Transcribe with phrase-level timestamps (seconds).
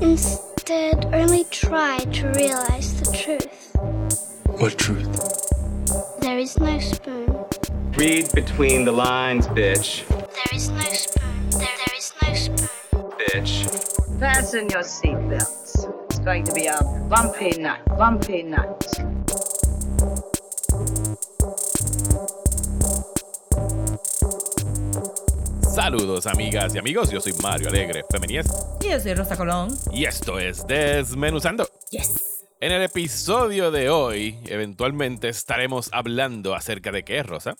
[0.00, 3.70] Instead, only try to realize the truth.
[4.60, 6.20] What truth?
[6.20, 7.44] There is no spoon.
[7.96, 10.06] Read between the lines, bitch.
[10.08, 11.50] There is no spoon.
[11.50, 12.68] There, there is no spoon.
[13.18, 14.20] Bitch.
[14.20, 16.04] Fasten your seatbelts.
[16.04, 17.84] It's going to be a bumpy night.
[17.86, 19.17] Bumpy night.
[25.78, 28.48] Saludos amigas y amigos, yo soy Mario Alegre Femenías
[28.80, 29.68] Y yo soy Rosa Colón.
[29.92, 31.68] y esto es Desmenuzando.
[31.92, 32.48] Yes.
[32.60, 37.54] En el episodio de hoy, eventualmente estaremos hablando acerca de qué, Rosa.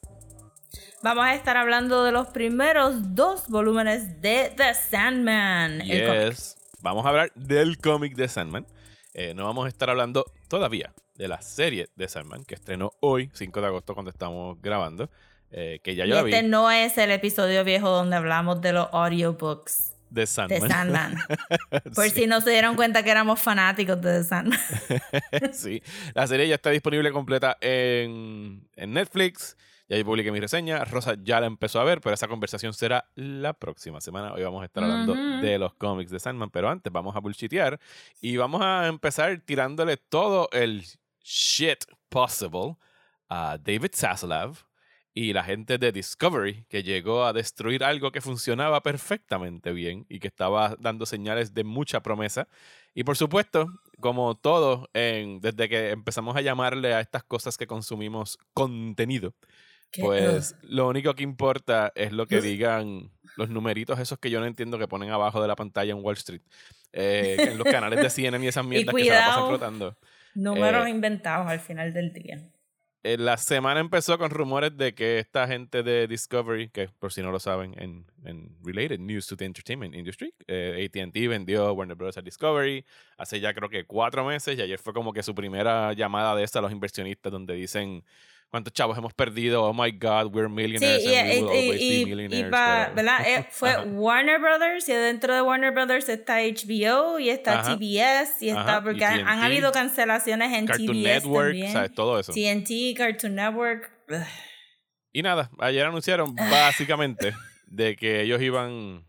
[1.00, 5.82] Vamos a estar hablando de los primeros dos volúmenes de The Sandman.
[5.82, 6.56] Yes.
[6.80, 8.66] Vamos a hablar del cómic de Sandman.
[9.14, 13.30] Eh, no vamos a estar hablando todavía de la serie de Sandman que estrenó hoy,
[13.32, 15.08] 5 de agosto, cuando estamos grabando.
[15.50, 18.60] Eh, que ya Y yo la vi este no es el episodio viejo donde hablamos
[18.60, 21.16] de los audiobooks de de Sandman.
[21.94, 22.10] Por Sí.
[22.10, 24.58] si no se dieron cuenta que éramos fanáticos de The Sandman.
[25.52, 25.82] sí,
[26.14, 29.56] la serie ya está disponible completa en, en Netflix.
[29.88, 30.84] Ya yo publiqué mi reseña.
[30.84, 34.32] Rosa ya la empezó a ver, pero esa conversación será la próxima semana.
[34.34, 37.78] Hoy vamos a estar hablando de los cómics de Sandman, pero antes vamos a bullshitear
[38.20, 40.84] y vamos a empezar tirándole todo el
[41.22, 42.76] shit possible
[43.30, 44.67] a David Zaslav
[45.18, 50.20] y la gente de Discovery que llegó a destruir algo que funcionaba perfectamente bien y
[50.20, 52.46] que estaba dando señales de mucha promesa.
[52.94, 53.66] Y por supuesto,
[53.98, 59.34] como todo, en, desde que empezamos a llamarle a estas cosas que consumimos contenido,
[59.98, 60.70] pues ugh.
[60.70, 64.78] lo único que importa es lo que digan los numeritos esos que yo no entiendo
[64.78, 66.42] que ponen abajo de la pantalla en Wall Street.
[66.92, 69.48] eh, en los canales de CNN y esas mierdas que se la pasan cuidado.
[69.48, 69.96] flotando.
[70.36, 72.40] Números eh, inventados al final del día.
[73.04, 77.22] Eh, la semana empezó con rumores de que esta gente de Discovery, que por si
[77.22, 81.96] no lo saben, en, en Related News to the Entertainment Industry, eh, ATT vendió Warner
[81.96, 82.18] Bros.
[82.18, 82.84] a Discovery
[83.16, 86.42] hace ya creo que cuatro meses y ayer fue como que su primera llamada de
[86.42, 88.04] esta a los inversionistas donde dicen
[88.50, 91.64] cuántos chavos hemos perdido, oh my god, we're Sí, millionaires y, and we will y-
[91.66, 92.50] always y- be millionaires.
[92.50, 93.26] pa- pero- ¿verdad?
[93.26, 93.82] Eh, fue Ajá.
[93.84, 97.76] Warner Brothers y dentro de Warner Brothers está HBO y está Ajá.
[97.76, 101.72] TBS y está Ajá, porque han, habido cancelaciones en Cartoon TBS Network, también.
[101.72, 101.92] ¿sabes?
[101.94, 102.32] Todo eso.
[102.32, 103.90] TNT, Cartoon Network.
[105.12, 107.34] Y nada, ayer anunciaron básicamente
[107.66, 109.04] de que ellos iban.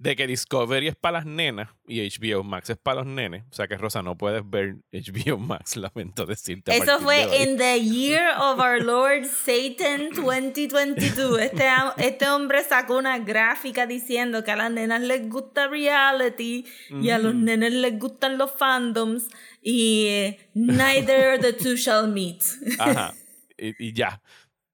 [0.00, 3.42] De que Discovery es para las nenas y HBO Max es para los nenes.
[3.50, 6.76] O sea que Rosa no puedes ver HBO Max, lamento decirte.
[6.76, 7.42] Eso de fue hoy.
[7.42, 11.40] in the year of our Lord Satan 2022.
[11.40, 11.66] Este,
[11.96, 17.18] este hombre sacó una gráfica diciendo que a las nenas les gusta reality y a
[17.18, 17.42] los Ujú.
[17.42, 19.28] nenes les gustan los fandoms
[19.60, 22.42] y eh, neither the two shall meet.
[22.78, 23.14] Ajá.
[23.60, 24.22] Y, y ya.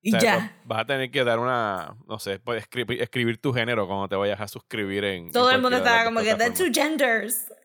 [0.04, 0.60] Y O sea, ya.
[0.66, 1.96] Vas a tener que dar una.
[2.06, 5.32] No sé, puedes escribir, escribir tu género cuando te vayas a suscribir en.
[5.32, 7.46] Todo en el mundo estaba como que the two genders.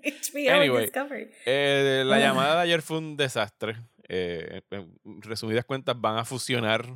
[0.00, 0.82] HBO Anyway.
[0.84, 1.30] Discovery.
[1.44, 3.78] Eh, la llamada de ayer fue un desastre.
[4.08, 6.86] Eh, en resumidas cuentas, van a fusionar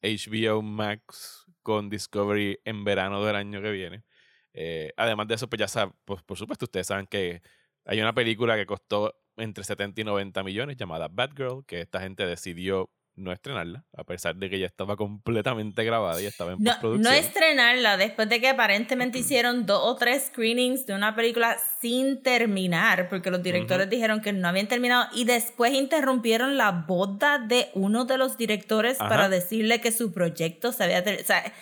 [0.00, 4.04] HBO Max con Discovery en verano del año que viene.
[4.52, 7.42] Eh, además de eso, pues ya saben, pues, por supuesto, ustedes saben que
[7.84, 12.24] hay una película que costó entre 70 y 90 millones llamada Batgirl, que esta gente
[12.24, 16.70] decidió no estrenarla, a pesar de que ya estaba completamente grabada y estaba en No,
[16.72, 17.02] postproducción.
[17.02, 22.22] no estrenarla después de que aparentemente hicieron dos o tres screenings de una película sin
[22.22, 27.70] terminar, porque los directores dijeron que no habían terminado y después interrumpieron la boda de
[27.74, 29.08] uno de los directores Ajá.
[29.08, 31.22] para decirle que su proyecto se había terminado.
[31.24, 31.52] O sea,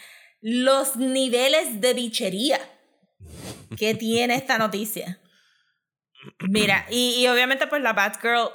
[0.40, 2.58] los niveles de bichería
[3.76, 5.18] que tiene esta noticia.
[6.48, 8.48] Mira, y, y obviamente pues la Batgirl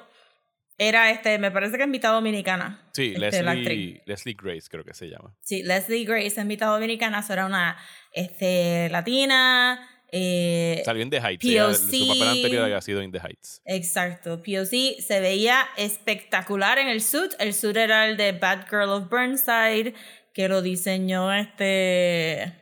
[0.78, 2.88] era este, me parece que es mitad dominicana.
[2.94, 3.42] Sí, este.
[3.44, 5.36] Leslie, Leslie Grace creo que se llama.
[5.42, 7.78] Sí, Leslie Grace es mitad dominicana, eso era una
[8.14, 9.90] este, latina.
[10.12, 11.44] eh, Salió en The Heights.
[11.46, 13.62] ella- su papel anterior había sido In The Heights.
[13.66, 17.34] exacto, POC se veía espectacular en el suit.
[17.40, 19.94] El suit era el de Batgirl of Burnside,
[20.34, 22.54] que lo diseñó este.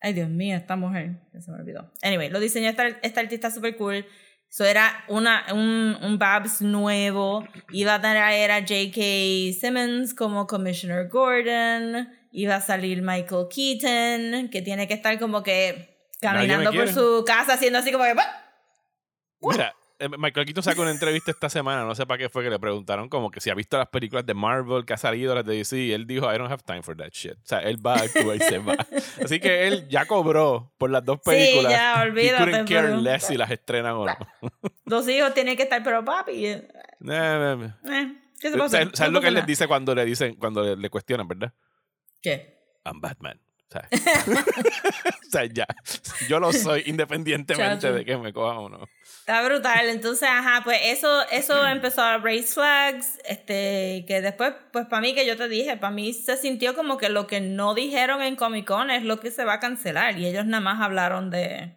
[0.00, 1.16] Ay, Dios mío, esta mujer.
[1.40, 1.90] Se me olvidó.
[2.02, 4.06] Anyway, lo diseñó esta, esta artista super cool.
[4.50, 7.46] Eso era una, un, un Babs nuevo.
[7.70, 9.52] Iba a traer a J.K.
[9.60, 12.08] Simmons como Commissioner Gordon.
[12.32, 17.54] Iba a salir Michael Keaton, que tiene que estar como que caminando por su casa
[17.54, 18.14] haciendo así como que...
[18.14, 18.44] "Bah".
[19.40, 19.74] Mira,
[20.18, 23.08] Michael Keaton sacó una entrevista esta semana, no sé para qué fue que le preguntaron
[23.08, 25.76] como que si ha visto las películas de Marvel que ha salido, las de DC,
[25.76, 27.32] y él dijo, I don't have time for that shit.
[27.32, 28.76] O sea, él va a actuar y se va.
[29.24, 31.72] Así que él ya cobró por las dos Sí, películas.
[31.72, 34.16] ya, He olvídate, couldn't care less si las estrenan o no.
[34.84, 36.46] Dos hijos tienen que estar, pero papi...
[36.46, 36.68] eh,
[37.00, 37.54] nah.
[37.84, 38.90] eh, ¿Qué se puede hacer?
[38.94, 41.26] ¿Sabes, No lo que pasa él les dice cuando le dicen, cuando le, le cuestionan,
[41.26, 41.52] verdad?
[42.22, 42.56] ¿Qué?
[42.84, 43.40] I'm Batman.
[45.28, 45.66] O sea, ya.
[46.28, 47.92] Yo lo soy independientemente Chacho.
[47.92, 48.88] de que me coja o no.
[49.20, 49.88] Está brutal.
[49.90, 53.18] Entonces, ajá, pues eso, eso empezó a raise flags.
[53.26, 56.96] Este, que después, pues para mí, que yo te dije, para mí se sintió como
[56.96, 60.18] que lo que no dijeron en Comic Con es lo que se va a cancelar.
[60.18, 61.76] Y ellos nada más hablaron de,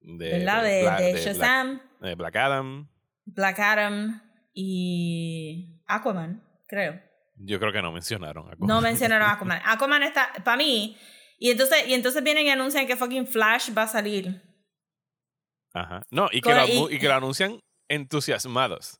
[0.00, 0.64] De, ¿verdad?
[0.64, 2.88] De, Bla- de de Shazam, Black, de Black Adam.
[3.26, 4.22] Black Adam
[4.52, 7.00] y Aquaman, creo.
[7.36, 8.48] Yo creo que no mencionaron.
[8.48, 9.60] a No mencionaron a Aquaman.
[9.64, 10.96] Aquaman está, para mí.
[11.38, 14.40] Y entonces, y entonces vienen y anuncian que fucking Flash va a salir.
[15.72, 16.02] Ajá.
[16.10, 17.58] No, y que, Con- lo, y- que lo anuncian
[17.88, 18.98] entusiasmados.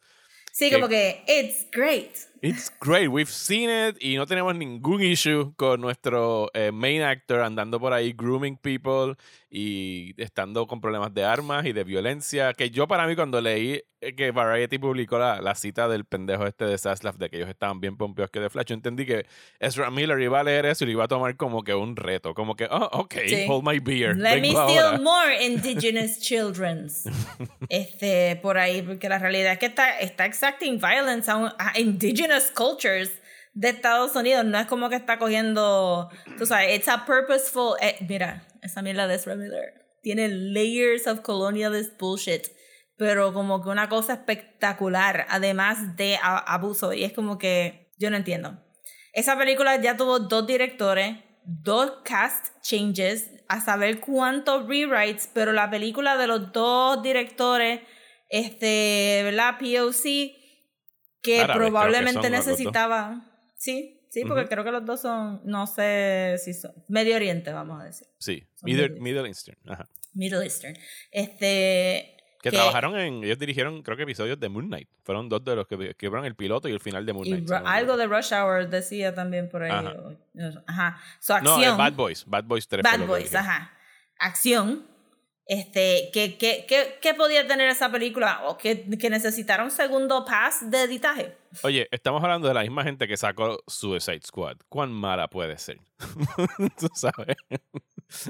[0.53, 2.11] Sí, Que- como que, it's great.
[2.47, 7.41] It's great, we've seen it y no tenemos ningún issue con nuestro eh, main actor
[7.41, 9.15] andando por ahí grooming people
[9.49, 12.53] y estando con problemas de armas y de violencia.
[12.53, 16.47] Que yo para mí cuando leí eh, que Variety publicó la, la cita del pendejo
[16.47, 19.25] este de Zaslav de que ellos estaban bien pompeos que de Flash, yo entendí que
[19.59, 22.35] Ezra Miller iba a leer eso y lo iba a tomar como que un reto,
[22.35, 23.47] como que, oh, ok, Sí.
[23.49, 24.15] hold my beer.
[24.19, 27.05] Let me steal more indigenous children's.
[27.71, 31.79] este, por ahí, porque la realidad es que está, está exacting violence a, un- a
[31.79, 33.11] indigenous cultures
[33.55, 34.45] de Estados Unidos.
[34.45, 37.77] No es como que está cogiendo, tú sabes, it's a purposeful.
[37.81, 42.49] eh, mira, esa mierda de Ezra Miller tiene layers of colonialist bullshit,
[42.97, 46.93] pero como que una cosa espectacular, además de abuso.
[46.93, 48.61] Y es como que yo no entiendo.
[49.13, 55.71] Esa película ya tuvo dos directores, dos cast changes, a saber cuántos rewrites, pero la
[55.71, 57.81] película de los dos directores,
[58.29, 59.59] este, ¿verdad?
[59.59, 60.44] POC,
[61.25, 63.25] que Árabes, creo que probablemente necesitaba.
[63.57, 67.81] Sí, sí, porque creo que los dos son, no sé si son, Medio Oriente, vamos
[67.81, 68.07] a decir.
[68.19, 69.59] Sí, Middle, Middle Eastern.
[69.67, 69.89] Ajá.
[70.13, 70.77] Middle Eastern.
[71.11, 72.11] Este.
[72.43, 74.87] Que, trabajaron en, ellos dirigieron creo que episodios de Moon Knight.
[75.03, 77.49] Fueron dos de los que escribieron el piloto y el final de Moon Knight.
[77.49, 79.71] no algo de Rush Hour decía también por ahí.
[80.67, 81.01] Ajá.
[81.21, 81.75] Su No, acción.
[81.75, 82.25] eh, Bad Boys.
[82.27, 82.87] Bad Boys 3.
[82.87, 83.73] fue Bad Boys, ajá.
[84.19, 84.87] Acción.
[85.47, 88.41] Este, ¿qué, qué, qué, qué podía tener esa película?
[88.45, 91.37] ¿O que, que necesitara un segundo pass de editaje?
[91.63, 94.57] Oye, estamos hablando de la misma gente que sacó Suicide Squad.
[94.69, 95.79] ¿Cuán mala puede ser?
[96.79, 97.37] Tú sabes.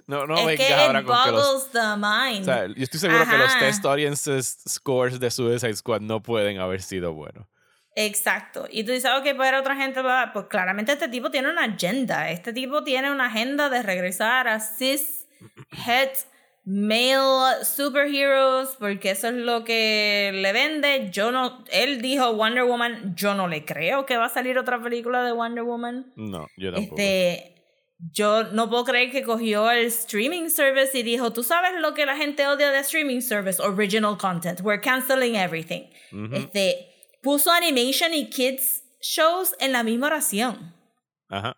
[0.06, 1.46] No, no es que ahora con que los.
[1.46, 2.42] boggles the mind.
[2.42, 3.58] o sea, yo estoy seguro que los Ajá.
[3.60, 7.46] test audiences scores de Suicide Squad no pueden haber sido buenos.
[7.96, 8.66] Exacto.
[8.70, 12.30] Y tú dices, ok, para otra gente, va- pues claramente este tipo tiene una agenda.
[12.30, 15.26] Este tipo tiene una agenda de regresar a cis,
[15.86, 16.16] het,
[16.64, 21.10] male superheroes, porque eso es lo que le vende.
[21.10, 24.82] Yo no, él dijo Wonder Woman, yo no le creo que va a salir otra
[24.82, 26.12] película de Wonder Woman.
[26.16, 26.96] No, yo tampoco.
[27.00, 27.54] Este,
[28.12, 32.06] yo no puedo creer que cogió el streaming service y dijo, tú sabes lo que
[32.06, 35.84] la gente odia de streaming service, original content, we're canceling everything.
[36.32, 36.90] Este,
[37.22, 40.74] puso animation y kids shows en la misma oración.
[41.28, 41.56] Ajá.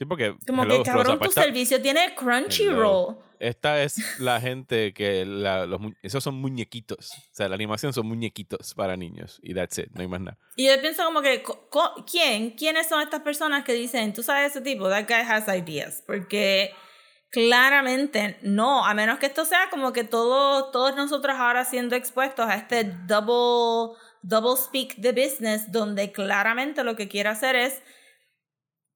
[0.00, 0.34] Sí, porque.
[0.46, 3.18] Como hello, que cabrón, Rosa, tu pues esta- servicio tiene Crunchyroll.
[3.38, 7.10] Esta es la gente que la- los esos son muñequitos.
[7.10, 9.38] O sea, la animación son muñequitos para niños.
[9.42, 10.38] Y that's it, no hay más nada.
[10.56, 11.42] Y yo pienso como que,
[12.10, 12.52] ¿quién?
[12.52, 16.02] ¿Quiénes son estas personas que dicen, tú sabes ese tipo, that guy has ideas?
[16.06, 16.72] Porque
[17.28, 22.46] claramente no, a menos que esto sea como que todo, todos nosotros ahora siendo expuestos
[22.48, 27.82] a este double, double speak de business, donde claramente lo que quiere hacer es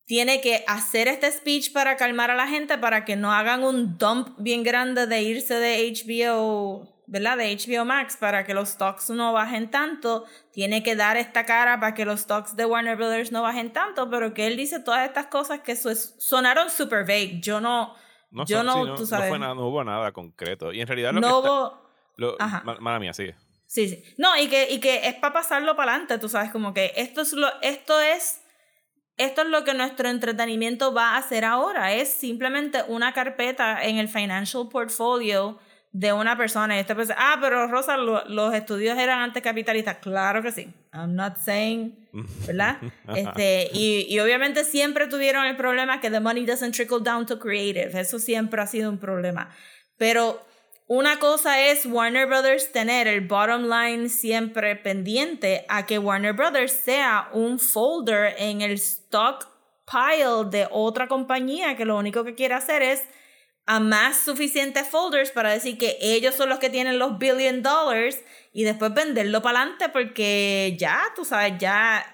[0.06, 3.96] tiene que hacer este speech para calmar a la gente para que no hagan un
[3.98, 7.36] dump bien grande de irse de HBO, ¿verdad?
[7.38, 10.24] De HBO Max para que los stocks no bajen tanto.
[10.52, 14.08] Tiene que dar esta cara para que los stocks de Warner Brothers no bajen tanto,
[14.10, 17.40] pero que él dice todas estas cosas que su- sonaron super vague.
[17.40, 17.94] Yo no,
[18.30, 19.28] No, yo son- no, sí, no, tú no sabes.
[19.28, 20.72] fue nada, no hubo nada concreto.
[20.72, 22.62] Y en realidad lo no que está- hubo- lo- Ajá.
[22.64, 23.34] ma- mala mía, sigue.
[23.66, 24.04] Sí, sí.
[24.18, 27.22] No, y que, y que es para pasarlo para adelante, tú sabes, como que esto
[27.22, 28.40] es lo, esto es,
[29.16, 31.92] esto es lo que nuestro entretenimiento va a hacer ahora.
[31.94, 35.58] Es simplemente una carpeta en el financial portfolio
[35.92, 36.76] de una persona.
[36.76, 39.98] Y esta persona, ah, pero Rosa, lo- los estudios eran anticapitalistas.
[39.98, 40.68] Claro que sí.
[40.92, 42.08] I'm not saying,
[42.46, 42.78] ¿verdad?
[43.14, 47.38] este, y, y obviamente siempre tuvieron el problema que the money doesn't trickle down to
[47.38, 47.98] creative.
[47.98, 49.50] Eso siempre ha sido un problema.
[49.96, 50.44] Pero
[50.86, 56.72] una cosa es Warner Brothers tener el bottom line siempre pendiente a que Warner Brothers
[56.72, 59.48] sea un folder en el stock
[59.90, 63.02] pile de otra compañía que lo único que quiere hacer es
[63.66, 68.18] a más suficientes folders para decir que ellos son los que tienen los billion dollars
[68.52, 72.04] y después venderlo para adelante porque ya, tú sabes, ya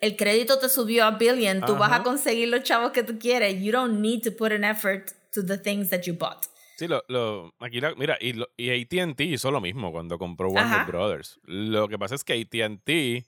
[0.00, 3.62] el crédito te subió a billion, tú vas a conseguir los chavos que tú quieres.
[3.62, 6.48] You don't need to put an effort to the things that you bought.
[6.76, 10.48] Sí, lo, lo, aquí la- mira, y, lo- y ATT hizo lo mismo cuando compró
[10.48, 10.84] Warner Ajá.
[10.86, 11.38] Brothers.
[11.44, 13.26] Lo que pasa es que ATT,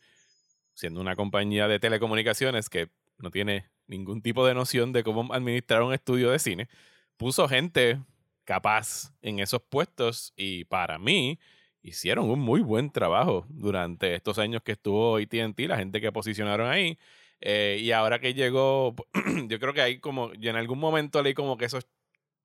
[0.74, 2.88] siendo una compañía de telecomunicaciones que
[3.18, 6.68] no tiene ningún tipo de noción de cómo administrar un estudio de cine,
[7.16, 8.00] puso gente
[8.44, 11.38] capaz en esos puestos y para mí
[11.82, 16.68] hicieron un muy buen trabajo durante estos años que estuvo AT&T, la gente que posicionaron
[16.68, 16.98] ahí.
[17.40, 18.94] Eh, y ahora que llegó,
[19.48, 21.86] yo creo que hay como, yo en algún momento leí como que esos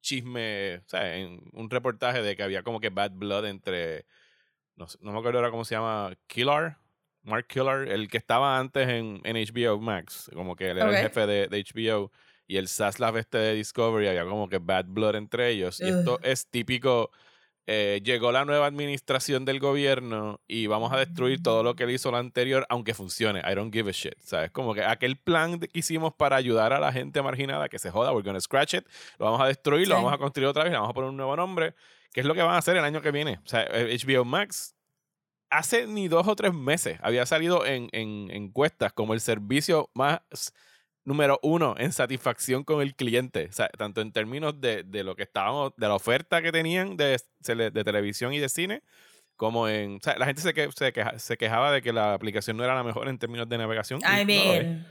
[0.01, 4.05] chismes, o sea, en un reportaje de que había como que bad blood entre,
[4.75, 6.77] no, sé- no me acuerdo ahora cómo se llama, Killar,
[7.23, 10.97] Mark Killar, el que estaba antes en, en HBO Max, como que él era el
[11.03, 12.11] jefe de, de HBO,
[12.47, 15.79] y el Zaslav este de Discovery, había como que bad blood entre ellos.
[15.81, 17.11] Y esto es típico,
[17.67, 21.91] eh, llegó la nueva administración del gobierno y vamos a destruir todo lo que él
[21.91, 23.41] hizo la anterior, aunque funcione.
[23.49, 24.15] I don't give a shit.
[24.19, 24.51] ¿Sabes?
[24.51, 28.11] Como que aquel plan que hicimos para ayudar a la gente marginada que se joda,
[28.11, 28.85] we're gonna scratch it,
[29.19, 31.17] lo vamos a destruir, lo vamos a construir otra vez, le vamos a poner un
[31.17, 31.75] nuevo nombre,
[32.13, 33.39] que es lo que van a hacer el año que viene.
[33.45, 34.75] O sea, eh, HBO Max
[35.49, 40.21] hace ni dos o tres meses había salido en, en encuestas como el servicio más
[41.03, 43.47] número uno en satisfacción con el cliente.
[43.49, 46.97] O sea, tanto en términos de, de lo que estábamos, de la oferta que tenían
[46.97, 48.83] de, de televisión y de cine,
[49.35, 49.95] como en.
[49.95, 52.63] O sea, la gente se, que, se, queja- se quejaba de que la aplicación no
[52.63, 53.99] era la mejor en términos de navegación.
[54.01, 54.87] I no mean,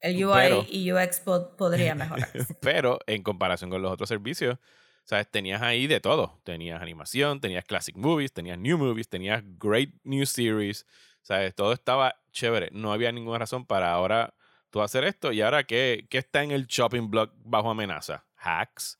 [0.00, 2.28] el UI Pero- y UX po- podría mejorar.
[2.60, 4.58] Pero en comparación con los otros servicios,
[5.04, 5.30] ¿sabes?
[5.30, 6.40] Tenías ahí de todo.
[6.44, 10.84] Tenías animación, tenías classic movies, tenías new movies, tenías great new series.
[11.22, 11.54] ¿Sabes?
[11.54, 12.68] Todo estaba chévere.
[12.72, 14.34] No había ninguna razón para ahora
[14.70, 15.32] tú hacer esto.
[15.32, 18.24] Y ahora, ¿qué, qué está en el shopping block bajo amenaza?
[18.36, 18.98] Hacks,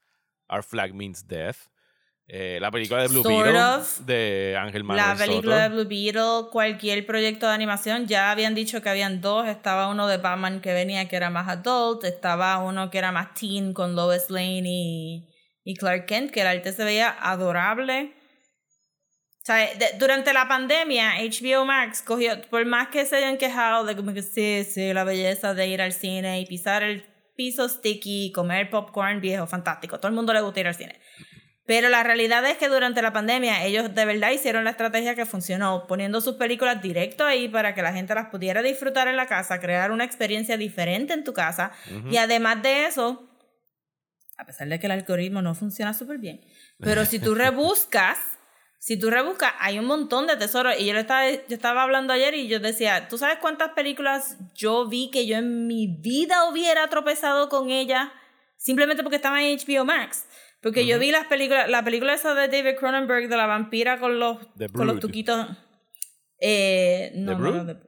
[0.49, 1.69] Our Flag Means Death,
[2.29, 4.01] eh, la película de Blue Sort Beetle of.
[4.01, 5.75] de Ángel Manuel La película de Soto.
[5.75, 9.47] Blue Beetle, cualquier proyecto de animación, ya habían dicho que habían dos.
[9.47, 13.33] Estaba uno de Batman que venía que era más adult, estaba uno que era más
[13.35, 15.29] teen con Lois Lane y,
[15.63, 18.16] y Clark Kent, que el arte se veía adorable.
[19.47, 23.95] Sea, de- durante la pandemia, HBO Max cogió, por más que se hayan quejado de
[23.95, 27.05] como que sí, sí, la belleza de ir al cine y pisar el
[27.37, 29.99] piso sticky, comer popcorn viejo, fantástico.
[30.01, 30.99] Todo el mundo le gusta ir al cine.
[31.65, 35.27] Pero la realidad es que durante la pandemia ellos de verdad hicieron la estrategia que
[35.27, 39.27] funcionó, poniendo sus películas directo ahí para que la gente las pudiera disfrutar en la
[39.27, 41.71] casa, crear una experiencia diferente en tu casa.
[41.97, 42.09] Ujú.
[42.11, 43.31] Y además de eso,
[44.39, 46.41] a pesar de que el algoritmo no funciona súper bien,
[46.81, 48.19] pero si tú rebuscas,
[48.79, 50.75] si tú rebuscas, hay un montón de tesoros.
[50.79, 54.37] Y yo, le estaba, yo estaba hablando ayer y yo decía, ¿tú sabes cuántas películas
[54.55, 58.09] yo vi que yo en mi vida hubiera tropezado con ellas
[58.57, 60.27] simplemente porque estaban en HBO Max?
[60.61, 64.19] Porque yo vi las películas, la película esa de David Cronenberg de la vampira con
[64.19, 64.39] los,
[64.73, 65.47] con los tuquitos.
[66.41, 67.81] Eh, no, no, no,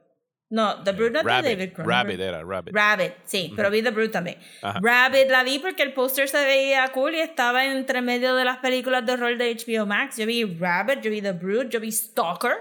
[0.49, 1.87] no, The Brood no Rabbit, David Cronenberg.
[1.87, 2.75] Rabbit era, Rabbit.
[2.75, 4.37] Rabbit, sí, pero vi The Brood también.
[4.61, 4.79] Ajá.
[4.81, 8.57] Rabbit la vi porque el póster se veía cool y estaba entre medio de las
[8.57, 10.17] películas de horror de HBO Max.
[10.17, 12.57] Yo vi Rabbit, yo vi The Brood, yo vi Stalker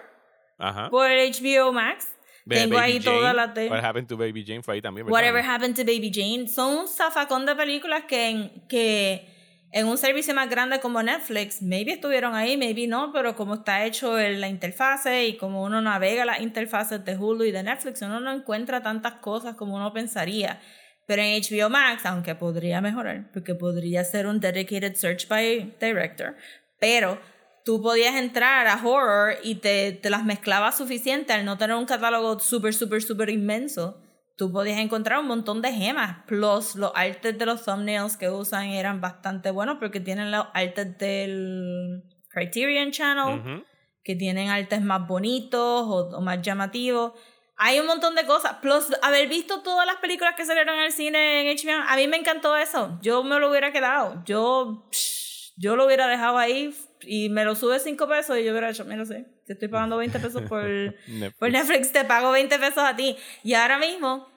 [0.58, 0.90] Ajá.
[0.90, 2.14] por HBO Max.
[2.46, 3.68] Tengo Baby ahí todas Jane, las de...
[3.68, 5.06] What Happened to Baby Jane fue ahí también.
[5.06, 5.12] ¿verdad?
[5.12, 6.48] Whatever Happened to Baby Jane.
[6.48, 9.37] Son un zafacón de películas que que
[9.70, 13.84] en un servicio más grande como Netflix, maybe estuvieron ahí, maybe no, pero como está
[13.84, 18.18] hecho la interfase y como uno navega las interfaces de Hulu y de Netflix, uno
[18.20, 20.60] no encuentra tantas cosas como uno pensaría.
[21.06, 26.36] Pero en HBO Max, aunque podría mejorar, porque podría ser un dedicated search by director,
[26.78, 27.18] pero
[27.64, 31.86] tú podías entrar a horror y te, te las mezclabas suficiente al no tener un
[31.86, 34.00] catálogo súper, súper, súper inmenso.
[34.38, 36.22] Tú podías encontrar un montón de gemas.
[36.28, 40.96] Plus, los artes de los thumbnails que usan eran bastante buenos porque tienen los artes
[40.96, 43.64] del Criterion Channel,
[44.04, 47.14] que tienen artes más bonitos o, o más llamativos.
[47.56, 48.58] Hay un montón de cosas.
[48.62, 52.06] Plus, haber visto todas las películas que salieron en el cine en HBO, a mí
[52.06, 52.96] me encantó eso.
[53.02, 54.22] Yo me lo hubiera quedado.
[54.24, 55.27] Yo, psh,
[55.60, 56.72] yo lo hubiera dejado ahí
[57.02, 59.96] y me lo sube 5 pesos y yo hubiera hecho, mira, sí, te estoy pagando
[59.96, 60.62] 20 pesos por,
[61.08, 61.34] Netflix.
[61.38, 63.16] por Netflix, te pago 20 pesos a ti.
[63.42, 64.28] Y ahora mismo,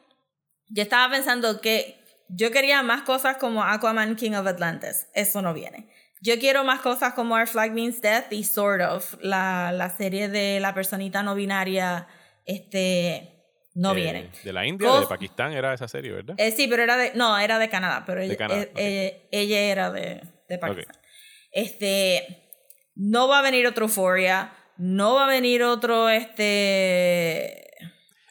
[0.67, 5.07] yo estaba pensando que yo quería más cosas como Aquaman King of Atlantis.
[5.13, 5.89] Eso no viene.
[6.21, 10.27] Yo quiero más cosas como Our Flag Means Death y Sort of, la, la serie
[10.29, 12.07] de la personita no binaria,
[12.45, 14.29] este, no Eh, viene.
[14.43, 16.35] De la India, de Cos- Pakistán era esa serie, ¿verdad?
[16.37, 18.77] Eh, sí, pero era de, no, era de Canadá, pero ella, Canadá, eh, ok.
[18.79, 20.95] eh, ella era de, de Pakistán.
[21.51, 22.49] Este,
[22.95, 27.67] no va a venir otro Euphoria, no va a venir otro, este,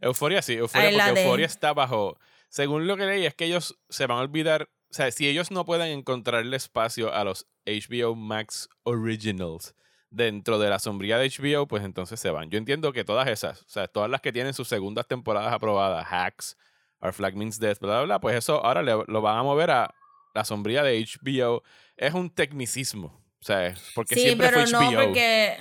[0.00, 2.18] Euforia sí, Euforia, porque Euforia está bajo.
[2.48, 4.68] Según lo que leí, es que ellos se van a olvidar.
[4.90, 9.74] O sea, si ellos no pueden encontrarle espacio a los HBO Max Originals
[10.10, 12.50] dentro de la sombría de HBO, pues entonces se van.
[12.50, 16.06] Yo entiendo que todas esas, o sea, todas las que tienen sus segundas temporadas aprobadas,
[16.10, 16.56] Hacks,
[17.00, 19.70] Our Flag Means Death, bla, bla, bla, pues eso ahora le- lo van a mover
[19.70, 19.94] a
[20.34, 21.62] la sombría de HBO.
[22.00, 23.08] Es un tecnicismo,
[23.40, 25.04] o sea, porque sí, siempre pero fue no, HBO.
[25.04, 25.58] porque,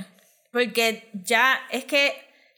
[0.53, 2.13] porque ya es que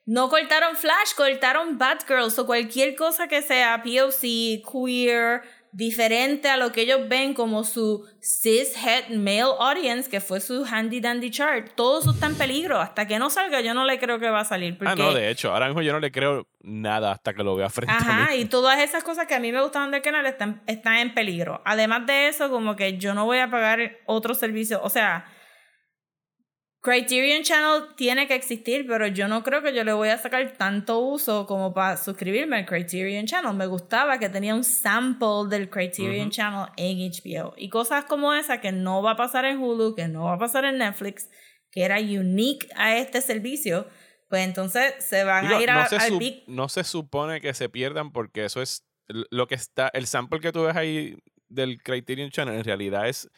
[0.05, 5.41] no cortaron Flash, cortaron Batgirls o cualquier cosa que sea POC, queer,
[5.73, 10.99] diferente a lo que ellos ven como su cis-het male audience, que fue su handy
[10.99, 11.71] dandy chart.
[11.75, 12.79] Todo eso está en peligro.
[12.79, 14.77] Hasta que no salga, yo no le creo que va a salir.
[14.77, 17.55] Porque, Ah, no, de hecho, ahora mismo yo no le creo nada hasta que lo
[17.55, 18.41] vea frente a Ajá, mí.
[18.41, 21.61] y todas esas cosas que a mí me gustaban del canal están, están en peligro.
[21.65, 24.81] Además de eso, como que yo no voy a pagar otro servicio.
[24.83, 25.25] O sea,
[26.81, 30.53] Criterion Channel tiene que existir, pero yo no creo que yo le voy a sacar
[30.57, 33.53] tanto uso como para suscribirme al Criterion Channel.
[33.53, 37.53] Me gustaba que tenía un sample del Criterion Channel en HBO.
[37.55, 40.37] Y cosas como esa que no va a pasar en Hulu, que no va a
[40.39, 41.29] pasar en Netflix,
[41.69, 43.87] que era unique a este servicio,
[44.27, 47.41] pues entonces se van Digo, a ir no, a- se al big no se supone
[47.41, 51.15] que se pierdan porque eso es lo que está, el sample que tú ves ahí
[51.47, 53.29] del Criterion Channel en realidad es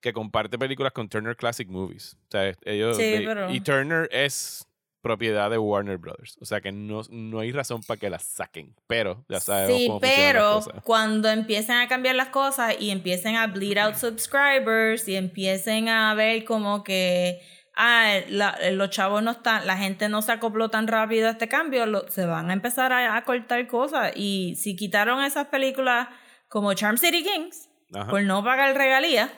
[0.00, 2.16] que comparte películas con Turner Classic Movies.
[2.28, 4.66] O sea, ellos, Sí, they- pero- Y Turner es
[5.02, 6.36] propiedad de Warner Brothers.
[6.42, 8.74] O sea que no, no hay razón para que la saquen.
[8.86, 10.82] Pero ya sabemos Sí, cómo las pero cosas.
[10.84, 16.14] cuando empiecen a cambiar las cosas y empiecen a bleed out subscribers y empiecen a
[16.14, 17.40] ver como que
[17.76, 21.48] ah, la- los chavos no están, la gente no se acopló tan rápido a este
[21.48, 24.12] cambio, lo- se van a empezar a, a cortar cosas.
[24.16, 26.08] Y si quitaron esas películas
[26.48, 28.10] como Charm City Kings Ajá.
[28.10, 29.30] por no pagar regalías,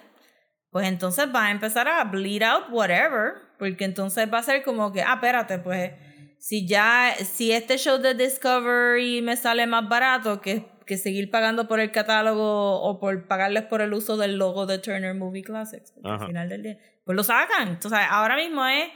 [0.73, 4.91] pues entonces va a empezar a bleed out whatever, porque entonces va a ser como
[4.91, 5.93] que, ah, espérate, pues
[6.38, 11.69] si ya, si este show de Discovery me sale más barato que, que seguir pagando
[11.69, 15.93] por el catálogo o por pagarles por el uso del logo de Turner Movie Classics,
[16.02, 17.69] al final del día, pues lo sacan.
[17.69, 18.88] Entonces ahora mismo es,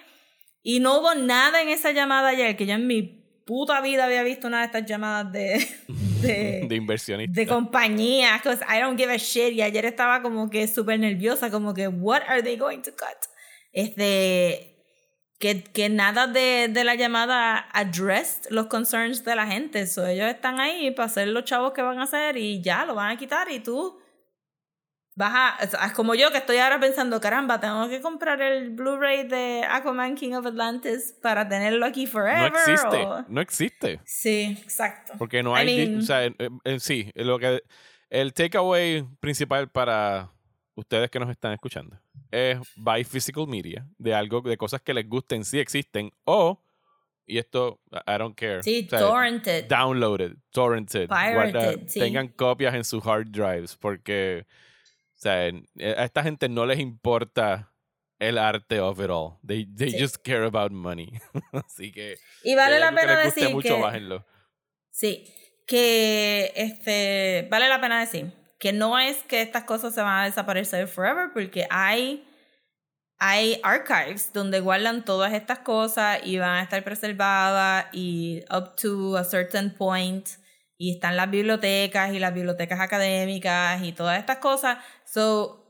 [0.62, 4.22] y no hubo nada en esa llamada ayer, que yo en mi puta vida había
[4.24, 5.66] visto una de estas llamadas de...
[6.20, 7.34] de de inversionistas.
[7.34, 9.52] de compañía, because I don't give a shit.
[9.54, 13.16] Y ayer estaba como que súper nerviosa, como que, what are they going to cut?
[13.72, 14.76] Este,
[15.38, 19.86] que, que nada de, de la llamada addressed los concerns de la gente.
[19.86, 22.94] So, ellos están ahí para hacer los chavos que van a hacer y ya lo
[22.94, 23.98] van a quitar y tú
[25.16, 28.40] vas a, o sea, es como yo que estoy ahora pensando, caramba, tengo que comprar
[28.42, 32.52] el Blu-ray de Aquaman King of Atlantis para tenerlo aquí no forever.
[32.54, 32.96] existe.
[33.04, 34.00] o- No existe.
[34.04, 35.14] Sí, exacto.
[35.18, 35.66] Porque no hay.
[35.66, 37.62] mean- o sea, en, en- en sí, lo que,
[38.10, 40.30] el takeaway principal para
[40.74, 41.98] ustedes que nos están escuchando
[42.30, 46.62] es buy physical media de algo, de cosas que les gusten, si existen, o,
[47.26, 48.62] y esto, I don't care.
[48.62, 49.66] Sí, o sea, torrented.
[49.66, 52.00] Downloaded, torrented, Pirated, guarda- sí.
[52.00, 54.46] tengan copias en sus hard drives, porque,
[55.16, 57.72] o sea, en- a esta gente no les importa
[58.18, 59.38] el arte of it all.
[59.46, 59.98] They, they Sí.
[60.00, 61.10] just care about money.
[61.52, 64.26] Así que, Y vale la algo que pena les guste decir mucho, que bájenlo.
[64.90, 65.32] sí,
[65.66, 70.24] que este vale la pena decir que no es que estas cosas se van a
[70.24, 72.22] desaparecer forever porque hay
[73.18, 79.16] hay archives donde guardan todas estas cosas y van a estar preservadas y up to
[79.16, 80.28] a certain point
[80.78, 84.78] y están las bibliotecas y las bibliotecas académicas y todas estas cosas.
[85.04, 85.62] So,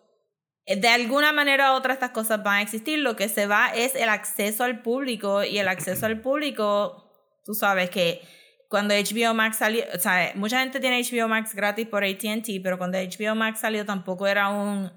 [0.66, 2.98] de alguna manera u otra estas cosas van a existir.
[2.98, 7.08] Lo que se va es el acceso al público y el acceso al público,
[7.44, 8.20] tú sabes que
[8.68, 12.78] cuando HBO Max salió, o sea, mucha gente tiene HBO Max gratis por AT&T, pero
[12.78, 14.90] cuando HBO Max salió tampoco era un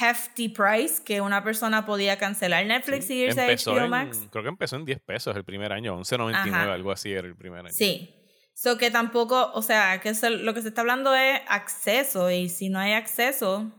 [0.00, 4.26] hefty price que una persona podía cancelar Netflix y irse a HBO en- Max.
[4.30, 6.72] Creo que empezó en 10 pesos el primer año, 11.99, Ajá.
[6.72, 7.72] algo así era el primer año.
[7.72, 8.14] Sí.
[8.60, 12.48] So que tampoco, o sea, que se- lo que se está hablando es acceso y
[12.48, 13.70] si no hay acceso,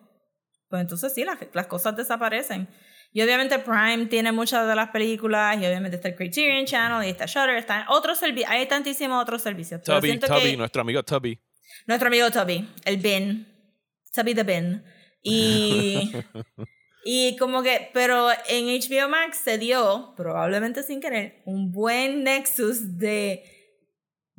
[0.69, 2.69] pues entonces sí, las, las cosas desaparecen.
[3.11, 7.09] Y obviamente Prime tiene muchas de las películas y obviamente está el Criterion Channel y
[7.11, 9.81] está Shutter, están otros servicios, hay tantísimos otros servicios.
[9.83, 11.37] Tubby, Tubby, que nuestro amigo Tubby.
[11.85, 13.47] nuestro amigo Toby, el Bin,
[14.15, 14.81] Toby the Bin.
[15.21, 16.09] Y,
[17.03, 22.97] y como que, pero en HBO Max se dio, probablemente sin querer, un buen nexus
[22.97, 23.58] de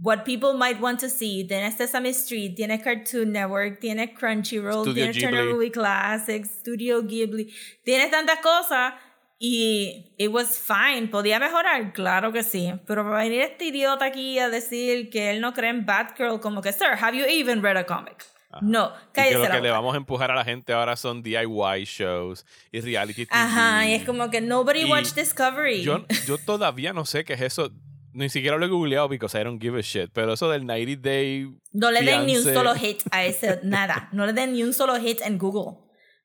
[0.02, 1.46] what people might want to see.
[1.46, 5.44] Tienes Sesame Street, tienes Cartoon Network, tienes Crunchyroll, Studio tienes Turner.
[5.52, 7.52] Movie Classics, Studio Ghibli.
[7.84, 8.94] Tienes tantas cosas
[9.38, 11.08] y it was fine.
[11.08, 11.92] ¿Podía mejorar?
[11.92, 12.72] Claro que sí.
[12.86, 16.60] Pero para venir este idiota aquí a decir que él no cree en Batgirl, como
[16.60, 18.26] que, sir, have you even read a comic?
[18.62, 19.72] No, Y que cállese lo que le boca.
[19.72, 23.28] vamos a empujar a la gente ahora son DIY shows y reality TV.
[23.30, 25.82] Ajá, y es como que nobody Y watched Discovery.
[25.82, 27.70] Yo, yo todavía no sé qué es eso.
[28.12, 30.10] Ni siquiera lo he googleado because I don't give a shit.
[30.12, 31.48] Pero eso del 90 Day.
[31.72, 34.08] no le den ni un solo hit a ese, nada.
[34.12, 35.78] No le den ni un solo hit en Google.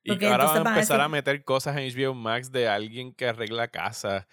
[0.04, 3.28] Y que ahora van a empezar a meter cosas en HBO Max de alguien que
[3.28, 4.28] arregla casa.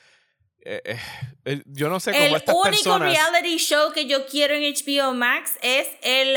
[0.65, 0.99] Eh, eh,
[1.45, 3.13] eh, yo no sé cómo El estas único personas.
[3.13, 6.37] reality show que yo quiero en HBO Max es el,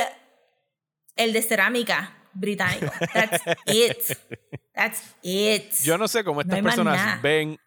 [1.16, 2.92] el de cerámica británico.
[3.14, 4.18] That's it.
[4.74, 5.72] That's it.
[5.84, 7.60] Yo no sé cómo estas personas ven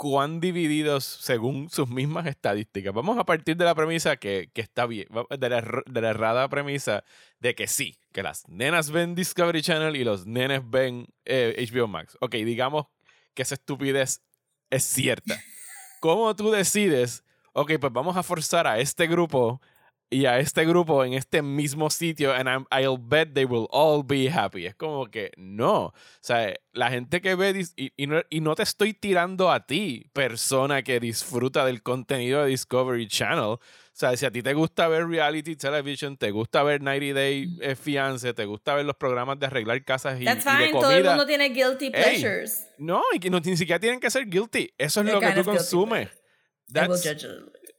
[0.00, 2.94] cuán divididos según sus mismas estadísticas.
[2.94, 5.06] Vamos a partir de la premisa que, que está bien,
[5.38, 7.04] de la, err- de la errada premisa
[7.38, 11.86] de que sí, que las nenas ven Discovery Channel y los nenes ven eh, HBO
[11.86, 12.16] Max.
[12.22, 12.86] Ok, digamos
[13.34, 14.22] que esa estupidez
[14.70, 15.38] es cierta.
[16.00, 19.60] ¿Cómo tú decides, ok, pues vamos a forzar a este grupo
[20.12, 24.02] y a este grupo en este mismo sitio and I'm- I'll bet they will all
[24.04, 24.66] be happy?
[24.66, 25.84] Es como que no.
[25.86, 29.66] O sea, la gente que ve, y, y no, y no te estoy tirando a
[29.66, 33.38] ti, persona que disfruta del contenido de Discovery Channel.
[33.58, 33.60] O
[33.92, 37.76] sea, si a ti te gusta ver reality television, te gusta ver 90 Day eh,
[37.76, 40.80] Fiance, te gusta ver los programas de arreglar casas y, That's y de fine, comida.
[40.88, 42.66] todo el mundo tiene guilty pleasures.
[42.78, 44.72] No, y que no, ni siquiera tienen que ser guilty.
[44.78, 46.08] Eso es They're lo que tú consumes.
[46.72, 47.04] That's-.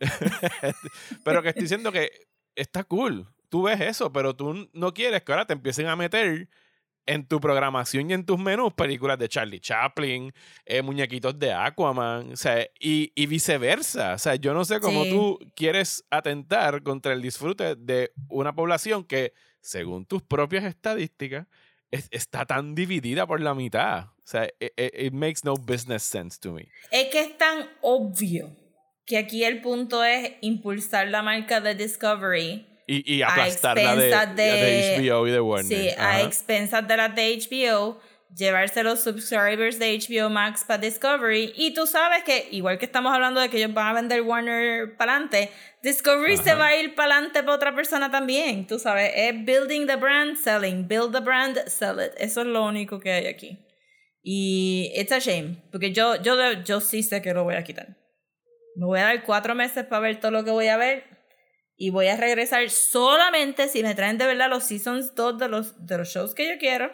[1.23, 2.11] pero que estoy diciendo que
[2.55, 3.27] está cool.
[3.49, 6.47] Tú ves eso, pero tú no quieres que ahora te empiecen a meter
[7.07, 10.31] en tu programación y en tus menús películas de Charlie Chaplin,
[10.65, 14.13] eh, muñequitos de Aquaman, o sea, y, y viceversa.
[14.13, 15.09] O sea, yo no sé cómo Sí.
[15.09, 21.47] tú quieres atentar contra el disfrute de una población que, según tus propias estadísticas,
[21.89, 24.05] es- está tan dividida por la mitad.
[24.05, 26.69] O sea, it, it- it makes no business sense to me.
[26.91, 28.55] Es que es tan obvio
[29.11, 32.65] que aquí el punto es impulsar la marca de Discovery.
[32.87, 35.77] Y, y A aplastar la de, de de- HBO y de Warner.
[35.77, 36.21] Sí, a Ajá.
[36.23, 37.99] expensas de las de HBO,
[38.35, 41.53] llevarse los subscribers de HBO Max para Discovery.
[41.55, 44.95] Y tú sabes que, igual que estamos hablando de que ellos van a vender Warner
[44.97, 45.49] para adelante,
[45.83, 46.59] Discovery se Ajá.
[46.59, 48.65] va a ir para adelante para otra persona también.
[48.67, 50.87] Tú sabes, es building the brand, selling.
[50.87, 52.11] Build the brand, sell it.
[52.17, 53.59] Eso es lo único que hay aquí.
[54.23, 57.97] Y it's a shame, porque yo, yo, yo sí sé que lo voy a quitar.
[58.75, 61.03] Me voy a dar cuatro meses para ver todo lo que voy a ver.
[61.75, 65.85] Y voy a regresar solamente si me traen de verdad los seasons 2 de los,
[65.85, 66.91] de los shows que yo quiero.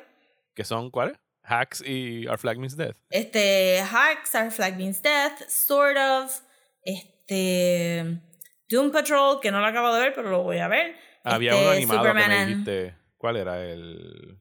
[0.56, 1.18] que son cuáles?
[1.44, 2.96] Hacks y Our Flag Means Death.
[3.10, 6.42] Este, Hacks, Our Flag Means Death, Sort of.
[6.84, 8.22] Este,
[8.70, 10.96] Doom Patrol, que no lo acabo de ver, pero lo voy a ver.
[11.24, 12.96] Había Este, uno animado que Superman me and- dijiste.
[13.18, 14.40] ¿Cuál era el...?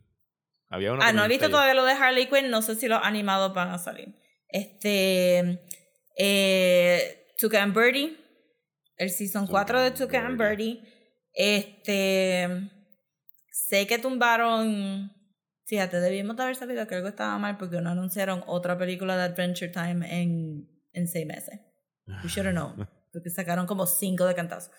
[0.68, 2.74] Había uno Ah, que me no he visto todavía lo de Harley Quinn, no sé
[2.74, 4.14] si los animados van a salir.
[4.48, 5.60] Este,
[6.18, 8.16] eh, Tuca and Birdie,
[8.96, 10.82] el season 4 de Tuca and Birdie.
[11.32, 12.70] Este,
[13.50, 15.12] sé que tumbaron,
[15.66, 19.24] fíjate, debimos de haber sabido que algo estaba mal porque no anunciaron otra película de
[19.24, 21.60] Adventure Time en, en seis meses.
[22.22, 24.70] We should have known, porque sacaron como cinco de cantazos.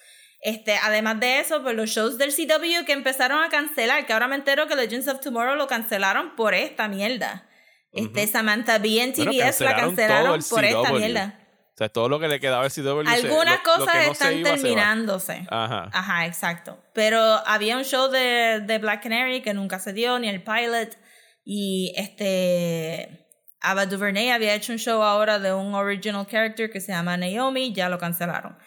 [0.41, 4.27] Este, además de eso, pues los shows del CW que empezaron a cancelar, que ahora
[4.27, 7.49] me entero que Legends of Tomorrow lo cancelaron por esta mierda.
[7.91, 8.31] Este, Ujú.
[8.31, 11.46] Samantha Bee en Bueno, TBS la cancelaron por esta mierda.
[11.77, 13.07] O sea, todo lo que le quedaba al CW.
[13.07, 15.45] Algunas lo- cosas no están iba, terminándose.
[15.47, 15.91] Ajá.
[15.93, 16.83] Ajá, exacto.
[16.95, 20.97] Pero había un show de, de Black Canary que nunca se dio, ni el pilot.
[21.45, 23.27] Y este.
[23.61, 27.71] Ava DuVernay había hecho un show ahora de un original character que se llama Naomi,
[27.73, 28.57] ya lo cancelaron.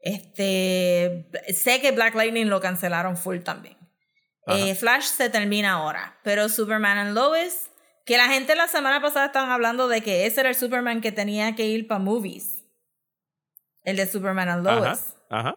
[0.00, 1.28] Este.
[1.52, 3.76] Sé que Black Lightning lo cancelaron full también.
[4.46, 6.18] Eh, Flash se termina ahora.
[6.24, 7.70] Pero Superman and Lois.
[8.06, 11.10] Que la gente la semana pasada estaban hablando de que ese era el Superman que
[11.10, 12.53] tenía que ir para movies.
[13.84, 15.14] El de Superman and Lois.
[15.30, 15.48] Ajá.
[15.48, 15.54] Ajá.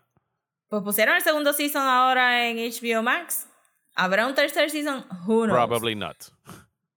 [0.70, 3.48] Pues pusieron el segundo season ahora en HBO Max.
[3.96, 5.06] ¿Habrá un tercer season?
[5.26, 5.58] Who knows?
[5.58, 6.18] Probably not.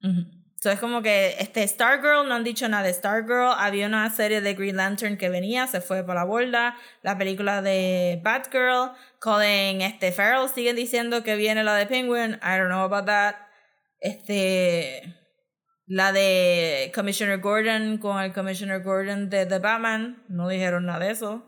[0.02, 0.40] Ujú.
[0.60, 3.54] So es como que este Stargirl, no han dicho nada de Stargirl.
[3.56, 6.76] Había una serie de Green Lantern que venía, se fue por la borda.
[7.00, 8.92] La película de Batgirl.
[9.20, 12.38] Colin este, Farrell siguen diciendo que viene la de Penguin.
[12.42, 13.36] I don't know about that.
[14.00, 15.19] Este.
[15.90, 20.22] La de Commissioner Gordon con el Commissioner Gordon de The Batman.
[20.28, 21.44] No dijeron nada de eso.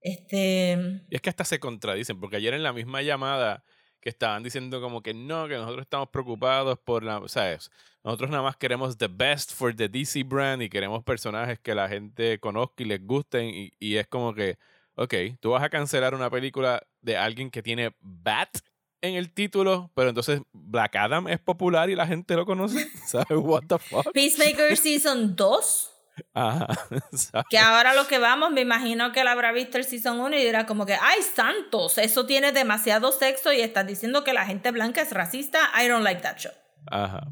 [0.00, 1.02] Este.
[1.10, 3.62] Y es que hasta se contradicen, porque ayer en la misma llamada
[4.00, 7.70] que estaban diciendo como que no, que nosotros estamos preocupados por la, ¿sabes?
[8.02, 11.86] Nosotros nada más queremos the best for the DC brand y queremos personajes que la
[11.86, 14.56] gente conozca y les gusten y, y es como que,
[14.94, 18.60] ok, tú vas a cancelar una película de alguien que tiene Bat
[19.04, 23.26] en el título, pero entonces Black Adam es popular y la gente lo conoce, ¿sabes?
[23.30, 24.12] What the fuck?
[24.12, 25.90] Peacemaker Season 2.
[26.32, 26.66] Ajá,
[27.12, 27.46] ¿sabes?
[27.50, 30.44] Que ahora lo que vamos, me imagino que él habrá visto el Season 1 y
[30.44, 31.98] dirá como que, ¡ay, santos!
[31.98, 35.58] Eso tiene demasiado sexo y estás diciendo que la gente blanca es racista.
[35.80, 36.52] I don't like that show.
[36.86, 37.26] Ajá.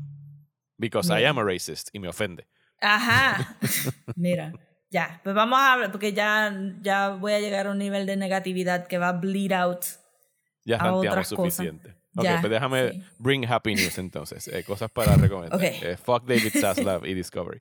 [0.78, 2.46] Because I am a racist y me ofende.
[2.80, 3.56] Ajá.
[4.16, 4.52] Mira,
[4.90, 5.20] ya.
[5.22, 8.88] Pues vamos a hablar, porque ya, ya voy a llegar a un nivel de negatividad
[8.88, 9.84] que va a bleed out.
[10.64, 11.54] Ya a ranteamos otras cosas.
[11.54, 11.94] suficiente.
[12.14, 13.02] Ok, Ya, pues déjame sí.
[13.18, 14.46] bring happy news entonces.
[14.48, 15.56] Eh, cosas para recomendar.
[15.56, 15.62] Ok.
[15.64, 17.60] Eh, fuck David Zaslav y Discovery.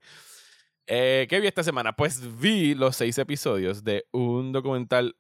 [0.88, 1.94] Eh, ¿Qué vi esta semana?
[1.96, 5.16] Pues vi los seis episodios de un documental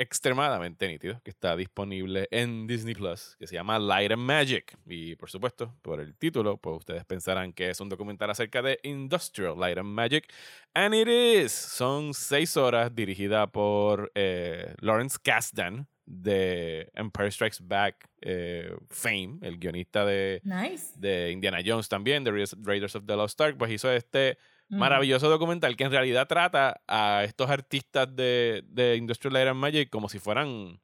[0.00, 4.76] extremadamente nítido que está disponible en Disney Plus, que se llama Light and Magic.
[4.86, 8.78] Y por supuesto, por el título, pues ustedes pensarán que es un documental acerca de
[8.84, 10.32] Industrial Light and Magic.
[10.74, 11.50] And it is.
[11.52, 19.58] Son seis horas dirigida por eh, Lawrence Kasdan de Empire Strikes Back eh, fame, el
[19.58, 20.94] guionista de, Nice.
[20.96, 24.38] de Indiana Jones también, de Raiders- of the Lost Ark, pues hizo este
[24.78, 29.90] maravilloso documental que en realidad trata a estos artistas de, de Industrial Light and Magic
[29.90, 30.80] como si fueran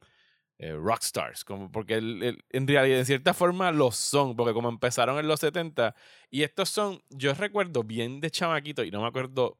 [0.59, 4.69] eh, rockstars, como porque el- el- en realidad en cierta forma lo son, porque como
[4.69, 5.95] empezaron en los 70
[6.31, 9.59] y estos son, yo recuerdo bien de chamaquito y no me acuerdo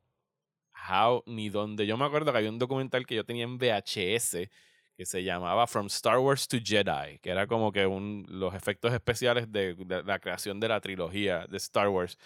[0.91, 4.49] how ni dónde, yo me acuerdo que había un documental que yo tenía en VHS
[4.97, 8.93] que se llamaba From Star Wars to Jedi, que era como que un, los efectos
[8.93, 12.19] especiales de, de la creación de la trilogía de Star Wars.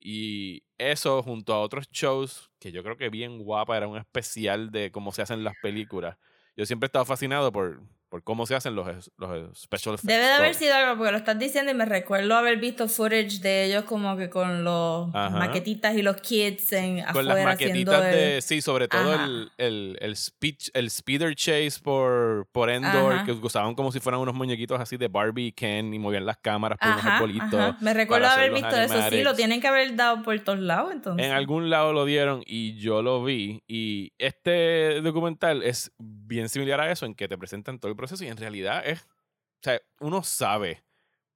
[0.00, 4.70] Y eso junto a otros shows que yo creo que bien guapa, era un especial
[4.70, 6.18] de cómo se hacen las películas.
[6.56, 7.82] Yo siempre he estado fascinado por,
[8.16, 8.86] por cómo se hacen los,
[9.18, 10.06] los special effects.
[10.06, 13.40] Debe de haber sido algo, porque lo estás diciendo y me recuerdo haber visto footage
[13.42, 15.36] de ellos como que con los Ajá.
[15.36, 19.12] maquetitas y los kids en con las afuera haciendo maquetitas el- de sí sobre todo
[19.22, 23.24] el, el, el speech el speeder chase por por Endor Ajá.
[23.26, 26.38] que usaban como si fueran unos muñequitos así de Barbie y Ken y movían las
[26.38, 27.76] cámaras por unos Ajá, arbolitos ajá.
[27.82, 28.94] Me recuerdo haber visto eso.
[29.10, 31.26] Sí, lo tienen que haber dado por todos lados entonces.
[31.26, 36.80] en algún lado lo dieron y yo lo vi y este documental es bien similar
[36.80, 39.80] a eso en que te presentan todo el proceso y en realidad es o sea
[40.00, 40.84] uno sabe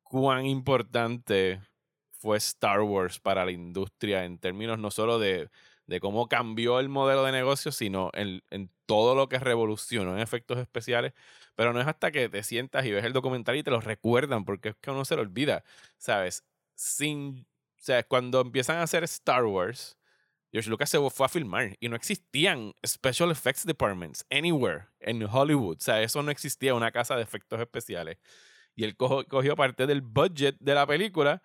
[0.03, 1.61] cuán importante
[2.13, 5.51] fue Star Wars para la industria en términos no solo de,
[5.87, 10.21] de cómo cambió el modelo de negocio, sino en, en todo lo que revolucionó en
[10.21, 11.15] efectos especiales.
[11.57, 14.45] Pero no es hasta que te sientas y ves el documental y te lo recuerdan,
[14.45, 15.65] porque es que uno se lo olvida,
[15.99, 16.45] ¿sabes?
[16.75, 17.47] Sin,
[17.79, 19.99] o sea, cuando empiezan a hacer Star Wars,
[20.53, 25.77] George Lucas se fue a filmar y no existían special effects departments anywhere en Hollywood.
[25.79, 28.19] O sea, eso no existía, una casa de efectos especiales.
[28.75, 31.43] Y él cojo- cogió parte del budget de la película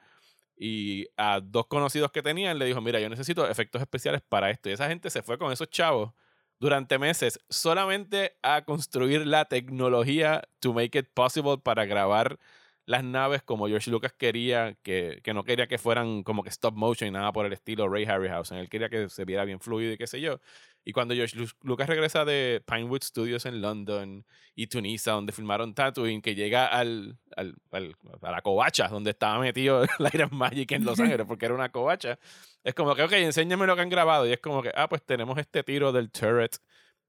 [0.58, 4.70] y a dos conocidos que tenían le dijo, mira, yo necesito efectos especiales para esto.
[4.70, 6.14] Y esa gente se fue con esos chavos
[6.60, 12.40] durante meses solamente a construir la tecnología to make it possible para grabar
[12.86, 16.76] las naves como George Lucas quería, que, que no quería que fueran como que stop
[16.76, 18.58] motion y nada por el estilo Ray Harryhausen.
[18.60, 20.40] Él quería que se viera bien fluido y qué sé yo.
[20.88, 25.74] Y cuando George Lu- Lucas regresa de Pinewood Studios en London y Tunisa, donde filmaron
[25.74, 30.72] Tatooine, que llega al, al, al- a la covacha, donde estaba metido Light and Magic
[30.74, 32.20] en Los Ángeles, porque era una covacha,
[32.64, 34.28] es como que, ok, enséñame lo que han grabado.
[34.28, 36.56] Y es como que, ah, pues tenemos este tiro del turret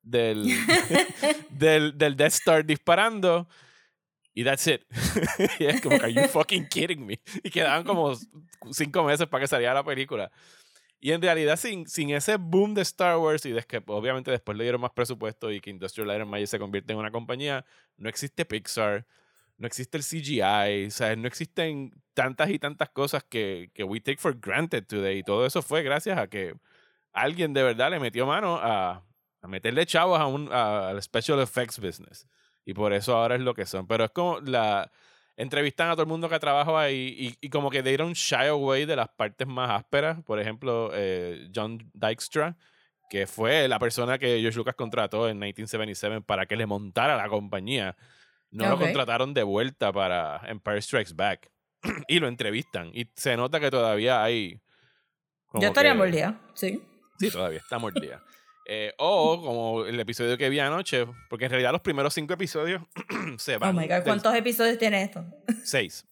[0.02, 0.46] del,
[1.50, 3.46] del, del Death Star disparando.
[4.38, 4.82] Y that's it.
[5.58, 7.18] y es como are you fucking kidding me?
[7.42, 8.14] Y quedaban como
[8.70, 10.30] cinco meses para que saliera la película.
[11.00, 14.58] Y en realidad, sin, sin ese boom de Star Wars y de que obviamente después
[14.58, 17.64] le dieron más presupuesto y que Industrial Light and Magic se convierte en una compañía,
[17.96, 19.06] no existe Pixar,
[19.56, 24.18] no existe el CGI, sea, no existen tantas y tantas cosas que, que we take
[24.18, 25.18] for granted today.
[25.20, 26.54] Y todo eso fue gracias a que
[27.14, 29.02] alguien de verdad le metió mano a,
[29.40, 32.26] a meterle chavos a un, a- al special effects business.
[32.66, 33.86] Y por eso ahora es lo que son.
[33.86, 34.90] Pero es como la
[35.36, 38.84] entrevistan a todo el mundo que trabaja ahí y, y como que dieron shy away
[38.84, 40.22] de las partes más ásperas.
[40.24, 42.56] Por ejemplo, eh, John Dykstra,
[43.08, 47.28] que fue la persona que George Lucas contrató en 1977 para que le montara la
[47.28, 47.96] compañía.
[48.50, 51.50] No lo contrataron de vuelta para Empire Strikes Back.
[52.08, 52.90] y lo entrevistan.
[52.92, 54.60] Y se nota que todavía hay...
[55.46, 56.82] como Yo estaría que- mordida, sí.
[57.18, 58.22] Sí, todavía está mordida.
[58.68, 62.82] Eh, o como el episodio que vi anoche, porque en realidad los primeros cinco episodios
[63.38, 63.76] se Oh van.
[63.76, 65.24] my god, ¿cuántos episodios tiene esto?
[65.64, 66.04] Seis.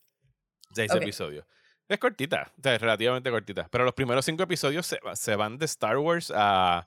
[0.72, 1.44] Seis episodios.
[1.88, 3.66] Es cortita, o sea, es relativamente cortita.
[3.70, 6.86] Pero los primeros cinco episodios se, se van de Star Wars a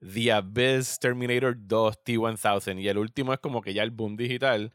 [0.00, 2.80] The Abyss, Terminator 2, T-1000.
[2.80, 4.72] Y el último es como que ya el boom digital.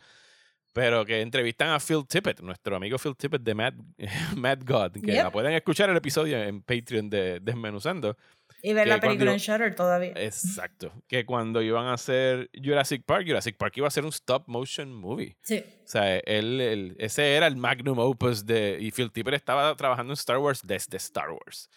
[0.73, 3.73] Pero que entrevistan a Phil Tippett, nuestro amigo Phil Tippett de Mad,
[4.36, 4.91] Mad God.
[4.93, 5.23] Que Yep.
[5.23, 8.17] la pueden escuchar el episodio en Patreon de Desmenuzando.
[8.65, 10.13] Y ver la película cuando- en Shutter todavía.
[10.15, 10.93] Exacto.
[11.08, 14.93] Que cuando iban a hacer Jurassic Park, Jurassic Park iba a ser un stop motion
[14.93, 15.36] movie.
[15.41, 15.62] Sí.
[15.84, 18.78] O sea, él, él- ese era el magnum opus de...
[18.80, 21.69] Y Phil Tipper estaba trabajando en Star Wars desde Star Wars.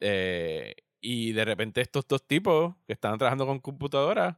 [0.00, 4.36] Eh, y de repente estos dos tipos que estaban trabajando con computadoras,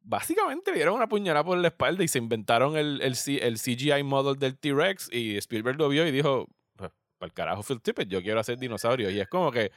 [0.00, 4.36] básicamente dieron una puñalada por la espalda y se inventaron el, el, el CGI model
[4.36, 8.20] del T-Rex y Spielberg lo vio y dijo, pues, para el carajo Phil Tippett, yo
[8.20, 9.12] quiero hacer dinosaurios.
[9.12, 9.70] Y es como que...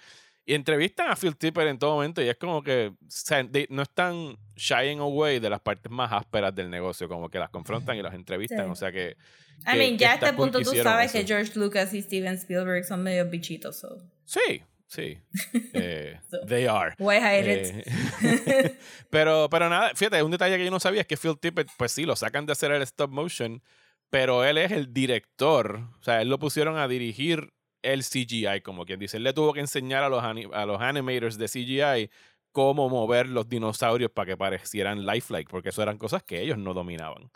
[0.51, 3.67] Y entrevistan a Phil Tipper en todo momento y es como que o sea, de-
[3.69, 7.95] no están shying away de las partes más ásperas del negocio, como que las confrontan
[7.95, 8.65] y las entrevistan.
[8.65, 8.71] Sí.
[8.71, 9.15] O sea que...
[9.61, 11.25] I que- mean, ya a este punto tú sabes que.
[11.25, 13.79] George Lucas y Steven Spielberg son medio bichitos.
[13.79, 13.87] so.
[14.25, 15.19] Sí, Sí.
[15.73, 16.95] Eh, So, they are.
[16.99, 17.87] Why hide it?
[18.21, 18.77] Eh,
[19.09, 21.93] pero, pero nada, fíjate, un detalle que yo no sabía es que Phil Tippett, pues
[21.93, 23.63] sí, lo sacan de hacer el stop motion,
[24.09, 25.87] pero él es el director.
[25.97, 29.17] O sea, él lo pusieron a dirigir el CGI, como quien dice.
[29.17, 32.09] Él le tuvo que enseñar a los, a los animators de CGI
[32.51, 36.73] cómo mover los dinosaurios para que parecieran lifelike, porque eso eran cosas que ellos no
[36.73, 37.31] dominaban.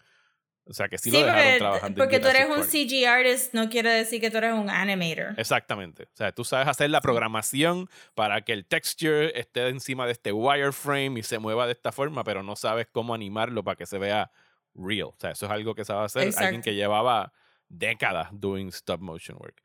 [0.67, 1.97] O sea, que sí, Sí, lo dejaron porque, trabajando.
[2.03, 2.63] porque tú eres un.
[2.63, 5.39] CG artist, no quiere decir que tú eres un animator.
[5.39, 6.03] Exactamente.
[6.05, 10.31] O sea, tú sabes hacer la programación para que el texture esté encima de este
[10.31, 13.99] wireframe y se mueva de esta forma, pero no sabes cómo animarlo para que se
[13.99, 14.31] vea
[14.73, 15.09] real.
[15.09, 17.31] O sea, eso es algo que sabe hacer alguien que llevaba
[17.69, 19.61] décadas doing stop motion work.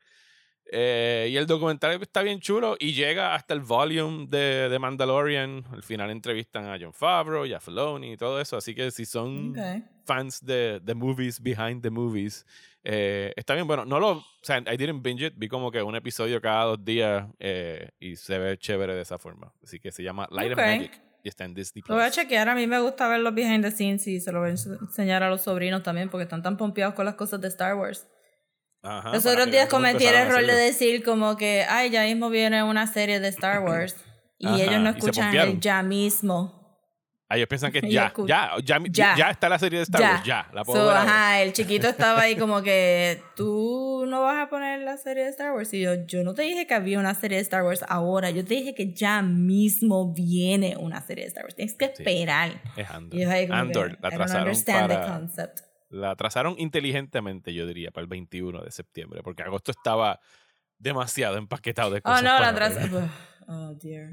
[0.73, 5.65] Eh, y el documental está bien chulo y llega hasta el volume de, de Mandalorian.
[5.73, 8.55] Al final entrevistan a John Favreau y a Filoni y todo eso.
[8.55, 9.83] Así que si son Ok.
[10.05, 12.45] fans de the movies behind the movies.
[12.83, 15.83] Eh, está bien, bueno, no lo, o sea, I didn't binge it, vi como que
[15.83, 19.53] un episodio cada dos días eh, y se ve chévere de esa forma.
[19.61, 20.57] Así que se llama Light Ok.
[20.59, 22.15] of Magic y está en Disney Lo voy a Plus.
[22.15, 22.49] chequear.
[22.49, 24.79] A mí me gusta ver los behind the scenes y se lo voy a ens-
[24.81, 28.07] enseñar a los sobrinos también porque están tan pompeados con las cosas de Star Wars.
[28.83, 32.29] Ajá, los para otros días cometí el error de decir como que, ay, ya mismo
[32.29, 33.95] viene una serie de Star Wars.
[34.39, 36.59] Y Ajá, ellos no escuchan el ya mismo.
[37.29, 39.29] Ah, ellos piensan que ya, ya, ya, ya, Ya.
[39.29, 40.09] está la serie de Star ya.
[40.11, 41.03] Wars, ya, la puedo So, ver ahora.
[41.13, 45.29] ajá, el chiquito estaba ahí como que, tú no vas a poner la serie de
[45.29, 45.71] Star Wars.
[45.73, 48.31] Y yo, yo no te dije que había una serie de Star Wars ahora.
[48.31, 51.55] Yo te dije que ya mismo viene una serie de Star Wars.
[51.55, 51.91] Tienes que Sí.
[51.99, 52.61] esperar.
[52.75, 53.17] Es Andor.
[53.19, 55.07] Y yo ahí como Andor, que, la trazaron understand the para...
[55.07, 55.59] concept.
[55.91, 60.19] La trazaron inteligentemente, yo diría, para el 21 de septiembre, porque agosto estaba
[60.77, 62.23] demasiado empaquetado de Oh, cosas.
[62.23, 63.09] no, la ver.
[63.47, 64.09] Oh, dear.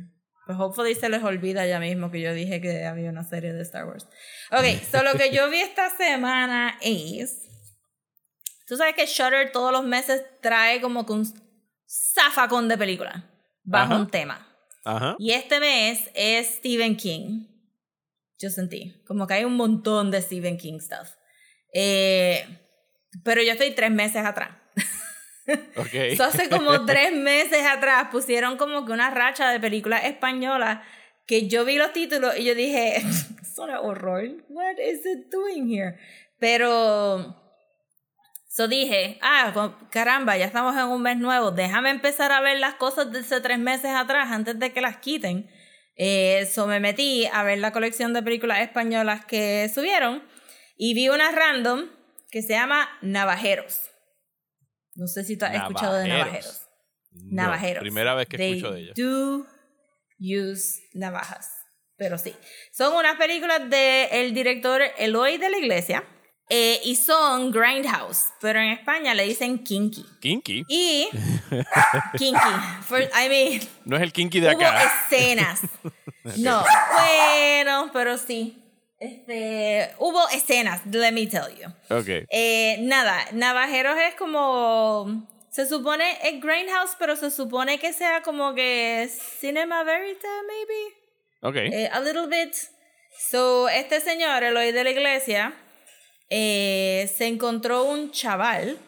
[0.47, 3.63] Pues hopefully se les olvida ya mismo que yo dije que había una serie de
[3.63, 4.09] Star Wars.
[4.51, 7.43] Ok, so lo que yo vi esta semana es.
[8.67, 11.27] Tú sabes que Shutter todos los meses trae como que un
[11.87, 13.23] zafacón de películas
[13.63, 14.03] bajo Ajá.
[14.03, 14.47] un tema.
[14.85, 15.17] Ajá.
[15.19, 17.47] Y este mes es Stephen King.
[18.39, 19.03] Yo sentí.
[19.07, 21.11] Como que hay un montón de Stephen King stuff.
[21.73, 22.47] Eh,
[23.25, 24.51] pero yo estoy tres meses atrás.
[25.77, 25.89] Ok.
[25.93, 30.81] Eso hace como tres meses atrás pusieron como que una racha de películas españolas
[31.27, 32.97] que yo vi los títulos y yo dije,
[33.43, 34.25] es horror.
[34.49, 35.99] What is it doing here?
[36.39, 37.35] Pero,
[38.49, 42.59] so dije, ah, co- caramba, ya estamos en un mes nuevo, déjame empezar a ver
[42.59, 45.51] las cosas de hace tres meses atrás antes de que las quiten.
[45.97, 50.23] Eso me metí a ver la colección de películas españolas que subieron
[50.79, 51.91] y vi una random
[52.31, 53.83] que se llama Navajeros.
[54.95, 56.63] No sé si tú has escuchado de Navajeros.
[57.13, 57.81] No, Navajeros.
[57.83, 58.93] primera vez que They escucho de ella.
[58.97, 59.47] Do
[60.21, 61.51] use navajas.
[61.97, 62.35] Pero sí.
[62.73, 66.05] Son unas películas del el director Eloy de la Iglesia.
[66.51, 68.27] eh, y son Grindhouse.
[68.41, 70.05] Pero en España le dicen Kinky.
[70.21, 70.65] Kinky.
[70.69, 71.09] Y.
[72.19, 72.39] kinky.
[72.83, 73.61] For- I mean.
[73.85, 74.85] No es el kinky de Hubo acá.
[75.11, 75.61] escenas.
[76.37, 76.63] No,
[76.93, 78.63] bueno, pero sí.
[79.01, 81.69] Este, hubo escenas, let me tell you.
[81.97, 82.27] Ok.
[82.31, 85.27] Eh, nada, Navajeros es como.
[85.51, 89.09] Se supone es Grindhouse, pero se supone que sea como que
[89.41, 90.95] Cinema Verite, maybe.
[91.43, 91.57] Ok.
[91.73, 92.55] Eh, a little bit.
[93.31, 95.55] So, este señor, Eloy de la iglesia,
[96.29, 98.79] eh, se encontró un chaval.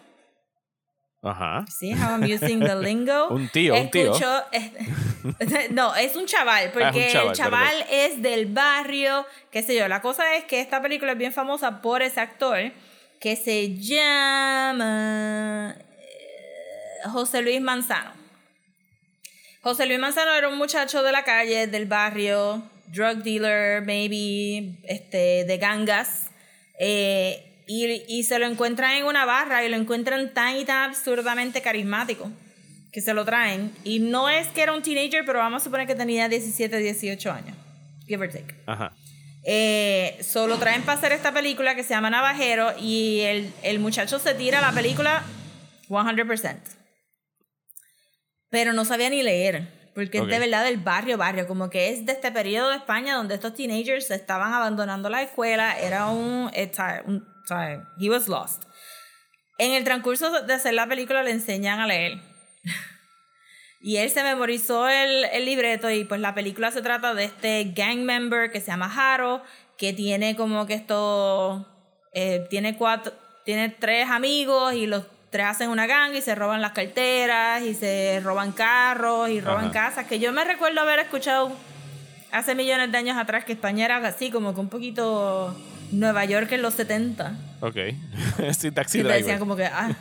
[1.22, 1.64] Ajá.
[1.68, 3.28] See how I'm using the lingo?
[3.28, 4.12] Un tío, un tío.
[5.70, 9.74] No, es un chaval, porque Ah, un chaval, el chaval es del barrio, qué sé
[9.76, 9.88] yo.
[9.88, 12.72] La cosa es que esta película es bien famosa por ese actor
[13.20, 18.12] que se llama eh, José Luis Manzano.
[19.62, 25.44] José Luis Manzano era un muchacho de la calle, del barrio, drug dealer, maybe, este,
[25.44, 26.26] de gangas.
[26.78, 30.90] eh, y, y se lo encuentran en una barra y lo encuentran tan y tan
[30.90, 32.28] absurdamente carismático
[32.92, 33.72] que se lo traen.
[33.84, 37.32] Y no es que era un teenager, pero vamos a suponer que tenía 17, 18
[37.32, 37.56] años.
[38.06, 38.54] Give or take.
[38.66, 38.92] Ajá.
[39.42, 44.18] Eh, solo traen para hacer esta película que se llama Navajero y el, el muchacho
[44.18, 45.22] se tira la película
[45.88, 46.56] 100%.
[48.50, 52.04] Pero no sabía ni leer, porque es de verdad del barrio, barrio, como que es
[52.04, 56.50] de este periodo de España donde estos teenagers estaban abandonando la escuela, era un,
[57.06, 57.26] un
[57.98, 58.64] he was lost.
[59.58, 62.29] En el transcurso de hacer la película le enseñan a leer.
[63.82, 67.72] Y él se memorizó el, el libreto y pues la película se trata de este
[67.74, 69.42] gang member que se llama Haro,
[69.78, 71.66] que tiene como que esto,
[72.12, 73.12] eh, tiene cuatro,
[73.46, 77.74] tiene tres amigos y los tres hacen una gang y se roban las carteras y
[77.74, 79.72] se roban carros y roban Ajá.
[79.72, 81.50] casas, que yo me recuerdo haber escuchado
[82.32, 85.56] hace millones de años atrás que España era así como que un poquito
[85.90, 87.32] Nueva York en los 70.
[87.60, 87.76] Ok.
[88.58, 89.18] sí, Taxi Driver.
[89.18, 89.96] decían como que, ah,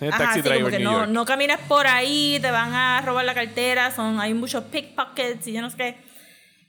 [0.12, 1.08] Ajá, driver New no, York.
[1.10, 5.52] no camines por ahí, te van a robar la cartera, son, hay muchos pickpockets y
[5.52, 5.96] yo no sé qué.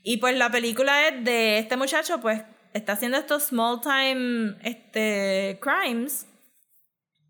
[0.02, 2.42] Y pues la película es de este muchacho, pues
[2.72, 6.26] está haciendo estos small time este, crimes,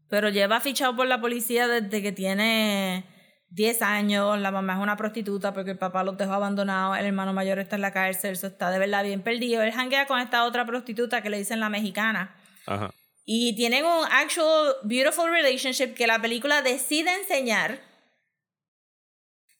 [0.08, 3.04] pero lleva fichado por la policía desde que tiene
[3.50, 7.32] 10 años, la mamá es una prostituta porque el papá los dejó abandonados, el hermano
[7.32, 9.62] mayor está en la cárcel, eso está de verdad bien perdido.
[9.62, 12.36] Él hanguea con esta otra prostituta que le dicen la mexicana.
[12.66, 12.90] Ajá.
[13.30, 17.78] Y tienen un actual beautiful relationship que la película decide enseñar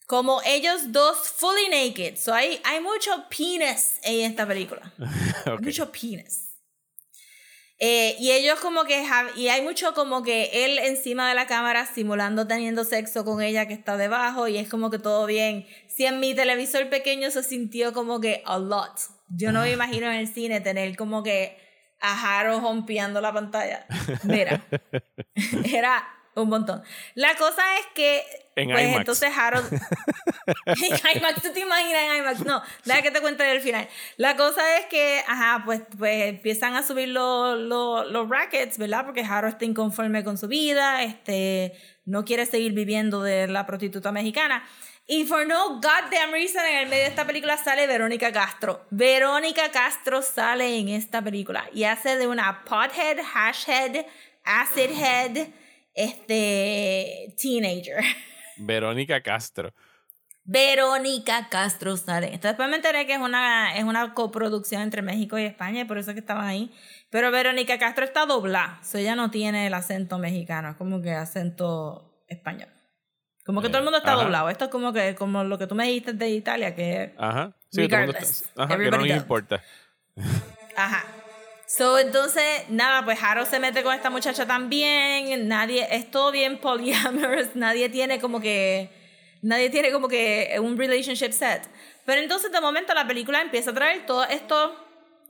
[0.07, 2.17] como ellos dos fully naked.
[2.17, 4.91] So hay, hay mucho penis en esta película.
[5.47, 5.61] Ok.
[5.61, 6.47] Mucho penis.
[7.79, 11.47] Eh, y ellos como que, ha- y hay mucho como que él encima de la
[11.47, 15.67] cámara simulando teniendo sexo con ella que está debajo y es como que todo bien.
[15.95, 18.99] Si en mi televisor pequeño se sintió como que a lot.
[19.29, 21.68] Yo no me imagino en el cine tener como que
[22.01, 23.87] a Haro rompiendo la pantalla.
[24.25, 24.63] Mira,
[25.65, 26.83] era un montón.
[27.15, 28.23] La cosa es que
[28.55, 28.99] En pues IMAX.
[28.99, 29.73] entonces Harold
[30.67, 32.45] en IMAX, ¿tú te imaginas en IMAX?
[32.45, 33.89] No, deja que te cuente el final.
[34.17, 39.05] La cosa es que, ajá, pues, pues empiezan a subir los, los, los rackets, ¿verdad?
[39.05, 41.73] Porque Harold está inconforme con su vida, este,
[42.05, 44.65] no quiere seguir viviendo de la prostituta mexicana.
[45.11, 48.85] Y for no goddamn reason, en el medio de esta película sale Verónica Castro.
[48.91, 54.05] Verónica Castro sale en esta película y hace de una pothead, hashhead,
[54.45, 55.49] acidhead,
[55.95, 58.05] este, teenager.
[58.59, 59.73] Verónica Castro.
[60.45, 62.27] Verónica Castro sale.
[62.27, 65.85] Entonces después me enteré que es una, es una coproducción entre México y España, y
[65.87, 66.71] por eso es que estaban ahí.
[67.09, 71.13] Pero Verónica Castro está doblada, so ella no tiene el acento mexicano, es como que
[71.13, 72.78] acento español.
[73.49, 74.25] Como que todo el mundo está Ajá.
[74.25, 74.51] doblado.
[74.51, 77.51] Esto es como que como lo que tú me dijiste de Italia, que Ajá.
[77.71, 79.63] Sí, todo el mundo está- Ajá, que no les importa.
[80.77, 81.03] Ajá.
[81.67, 85.49] So, entonces, nada, pues Harold se mete con esta muchacha también.
[85.49, 87.49] Nadie, es todo bien polyamorous.
[87.57, 88.91] Nadie tiene como que.
[89.41, 91.63] Nadie tiene como que un relationship set.
[92.05, 94.77] Pero entonces, de momento, la película empieza a traer todo esto.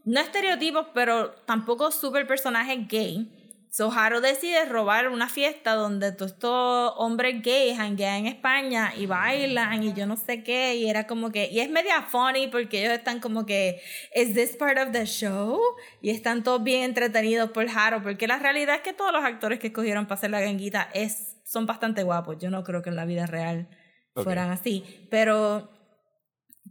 [0.04, 3.30] No estereotipos, pero tampoco super personajes gay.
[3.70, 9.04] So, Harold decide robar una fiesta donde todos estos hombres gays hanguean en España y
[9.06, 10.76] bailan y yo no sé qué.
[10.76, 11.48] Y era como que.
[11.50, 13.80] Y es media funny porque ellos están como que.
[14.14, 15.60] ¿Is this part of the show?
[16.00, 18.02] Y están todos bien entretenidos por Harold.
[18.02, 21.36] Porque la realidad es que todos los actores que escogieron para hacer la ganguita es,
[21.44, 22.38] son bastante guapos.
[22.40, 23.68] Yo no creo que en la vida real
[24.14, 24.24] Ok.
[24.24, 25.06] fueran así.
[25.10, 25.70] Pero.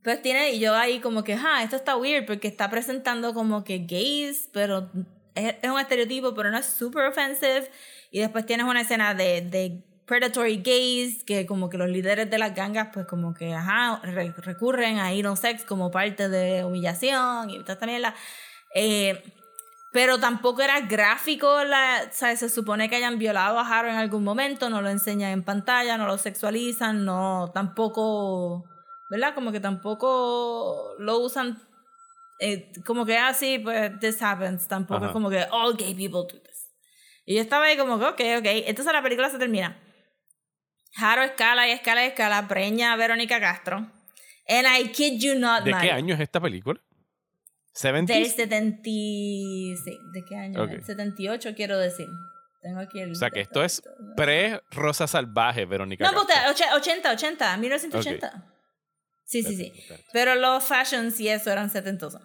[0.04, 3.64] Pues tiene, y yo ahí como que, ah, esto está weird porque está presentando como
[3.64, 4.89] que gays, pero
[5.38, 7.69] es, un estereotipo, pero no es super offensive.
[8.11, 12.38] Y después tienes una escena de, de predatory gays, que como que los líderes de
[12.38, 16.29] las gangas, pues como que, ajá, re- recurren a ir a un sex como parte
[16.29, 18.15] de humillación y esta mierda.
[18.73, 19.21] Eh,
[19.91, 23.99] pero tampoco era gráfico, la, o sea, se supone que hayan violado a Harold en
[23.99, 28.65] algún momento, no lo enseñan en pantalla, no lo sexualizan, no, tampoco,
[29.09, 29.33] ¿verdad?
[29.33, 31.66] Como que tampoco lo usan
[32.39, 35.07] eh, como que así, pues, this happens, tampoco Ajá.
[35.07, 36.71] es como que all gay people do this.
[37.25, 39.81] Y yo estaba ahí como que, ok, ok, entonces la película se termina.
[40.95, 43.77] Harold escala y escala y escala, preña a Verónica Castro.
[44.47, 46.79] And I kid you not, ¿De qué año es esta película?
[47.83, 48.35] Del ¿70s?
[48.35, 48.83] 70.
[48.83, 50.63] Sí, ¿de qué año?
[50.63, 50.71] Ok.
[50.79, 50.85] es?
[50.85, 52.07] 78, quiero decir.
[52.61, 53.11] Tengo aquí el.
[53.11, 53.83] O sea que esto es
[54.15, 56.27] pre-Rosa Salvaje, Verónica No, Castro.
[56.27, 58.57] puta, och- 80, 80, 1980.
[59.28, 59.73] Sí, sí, sí.
[60.13, 62.21] Pero los fashions y eso eran setentosos.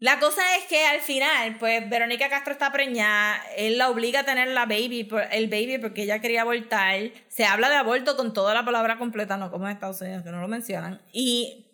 [0.00, 4.24] La cosa es que al final, pues Verónica Castro está preñada, él la obliga a
[4.24, 7.10] tener la baby, el baby porque ella quería abortar.
[7.28, 10.30] Se habla de aborto con toda la palabra completa, no como en Estados Unidos, que
[10.30, 11.00] no lo mencionan.
[11.10, 11.70] Y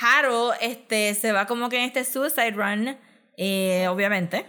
[0.00, 2.98] Harold este, se va como que en este suicide run,
[3.36, 4.44] eh, obviamente.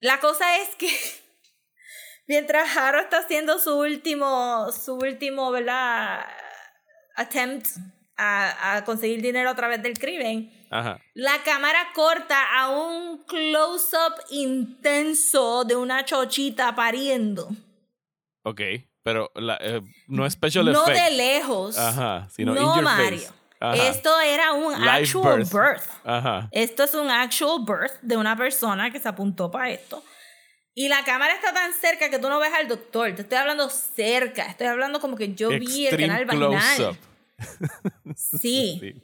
[0.00, 0.88] La cosa es que
[2.26, 6.24] mientras Harold está haciendo su último, su último, ¿verdad?
[7.16, 7.66] Attempt
[8.16, 11.00] a, a conseguir dinero a través del crimen, Ajá.
[11.14, 17.48] la cámara corta a un close-up intenso de una chochita pariendo.
[18.44, 18.60] Ok.
[19.04, 21.04] Pero la, eh, no es special No effects.
[21.04, 21.78] de lejos.
[21.78, 22.28] Ajá.
[22.30, 23.18] Sino no, in your Mario.
[23.20, 23.32] face.
[23.58, 23.88] Ajá.
[23.88, 25.52] Esto era un actual birth.
[25.52, 25.82] birth.
[26.04, 26.48] Ajá.
[26.52, 30.02] Esto es un actual birth de una persona que se apuntó para esto.
[30.74, 33.14] Y la cámara está tan cerca que tú no ves al doctor.
[33.14, 34.46] Te estoy hablando cerca.
[34.46, 36.96] Estoy hablando como que yo vi el canal vaginal.
[38.16, 38.78] Sí.
[38.80, 39.02] Sí.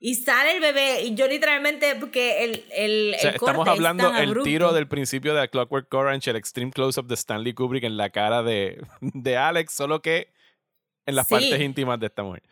[0.00, 1.02] Y sale el bebé.
[1.02, 4.42] Y yo literalmente, porque el, el, O sea, el corte estamos es hablando tan el
[4.42, 8.10] tiro del principio de A Clockwork Orange, el extreme close-up de Stanley Kubrick en la
[8.10, 10.28] cara de, de Alex, solo que
[11.06, 11.34] en las Sí.
[11.34, 12.42] partes íntimas de esta mujer.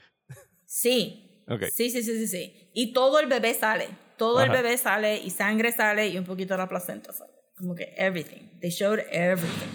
[0.64, 1.42] Sí.
[1.48, 1.64] Ok.
[1.74, 2.70] Sí, sí, sí, sí, sí.
[2.72, 3.88] Y todo el bebé sale.
[4.16, 7.32] Todo el bebé sale y sangre sale y un poquito de la placenta sale.
[7.62, 8.48] Como que everything.
[8.60, 9.68] They showed everything.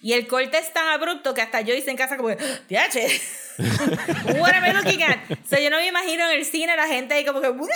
[0.00, 2.28] Y el corte es tan abrupto que hasta yo hice en casa como,
[2.68, 3.08] ¡Diache!
[4.38, 5.18] What am I looking at?
[5.50, 7.68] So yo no me imagino en el cine la gente ahí como que, "What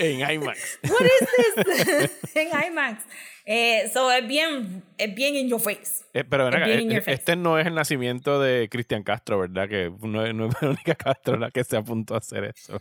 [0.00, 0.58] En IMAX.
[0.82, 2.10] is this?
[2.34, 3.04] en IMAX.
[3.44, 6.02] Eh, so es bien, es bien in your face.
[6.12, 7.12] Eh, pero ven Es acá, bien eh, face.
[7.12, 9.68] este no es el nacimiento de Cristian Castro, ¿verdad?
[9.68, 12.80] Que no es, no es Verónica Castro la que se apuntó a hacer eso.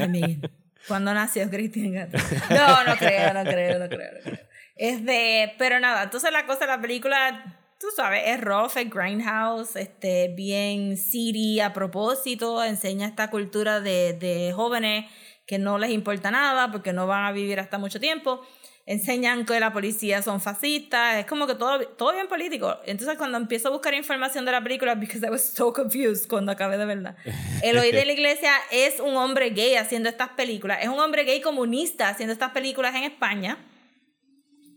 [0.00, 0.50] I mean,
[0.88, 2.20] ¿cuándo nació Cristian Castro?
[2.50, 4.38] No, no creo, no creo, no creo, no creo.
[4.76, 8.90] Es de, pero nada, entonces la cosa de la película, tú sabes, es rough, es
[8.90, 15.06] grindhouse, este, bien city a propósito, enseña esta cultura de, de jóvenes
[15.46, 18.40] que no les importa nada porque no van a vivir hasta mucho tiempo.
[18.86, 22.76] Enseñan que la policía son fascistas, es como que todo, todo bien político.
[22.84, 26.52] Entonces cuando empiezo a buscar información de la película, because I was so confused cuando
[26.52, 27.16] acabé de verla.
[27.62, 31.40] Eloy de la Iglesia es un hombre gay haciendo estas películas, es un hombre gay
[31.40, 33.56] comunista haciendo estas películas en España.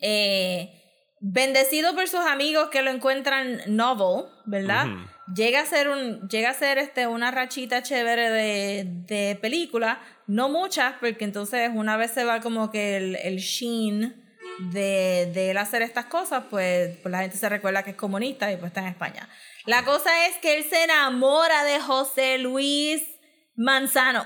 [0.02, 0.74] Eh,
[1.20, 4.86] bendecido por sus amigos que lo encuentran novel, ¿verdad?
[5.34, 10.50] Llega a ser un llega a ser este una rachita chévere de, de películas, no
[10.50, 14.24] muchas, porque entonces una vez se va como que el, el sheen
[14.72, 18.52] de, de él hacer estas cosas, pues, pues la gente se recuerda que es comunista
[18.52, 19.28] y pues está en España.
[19.66, 23.04] La cosa es que él se enamora de José Luis
[23.56, 24.26] Manzano,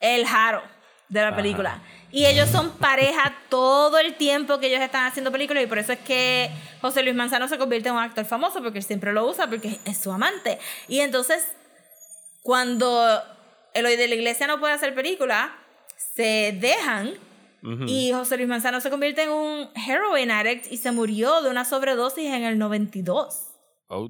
[0.00, 0.77] el Jaro
[1.08, 1.36] de la Ajá.
[1.36, 1.82] película.
[2.10, 5.92] Y ellos son pareja todo el tiempo que ellos están haciendo películas y por eso
[5.92, 6.50] es que
[6.80, 9.78] José Luis Manzano se convierte en un actor famoso porque él siempre lo usa porque
[9.84, 10.58] es su amante.
[10.88, 11.46] Y entonces,
[12.42, 13.22] cuando
[13.74, 15.54] Eloy de la Iglesia no puede hacer película,
[16.14, 17.14] se dejan
[17.86, 21.64] y José Luis Manzano se convierte en un heroin addict y se murió de una
[21.64, 23.48] sobredosis en el 92.
[23.88, 24.08] Oh,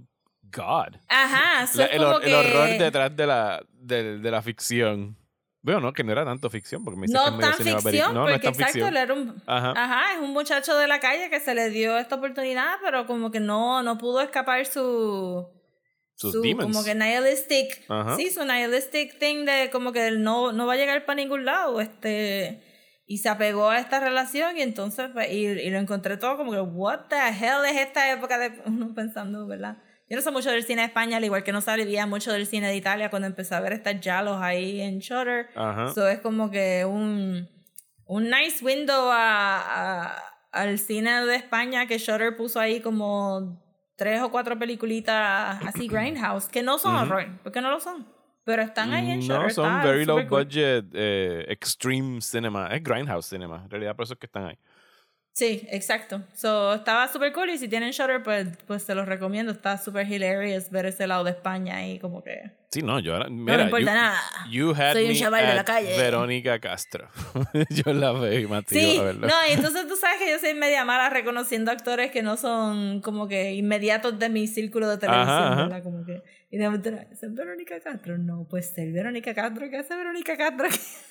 [0.53, 0.97] God.
[1.09, 5.17] Ajá, La- el, como el que- horror detrás de la, de, de la ficción.
[5.61, 7.81] Bueno, no, que no era tanto ficción, porque me que es No medio tan ficción,
[7.83, 8.97] peri- No, no es porque tan exacto, ficción.
[8.97, 9.43] era un...
[9.47, 9.73] Ajá.
[9.77, 13.31] Ajá, es un muchacho de la calle que se le dio esta oportunidad, pero como
[13.31, 15.49] que no, no pudo escapar su...
[16.15, 16.65] Sus su demons.
[16.65, 18.17] como que nihilistic, Ajá.
[18.17, 21.45] sí, su nihilistic thing de como que él no, no va a llegar para ningún
[21.45, 22.65] lado, este...
[23.11, 26.53] Y se apegó a esta relación y entonces, pues, y, y lo encontré todo como
[26.53, 29.79] que, what the hell es esta época de uno pensando, ¿verdad?
[30.11, 32.47] Yo no sé mucho del cine de España, al igual que no sabía mucho del
[32.47, 35.49] cine de Italia cuando empecé a ver estas yalos ahí en Shutter.
[35.55, 35.93] Ajá.
[35.93, 37.47] So es como que un,
[38.07, 43.63] un nice window a, a- al cine de España que Shutter puso ahí como
[43.97, 47.03] tres o cuatro peliculitas así Grindhouse, que no son Ujú.
[47.05, 48.07] horror, porque no lo son.
[48.45, 49.51] Pero están ahí en no, Shutter.
[49.53, 50.45] son está very low cool.
[50.45, 52.69] budget, eh, extreme cinema.
[52.75, 53.61] Es Grindhouse cinema.
[53.65, 54.59] En realidad, por eso es que están ahí.
[55.39, 56.21] Sí, exacto.
[56.35, 59.53] So, estaba super cool y si tienen Shutter, pues, pues se los recomiendo.
[59.53, 62.51] Está super hilarious ver ese lado de España y como que...
[62.73, 64.19] Sí, no, yo era- No me importa you, nada.
[64.51, 65.97] you had Soy un chaval de la calle.
[65.97, 67.09] Verónica Castro.
[67.71, 69.29] yo la veo y me Sí, a verlo.
[69.29, 73.01] no, y entonces tú sabes que yo soy media mala reconociendo actores que no son
[73.01, 75.63] como que inmediatos de mi círculo de televisión, Ajá, ajá.
[75.69, 75.83] ¿verdad?
[75.85, 76.21] Como que,
[76.51, 78.17] y de momento, ¿es Verónica Castro?
[78.17, 80.69] No, pues ser Verónica Castro, ¿qué hace Verónica Castro?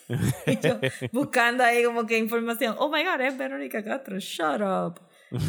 [0.47, 0.79] y yo
[1.11, 5.01] buscando ahí como que información, oh my god, es Verónica Castro, shut up.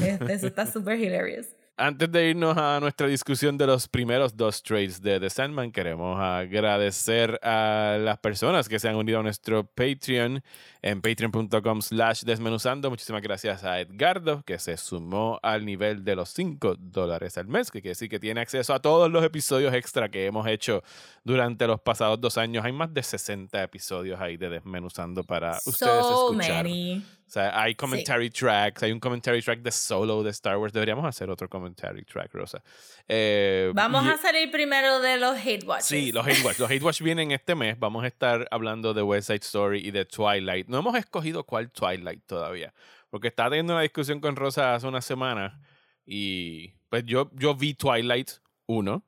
[0.02, 1.46] Este, eso está súper hilarious.
[1.80, 6.18] Antes de irnos a nuestra discusión de los primeros dos trades de The Sandman, queremos
[6.18, 10.42] agradecer a las personas que se han unido a nuestro Patreon
[10.82, 12.90] en patreon.com slash desmenuzando.
[12.90, 17.70] Muchísimas gracias a Edgardo, que se sumó al nivel de los 5 dólares al mes,
[17.70, 20.82] que quiere decir que tiene acceso a todos los episodios extra que hemos hecho
[21.22, 22.64] durante los pasados dos años.
[22.64, 26.64] Hay más de 60 episodios ahí de desmenuzando para ustedes escuchar.
[26.64, 27.04] many.
[27.28, 30.72] O sea, hay commentary tracks, hay un commentary track de Solo de Star Wars.
[30.72, 32.62] Deberíamos hacer otro commentary track, Rosa.
[33.06, 35.84] Eh, Vamos y- a salir primero de los hate watches.
[35.86, 36.58] Sí, los Hate Watch.
[36.58, 37.78] Los Hate Watch vienen este mes.
[37.78, 40.68] Vamos a estar hablando de West Side Story y de Twilight.
[40.68, 42.72] No hemos escogido cuál Twilight todavía.
[43.10, 45.60] Porque estaba teniendo una discusión con Rosa hace una semana.
[46.06, 48.30] Y pues yo, yo vi Twilight
[48.66, 49.04] 1.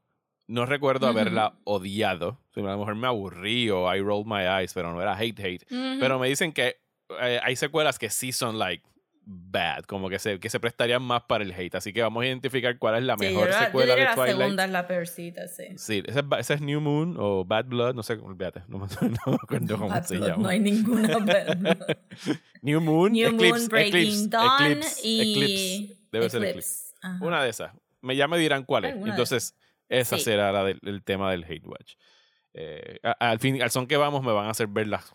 [0.47, 1.19] No recuerdo Ujú.
[1.19, 2.39] haberla odiado.
[2.55, 5.65] A lo mejor me aburrí o I rolled my eyes, pero no era hate hate.
[5.71, 6.01] Ujú.
[6.01, 6.77] Pero me dicen que
[7.23, 8.85] eh, hay secuelas que sí son like
[9.33, 11.75] bad, como que se, que se prestarían más para el hate.
[11.77, 14.05] Así que vamos a identificar cuál es la Sí, mejor yo, la- yo secuela diría
[14.05, 14.39] de la Twilight.
[14.39, 15.65] segunda es la peorcita, sí.
[15.77, 18.87] Sí, esa esa es New Moon o Bad Blood, no sé, olvídate, no me,
[19.27, 20.43] no acuerdo cómo Bad se Blood, llama.
[20.43, 21.97] No hay ninguna Bad Blood.
[22.63, 26.03] New Moon, New Eclipse, Moon, Breaking Eclipse, Dawn Eclipse, y Eclipse.
[26.11, 26.95] Debe ser Eclipse.
[27.03, 27.25] Ajá.
[27.25, 27.73] Una de esas.
[28.01, 28.95] Me, ya me dirán cuál es.
[29.01, 29.55] De Entonces,
[29.89, 30.25] esa Sí.
[30.25, 31.95] será la del, el tema del Hate Watch.
[32.53, 35.13] Eh, al fin, al son que vamos, me van a hacer ver las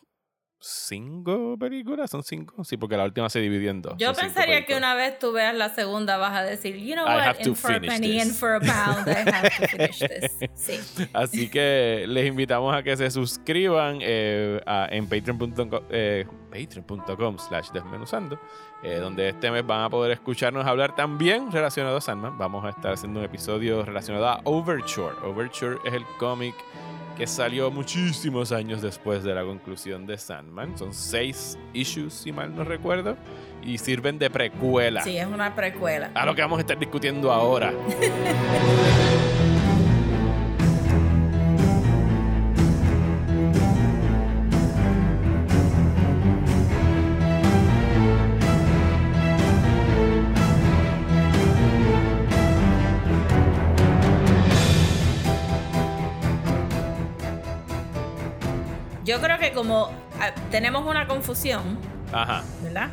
[0.68, 3.94] cinco películas, son cinco, sí, porque la última se dividió en dos.
[3.98, 7.16] Yo pensaría que una vez tú veas la segunda vas a decir, you know I
[7.16, 9.50] what, have to in for a finish penny this." and for a pound, I have
[9.60, 10.32] to finish this.
[10.56, 11.08] Sí.
[11.14, 17.70] Así que les invitamos a que se suscriban eh, a- en patreon.com eh, patreon.com slash
[17.72, 18.40] desmenuzando,
[18.86, 22.38] eh, donde este mes van a poder escucharnos hablar también relacionado a Sandman.
[22.38, 25.16] Vamos a estar haciendo un episodio relacionado a Overture.
[25.24, 26.54] Overture es el cómic
[27.18, 30.78] que salió muchísimos años después de la conclusión de Sandman.
[30.78, 33.18] Son seis issues, si mal no recuerdo,
[33.64, 36.12] y sirven de precuela Sí, es una precuela.
[36.14, 37.74] a lo que vamos a estar discutiendo ahora.
[59.16, 59.90] Yo creo que como
[60.20, 61.80] ah, tenemos una confusión,
[62.12, 62.44] Ajá.
[62.62, 62.90] ¿verdad?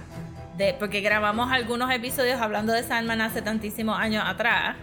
[0.57, 4.77] De, porque grabamos algunos episodios hablando de Sandman hace tantísimos años atrás.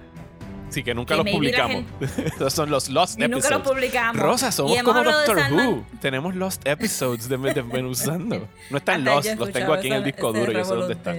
[0.67, 1.85] Sí, que nunca los publicamos.
[2.17, 3.57] Esos son los Lost Y nunca Episodes.
[3.57, 4.21] los publicamos.
[4.21, 5.85] Rosa, somos como Doctor Who.
[6.01, 8.45] Tenemos Lost Episodes de Desmenuzando.
[8.69, 10.93] No están Hasta Lost, los tengo aquí en el disco duro y yo sé dónde
[10.93, 11.17] están.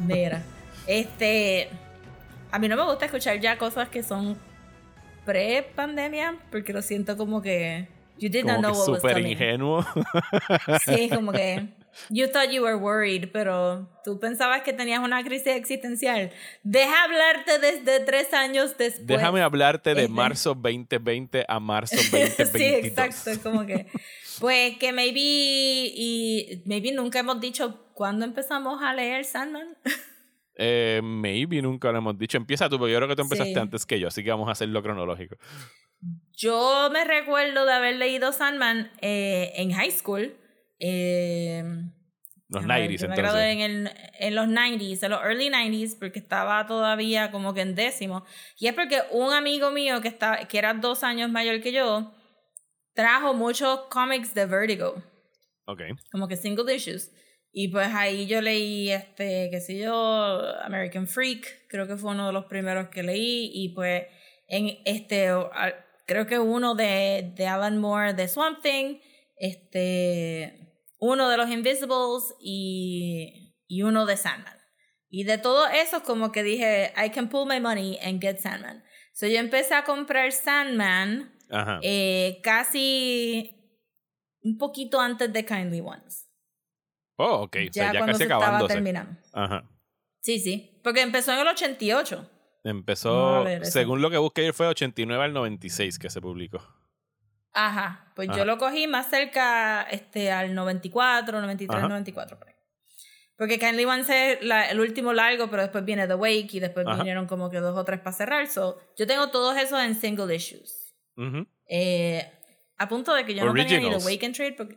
[0.00, 0.42] Mira,
[0.86, 1.68] este.
[2.52, 4.38] A mí no me gusta escuchar ya cosas que son
[5.26, 7.94] pre-pandemia, porque lo siento como que.
[8.18, 9.32] You did not Como know que what was súper coming.
[9.32, 9.86] ingenuo.
[10.84, 11.68] Sí, como que.
[12.10, 16.30] You thought you were worried, pero tú pensabas que tenías una crisis existencial.
[16.62, 19.06] Deja hablarte desde tres años después.
[19.06, 20.12] Déjame hablarte de Este.
[20.12, 22.48] marzo 2020 a marzo 2022.
[22.52, 23.86] sí, exacto, como que.
[24.40, 25.20] Pues que maybe.
[25.20, 29.76] Y maybe nunca hemos dicho cuándo empezamos a leer Sandman.
[30.58, 32.38] Eh, maybe nunca lo hemos dicho.
[32.38, 33.58] Empieza tú, porque yo creo que tú empezaste Sí.
[33.60, 35.36] antes que yo, así que vamos a hacerlo cronológico.
[36.32, 40.36] Yo me recuerdo de haber leído Sandman eh, en high school.
[40.78, 41.62] Eh,
[42.48, 43.70] Los a ver, 90s, yo me gradué entonces.
[43.70, 47.74] en, el- en los 90s, en los early 90s, porque estaba todavía como que en
[47.74, 48.24] décimo.
[48.58, 52.12] Y es porque un amigo mío que, estaba, que era dos años mayor que yo,
[52.94, 55.02] trajo muchos cómics de Vertigo,
[55.66, 55.82] Ok.
[56.12, 57.10] como que single issues.
[57.52, 59.92] Y pues ahí yo leí, este, qué sé yo,
[60.62, 63.50] American Freak, creo que fue uno de los primeros que leí.
[63.54, 64.04] Y pues
[64.48, 65.30] en este,
[66.06, 68.98] creo que uno de, de Alan Moore de Swamp Thing,
[69.36, 74.56] este, uno de los Invisibles y, y uno de Sandman.
[75.08, 78.82] Y de todo eso como que dije, I can pull my money and get Sandman.
[79.12, 81.78] So yo empecé a comprar Sandman Ajá.
[81.82, 83.52] eh, casi
[84.42, 86.28] un poquito antes de Kindly Ones.
[87.16, 87.56] oh, ok.
[87.68, 88.74] O sea, Ya, ya cuando casi se estaba acabándose.
[88.74, 89.20] terminando.
[89.32, 89.70] Ajá.
[90.20, 90.80] Sí, sí.
[90.82, 92.30] Porque empezó en el 88.
[92.66, 96.60] Empezó, según lo que busqué ayer, fue 89 al 96 que se publicó.
[97.52, 98.12] Ajá.
[98.16, 98.38] Pues Ajá.
[98.38, 101.88] yo lo cogí más cerca este, al 94, 93, Ajá.
[101.88, 102.36] 94.
[102.36, 102.54] por ahí.
[103.36, 106.96] Porque Kindly Ones es el último largo, pero después viene The Wake y después Ajá.
[106.96, 108.48] vinieron como que dos o tres para cerrar.
[108.48, 110.92] So, yo tengo todos esos en single issues.
[111.16, 111.46] Ujú.
[111.68, 112.28] Eh,
[112.78, 114.04] a punto de que yo no tenía ni Originals.
[114.04, 114.76] The Wake and Trade porque...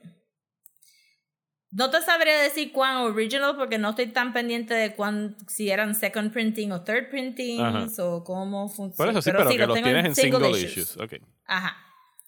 [1.72, 5.94] No te sabría decir cuán original porque no estoy tan pendiente de cuán, si eran
[5.94, 7.86] second printing o third printing Ajá.
[8.00, 8.96] o cómo funciona.
[8.98, 10.98] Por eso sí, pero, que los tienes en single issues.
[10.98, 11.16] Ok.
[11.46, 11.78] Ajá.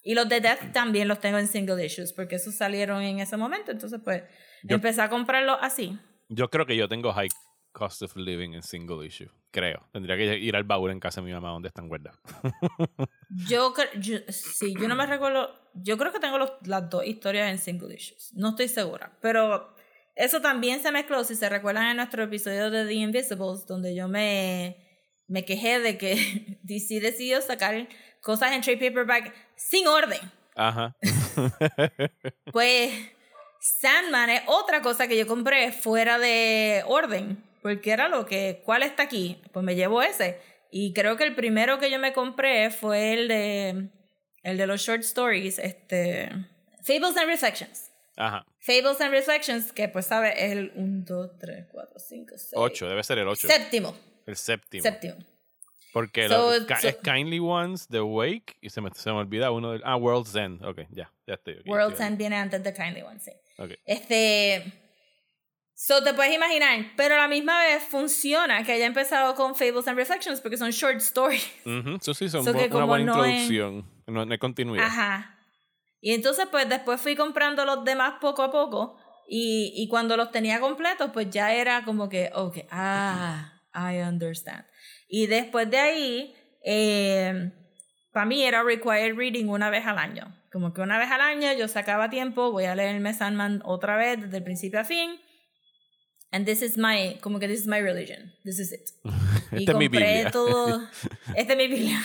[0.04, 3.36] Y los de Death también los tengo en single issues porque esos salieron en ese
[3.38, 3.72] momento.
[3.72, 4.24] Entonces, pues,
[4.64, 5.98] Yo- empecé a comprarlos así.
[6.30, 7.30] Yo creo que yo tengo high
[7.72, 9.30] cost of living en single issue.
[9.52, 9.88] Creo.
[9.92, 12.20] Tendría que ir al baúl en casa de mi mamá donde están guardados.
[13.48, 15.50] Yo, yo sí, yo no me recuerdo.
[15.74, 18.32] Yo creo que tengo los- las dos historias en single issues.
[18.34, 19.18] No estoy segura.
[19.22, 19.74] Pero
[20.16, 21.24] eso también se mezcló.
[21.24, 24.76] Si se recuerdan en nuestro episodio de The Invisibles, donde yo me,
[25.28, 27.88] me quejé de que DC decidió sacar
[28.22, 30.20] cosas en trade paperback sin orden.
[30.56, 30.94] Ajá.
[32.52, 32.92] Pues
[33.62, 37.42] Sandman es otra cosa que yo compré fuera de orden.
[37.62, 39.42] Porque era lo que, ¿cuál está aquí?
[39.52, 40.40] Pues me llevo ese.
[40.72, 43.90] Y creo que el primero que yo me compré fue el de,
[44.44, 46.30] el de los short stories, este,
[46.82, 47.92] Fables and Reflections.
[48.18, 48.46] Ajá.
[48.60, 52.52] Fables and Reflections, que pues sabe, es el 1, 2, 3, 4, 5, 6.
[52.56, 53.48] 8, debe ser el 8.
[53.48, 53.96] Séptimo.
[54.26, 54.84] El séptimo.
[54.84, 55.16] Séptimo.
[55.94, 59.52] Porque So, ca- so- es Kindly Ones, The Wake, y se me, se me olvida
[59.52, 59.82] uno del.
[59.84, 60.64] Ah, World's End.
[60.64, 61.56] Ok, ya, ya estoy.
[61.56, 62.08] ok, World's estoy.
[62.08, 63.32] End viene antes de Kindly One, sí.
[63.58, 63.72] Ok.
[63.86, 64.64] Este.
[65.84, 69.88] So te puedes imaginar, pero a la misma vez funciona que haya empezado con Fables
[69.88, 71.44] and Reflections porque son short stories.
[71.66, 73.86] Ujú, Eso sí, son So bu- una buena no introducción.
[74.06, 74.86] No, no hay continuidad.
[74.86, 75.40] Ajá.
[76.00, 78.96] Y entonces, pues después fui comprando los demás poco a poco.
[79.28, 84.64] Y, y cuando los tenía completos, pues ya era como que, ok, ah, I understand.
[85.08, 87.52] Y después de ahí, eh,
[88.12, 90.32] para mí era required reading una vez al año.
[90.52, 94.22] Como que una vez al año yo sacaba tiempo, voy a leerme Sandman otra vez
[94.22, 95.20] desde el principio a fin.
[96.34, 98.32] And this is my, como que this is my religion.
[98.46, 98.92] This is it.
[99.52, 100.32] Y Esta es mi compré Biblia.
[100.32, 100.88] todo.
[101.36, 102.00] Esta es mi Biblia.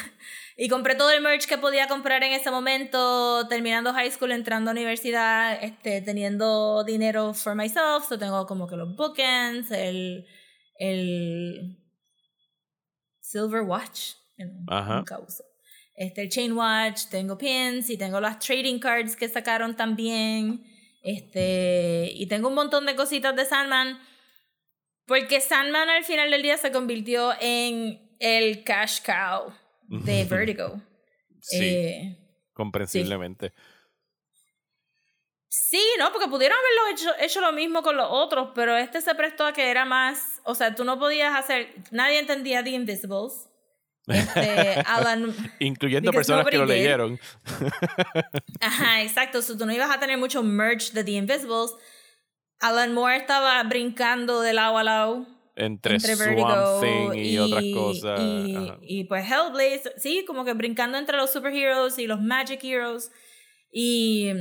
[0.57, 4.71] Y compré todo el merch que podía comprar en ese momento, terminando high school, entrando
[4.71, 8.09] a universidad, este, teniendo dinero for myself.
[8.09, 10.27] So tengo como que los bookends, el,
[10.81, 11.77] el
[13.21, 14.97] silver watch, que Ajá.
[14.97, 15.45] nunca uso.
[15.95, 20.65] Este, el chain watch, tengo pins y tengo las trading cards que sacaron también.
[21.03, 23.99] Este, y tengo un montón de cositas de Sandman.
[25.07, 29.53] Porque Sandman al final del día se convirtió en el cash cow
[29.89, 30.81] de Vertigo.
[31.41, 32.17] Sí, Eh,
[32.53, 33.53] comprensiblemente.
[35.49, 36.13] sí, ¿no?
[36.13, 39.53] Porque pudieron haberlo hecho, hecho lo mismo con los otros, pero este se prestó a
[39.53, 40.41] que era más.
[40.45, 41.73] O sea, tú no podías hacer.
[41.91, 43.49] Nadie entendía The Invisibles.
[44.09, 45.35] Este, Alan.
[45.59, 47.19] Incluyendo personas que lo leyeron.
[48.61, 49.43] Ajá, exacto.
[49.43, 51.73] So, tú no ibas a tener mucho merch de The Invisibles.
[52.61, 58.21] Alan Moore estaba brincando de lado a lado Entre, entre Swamp Thing y, otras cosas.
[58.21, 63.11] Y, y, pues Hellblaze, sí, como que brincando entre los superheroes y los magic heroes.
[63.73, 64.33] Y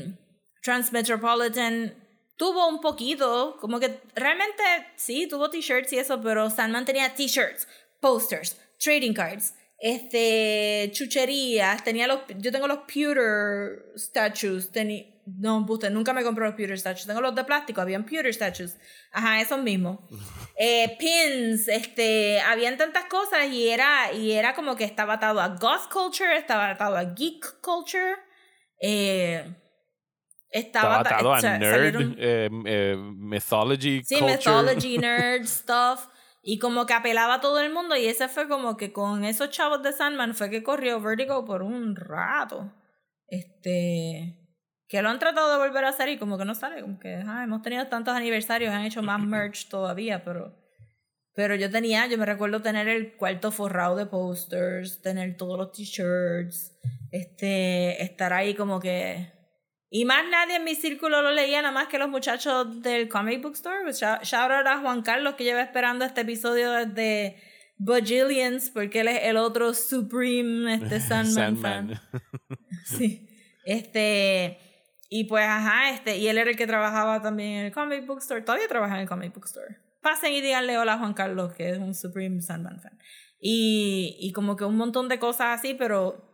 [0.61, 1.93] Transmetropolitan
[2.38, 4.63] tuvo un poquito, como que realmente
[4.95, 7.68] sí, tuvo t-shirts y eso, pero Sandman tenía t-shirts,
[8.01, 15.89] posters, trading cards, este, chucherías, tenía los, yo tengo los pewter statues, tenía, no, usted
[15.91, 18.78] nunca me compró los pewter statues, tengo los de plástico, habían pewter statues,
[19.11, 19.99] ajá, esos mismos,
[20.57, 25.49] eh, pins, este, habían tantas cosas y era, y era como que estaba atado a
[25.49, 28.15] goth culture, estaba atado a geek culture,
[28.82, 29.43] eh,
[30.49, 34.38] Estaba estaba, ata- atado a nerd, salieron- eh, mythology, Sí, culture.
[34.38, 36.07] mythology, nerd, stuff.
[36.47, 37.95] Y como que apelaba a todo el mundo.
[37.97, 41.61] Y ese fue como que con esos chavos de Sandman fue que corrió Vertigo por
[41.63, 42.71] un rato.
[43.28, 44.38] Este.
[44.88, 46.81] Que lo han tratado de volver a hacer y como que no sale.
[46.81, 50.55] Como que ah, hemos tenido tantos aniversarios, han hecho más merch todavía, pero.
[51.33, 55.73] Pero yo tenía, yo me recuerdo tener el cuarto forrado de posters, tener todos los
[55.73, 56.77] t-shirts,
[57.11, 59.36] este, estar ahí como que
[59.97, 63.41] y más nadie en mi círculo lo leía, nada más que los muchachos del comic
[63.41, 63.93] book store.
[63.93, 67.38] Shout, shout out a Juan Carlos que lleva esperando este episodio desde
[67.77, 72.01] Bajillions, porque él es el otro Supreme este Sandman, fan.
[72.86, 73.29] Sí.
[73.63, 74.59] Este.
[75.10, 76.18] Y pues, ajá, este.
[76.18, 78.41] Y él era el que trabajaba también en el comic book store.
[78.41, 79.78] Todavía trabaja en el comic book store.
[80.01, 82.97] Pasen y díganle hola a Juan Carlos, que es un Supreme Sandman fan.
[83.39, 86.26] Y, y como que un montón de cosas así, pero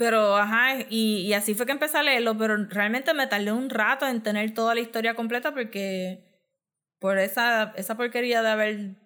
[0.00, 3.68] pero, ajá, y, y así fue que empecé a leerlo, pero realmente me tardé un
[3.68, 6.24] rato en tener toda la historia completa porque
[6.98, 8.96] por esa, esa porquería de haber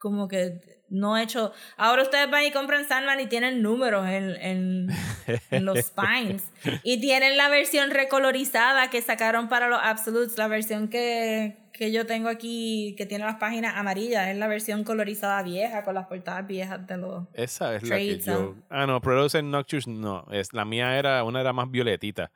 [0.00, 1.52] como que no hecho...
[1.76, 4.88] Ahora ustedes van y compran Sandman y tienen números en, en,
[5.50, 6.42] en los spines.
[6.82, 12.06] Y tienen la versión recolorizada que sacaron para los Absolutes, la versión que, que yo
[12.06, 16.46] tengo aquí, que tiene las páginas amarillas, es la versión colorizada vieja, con las portadas
[16.46, 17.26] viejas de los...
[17.34, 18.56] Esa es la que yo.
[18.70, 20.26] Ah, no, Producer Nocturnes no.
[20.32, 22.32] Es, la mía era, una era más violetita.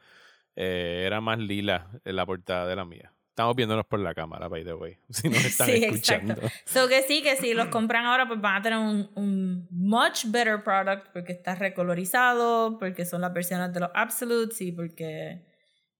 [0.54, 3.13] Eh, era más lila en la portada de la mía.
[3.35, 4.97] Estamos viéndonos por la cámara, by the way.
[5.11, 6.35] Si nos están sí, escuchando.
[6.35, 6.57] exacto.
[6.66, 10.26] So que sí, que si los compran ahora, pues van a tener un, un much
[10.26, 15.43] better product porque está recolorizado, porque son las versiones de los Absolutes y porque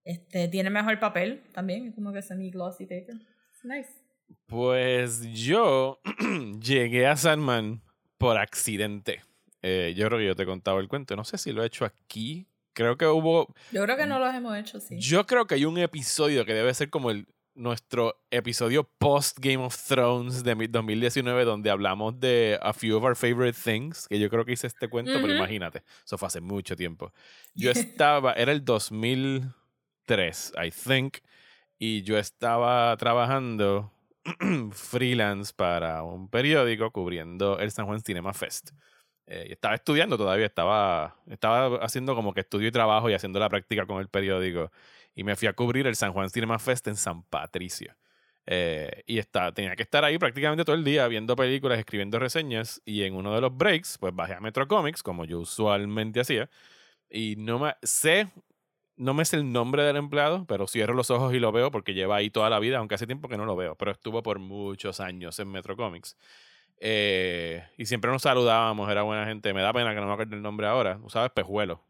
[0.05, 3.17] este, tiene mejor papel también, como que semi-glossy paper.
[3.17, 3.91] It's nice.
[4.47, 5.99] Pues yo
[6.61, 7.83] llegué a Sandman
[8.17, 9.23] por accidente.
[9.61, 11.17] Eh, yo creo que yo te he contado el cuento.
[11.17, 12.47] No sé si lo he hecho aquí.
[12.75, 13.55] Creo que hubo.
[13.73, 14.99] Yo creo que no los hemos hecho, sí.
[15.01, 19.59] Yo creo que hay un episodio que debe ser como el nuestro episodio post Game
[19.65, 24.19] of Thrones de mi- 2019 donde hablamos de a few of our favorite things, que
[24.19, 25.37] yo creo que hice este cuento, pero Ujú.
[25.37, 27.13] imagínate, eso fue hace mucho tiempo.
[27.55, 31.19] Yo estaba, era el 2003, I think,
[31.79, 33.93] y yo estaba trabajando
[34.73, 38.71] freelance para un periódico cubriendo el San Juan Cinema Fest.
[39.27, 43.49] Eh, estaba estudiando todavía, estaba, estaba haciendo como que estudio y trabajo y haciendo la
[43.49, 44.71] práctica con el periódico.
[45.15, 47.95] Y me fui a cubrir el San Juan Cinema Fest en San Patricio.
[48.47, 52.83] Eh, y está, tenía que estar ahí prácticamente todo el día viendo películas, escribiendo reseñas.
[52.85, 56.51] Y en uno de los breaks, pues bajé a Metro Comics, como yo usualmente hacía.
[57.11, 58.31] Y no me sé,
[58.97, 61.95] no me sé el nombre del empleado, pero cierro los ojos y lo veo porque
[61.95, 63.77] lleva ahí toda la vida, aunque hace tiempo que no lo veo.
[63.77, 66.17] Pero estuvo por muchos años en Metro Comics.
[66.79, 69.55] Eh, y siempre nos saludábamos, era buena gente.
[69.55, 70.99] Me da pena que no me acuerde el nombre ahora.
[71.03, 71.83] Usaba espejuelo.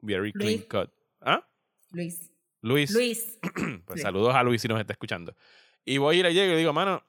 [0.00, 0.66] Very clean Luis.
[0.66, 0.90] cut.
[1.20, 1.46] ¿Ah?
[1.90, 2.30] Luis.
[2.60, 2.90] Luis.
[2.92, 3.38] Luis.
[3.86, 5.34] Pues saludos a Luis si nos está escuchando.
[5.84, 7.02] Y voy y le llego y digo, mano,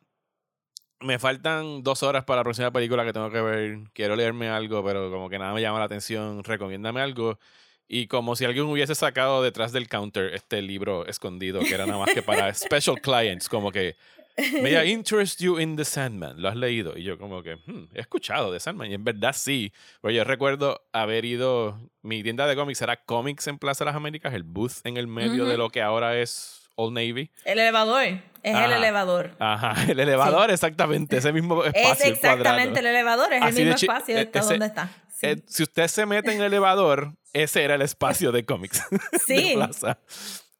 [0.99, 3.77] me faltan dos horas para la próxima película que tengo que ver.
[3.93, 6.43] Quiero leerme algo, pero como que nada me llama la atención.
[6.43, 7.39] Recomiéndame algo.
[7.87, 11.99] Y como si alguien hubiese sacado detrás del counter este libro escondido, que era nada
[11.99, 13.95] más que para special clients, como que
[14.37, 16.41] I interest you in The Sandman.
[16.41, 16.97] ¿Lo has leído?
[16.97, 18.91] Y yo como que, "Hmm, he escuchado The Sandman.
[18.91, 19.71] Y en verdad sí.
[20.01, 23.95] Pero yo recuerdo haber ido, mi tienda de cómics era Comics en Plaza de las
[23.95, 27.31] Américas, el booth en el medio de lo que ahora es Old Navy.
[27.45, 28.03] El elevador.
[28.03, 28.77] Es el Ajá.
[28.77, 29.31] elevador.
[29.39, 31.91] Ajá, el elevador, exactamente, ese mismo espacio.
[31.93, 32.79] Es el exactamente cuadrado.
[32.79, 34.89] el elevador, es Así el de mismo espacio e- está ese- donde está.
[35.09, 35.27] Sí.
[35.27, 39.19] Eh, si usted se mete en el elevador, ese era el espacio de cómics de
[39.19, 39.51] Sí.
[39.55, 39.97] Plaza.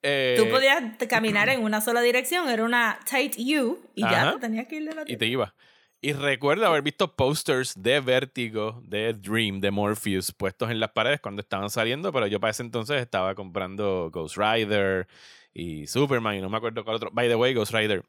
[0.07, 4.39] Eh, Tú podías caminar en una sola dirección, era una tight U y ya te
[4.39, 5.55] tenías que ir de la y te iba.
[5.99, 11.19] Y recuerdo haber visto posters de Vértigo, de Dream, de Morpheus puestos en las paredes
[11.21, 15.07] cuando estaban saliendo, pero yo para ese entonces estaba comprando Ghost Rider
[15.51, 17.09] y Superman y no me acuerdo cuál otro.
[17.11, 18.03] By the way, Ghost Rider.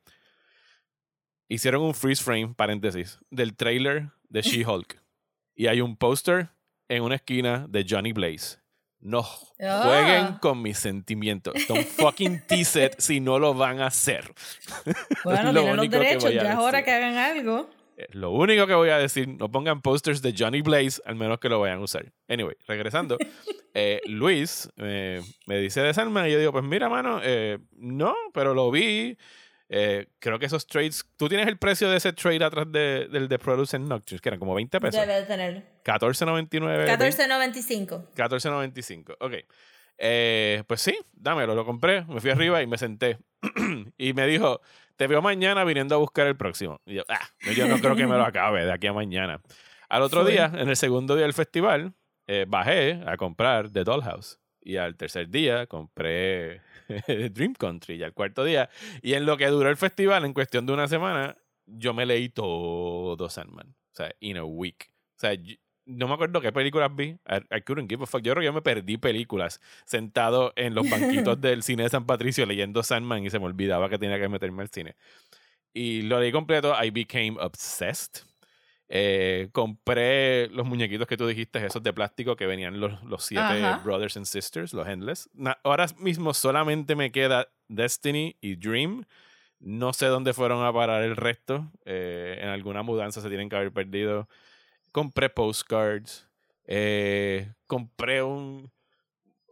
[1.48, 5.00] Hicieron un freeze frame, paréntesis, del trailer de She-Hulk.
[5.54, 6.50] y hay un póster
[6.88, 8.58] en una esquina de Johnny Blaze.
[9.00, 9.24] No
[9.60, 9.82] Ah.
[9.84, 11.54] jueguen con mis sentimientos.
[11.68, 14.24] Don't fucking tease it si no lo van a hacer.
[15.24, 17.70] Bueno, lo tienen los único que derechos, voy a ya es hora que hagan algo.
[17.96, 21.38] Eh, Lo único que voy a decir, no pongan posters de Johnny Blaze, al menos
[21.38, 22.12] que lo vayan a usar.
[22.28, 23.16] Anyway, regresando.
[23.74, 28.14] eh, Luis eh, me dice de Sandman y yo digo, pues mira, mano, eh, no,
[28.34, 29.16] pero lo vi.
[29.68, 33.28] Eh, creo que esos trades, tú tienes el precio de ese trade atrás de, del
[33.28, 35.00] de Produce Nocturnes, que eran como 20 pesos.
[35.00, 35.64] Debe de tener.
[35.84, 36.86] 14.99.
[36.86, 38.14] 14.95.
[38.14, 39.16] 14.95.
[39.20, 39.34] Ok.
[39.98, 43.18] Eh, pues sí, dámelo, lo compré, me fui arriba y me senté.
[43.98, 44.60] y me dijo,
[44.96, 46.80] te veo mañana viniendo a buscar el próximo.
[46.84, 47.20] Y yo, ah,
[47.54, 49.40] yo no creo que me lo acabe de aquí a mañana.
[49.88, 50.32] Al otro Fue.
[50.32, 51.94] día, en el segundo día del festival,
[52.26, 54.38] eh, bajé a comprar The Dollhouse.
[54.66, 56.60] Y al tercer día compré
[57.30, 57.94] Dream Country.
[57.94, 58.68] Y al cuarto día,
[59.00, 61.36] y en lo que duró el festival, en cuestión de una semana,
[61.66, 63.68] yo me leí todo Sandman.
[63.68, 64.90] O sea, in a week.
[65.16, 65.38] O sea,
[65.84, 67.10] no me acuerdo qué películas vi.
[67.28, 68.22] I, I couldn't give a fuck.
[68.22, 72.04] Yo creo que yo me perdí películas sentado en los banquitos del cine de San
[72.04, 74.96] Patricio leyendo Sandman y se me olvidaba que tenía que meterme al cine.
[75.72, 76.74] Y lo leí completo.
[76.82, 78.25] I became obsessed.
[78.88, 83.42] Eh, compré los muñequitos que tú dijiste, esos de plástico que venían los, los siete
[83.42, 83.80] Ajá.
[83.84, 85.28] Brothers and Sisters, los Endless.
[85.34, 89.04] Na- ahora mismo solamente me queda Destiny y Dream.
[89.58, 91.70] No sé dónde fueron a parar el resto.
[91.84, 94.28] Eh, en alguna mudanza se tienen que haber perdido.
[94.92, 96.28] Compré postcards.
[96.68, 98.70] eh, compré un,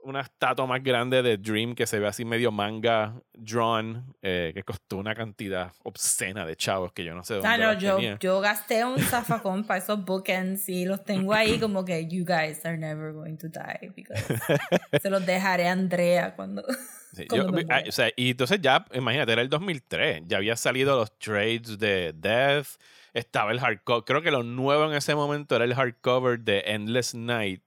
[0.05, 4.63] una estatua más grande de Dream que se ve así medio manga drawn, eh, que
[4.63, 8.19] costó una cantidad obscena de chavos que yo no sé dónde Ah, no, yo, tenía.
[8.21, 12.65] yo gasté un zafacón para esos bookends y los tengo ahí como que you guys
[12.65, 14.23] are never going to die because
[15.01, 16.63] se los dejaré a Andrea cuando
[17.15, 21.17] Sí, yo- o sea, y entonces ya, imagínate, era el 2003, ya había salido los
[21.19, 22.67] trades de Death,
[23.13, 27.15] estaba el hardcover, creo que lo nuevo en ese momento era el hardcover de Endless
[27.15, 27.63] Night,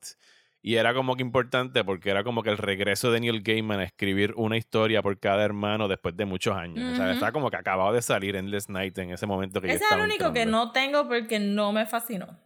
[0.67, 3.85] y era como que importante porque era como que el regreso de Neil Gaiman a
[3.85, 6.91] escribir una historia por cada hermano después de muchos años.
[6.91, 9.73] O sea, estaba como que acabado de salir Endless Night en ese momento que yo
[9.73, 10.65] Ese es estaba el único que entrando.
[10.65, 12.37] no tengo porque no me fascinó.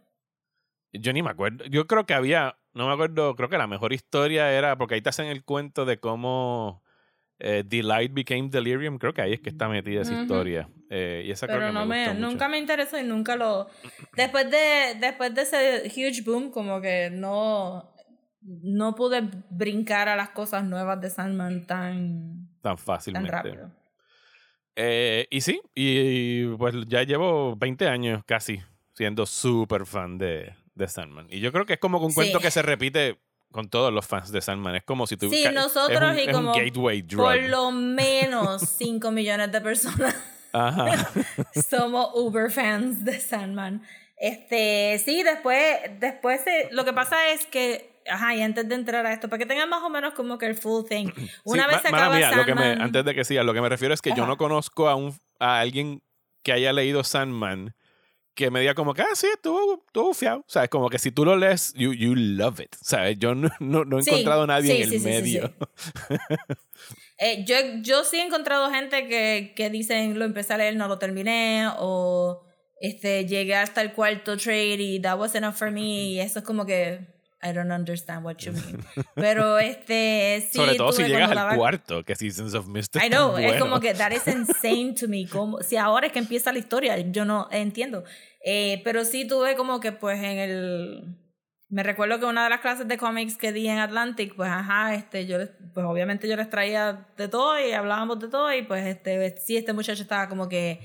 [0.92, 1.64] Yo ni me acuerdo.
[1.64, 5.02] Yo creo que había, no me acuerdo, creo que la mejor historia era, porque ahí
[5.02, 6.84] te hacen el cuento de cómo
[7.40, 8.98] eh, Delight became Delirium.
[8.98, 10.68] Creo que ahí es que está metida esa historia.
[10.90, 13.66] Eh, y esa creo Pero que no me, me, nunca me interesó y nunca lo...
[14.14, 17.91] Después de, después de ese huge boom, como que no,
[18.44, 23.30] no pude brincar a las cosas nuevas de Sandman tan, tan tan fácilmente.
[23.30, 23.70] rápido.
[24.76, 28.60] Eh, y sí, y, pues ya llevo 20 años casi
[28.94, 31.26] siendo súper fan de, de Sandman.
[31.30, 32.44] Y yo creo que es como un cuento Sí.
[32.44, 33.18] que se repite
[33.50, 34.76] con todos los fans de Sandman.
[34.76, 35.28] Es como si tú...
[35.28, 37.20] Sí, nosotros es un, y como gateway drug.
[37.22, 40.16] Por lo menos 5 millones de personas
[40.54, 41.10] Ajá.
[41.68, 43.82] somos uber fans de Sandman.
[44.16, 45.60] Este, sí, después,
[45.98, 49.38] después se- lo que pasa es que, ajá, y antes de entrar a esto, para
[49.38, 51.10] que tengan más o menos como que el full thing,
[51.44, 53.54] una Sí, vez se acaba mía, lo que me- Sandman, antes de que siga, lo
[53.54, 54.26] que me refiero es que yo Ajá.
[54.26, 56.02] no conozco a, un, a alguien
[56.42, 57.74] que haya leído Sandman
[58.34, 60.38] que me diga como que, ah, sí, estuvo, estuvo fiado.
[60.40, 62.74] O sea, es como que si tú lo lees, you, you love it.
[62.80, 65.04] O sea, yo no, no, no he Sí, encontrado a nadie sí, en el sí,
[65.04, 65.54] medio.
[67.18, 70.88] eh, yo, yo sí he encontrado gente que, que dicen lo empecé a leer, no
[70.88, 72.42] lo terminé, o
[72.80, 75.80] este, llegué hasta el cuarto trade y that was enough for me,
[76.12, 77.11] y eso es como que
[77.44, 78.84] I don't understand what you mean.
[79.14, 83.36] Pero este, sí, Sobre todo si llegas al cuarto, que Seasons of Mist I know,
[83.36, 83.58] es bueno.
[83.64, 85.26] como que that is insane to me.
[85.26, 88.04] Como, si ahora es que empieza la historia, yo no entiendo.
[88.44, 91.16] Eh, pero sí tuve como que pues en el...
[91.68, 94.94] Me recuerdo que una de las clases de cómics que di en Atlantic, pues ajá,
[94.94, 98.60] este, yo les- pues obviamente yo les traía de todo y hablábamos de todo y
[98.62, 100.80] pues este, sí, este muchacho estaba como que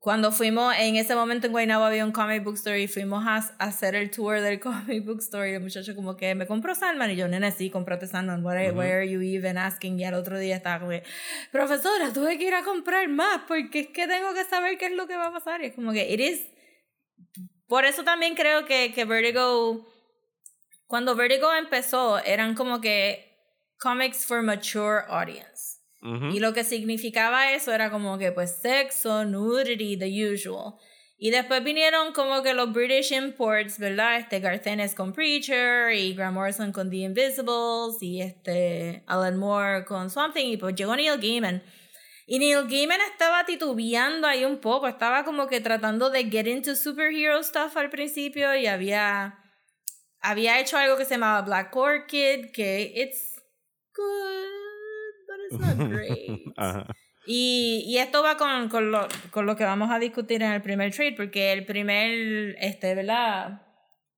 [0.00, 3.36] cuando fuimos, en ese momento en Guaynabo había un comic book store y fuimos a,
[3.36, 6.74] a hacer el tour del comic book store y el muchacho como que me compró
[6.74, 9.98] Sandman y yo, nene, sí, compraste Sandman, what are, why are you even asking?
[9.98, 11.04] Y al otro día estaba como que,
[11.52, 14.92] profesora, tuve que ir a comprar más porque es que tengo que saber qué es
[14.92, 15.62] lo que va a pasar.
[15.62, 16.46] Y es como que, it is...
[17.68, 19.86] Por eso también creo que, que Vertigo,
[20.86, 23.26] cuando Vertigo empezó, eran como que
[23.78, 25.75] comics for mature audience.
[26.02, 26.26] Ujú.
[26.26, 30.74] Y lo que significaba eso era como que pues sexo, nudity, the usual.
[31.18, 34.18] Y después vinieron como que los British imports, ¿verdad?
[34.18, 40.10] Este Garcenes con Preacher y Grant Morrison con The Invisibles y este Alan Moore con
[40.10, 41.62] Something y pues llegó Neil Gaiman.
[42.26, 46.76] Y Neil Gaiman estaba titubeando ahí un poco, estaba como que tratando de get into
[46.76, 49.38] superhero stuff al principio y había
[50.20, 53.40] había hecho algo que se llamaba Black Orchid, que it's
[53.94, 54.55] good,
[55.50, 56.42] it's not great.
[56.56, 56.86] Ajá.
[57.26, 60.62] Y, y esto va con, con, lo, con lo que vamos a discutir en el
[60.62, 63.62] primer trade, porque el primer, este, ¿verdad?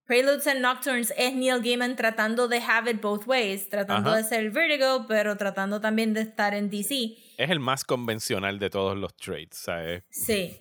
[0.07, 4.19] Preludes and Nocturnes es Neil Gaiman tratando de have it both ways, tratando Ajá.
[4.19, 7.17] de ser Vertigo, pero tratando también de estar en DC.
[7.37, 10.05] Es el más convencional de todos los trades, ¿sabes?
[10.11, 10.61] Sí.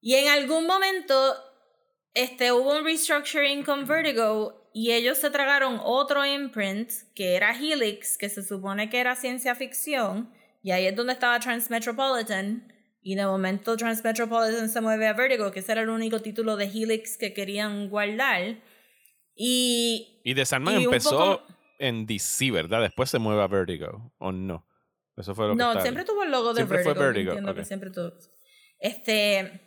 [0.00, 1.14] Y en algún momento
[2.14, 8.16] este, hubo un restructuring con Vertigo y ellos se tragaron otro imprint que era Helix,
[8.18, 12.68] que se supone que era ciencia ficción, y ahí es donde estaba Transmetropolitan.
[13.04, 16.66] Y de momento Transmetropolitan se mueve a Vertigo, que ese era el único título de
[16.66, 18.58] Helix que querían guardar.
[19.34, 21.10] Y Y The Sandman Y empezó
[21.40, 21.46] poco-
[21.78, 22.80] en DC, ¿verdad?
[22.82, 24.66] Después se mueve a Vertigo, ¿o no?
[25.16, 27.00] Eso fue lo que No, estaba- siempre tuvo el logo de Siempre fue Vertigo.
[27.02, 27.56] yo Vertigo, Entiendo ok.
[27.58, 28.12] que siempre tuvo.
[28.78, 29.60] Este,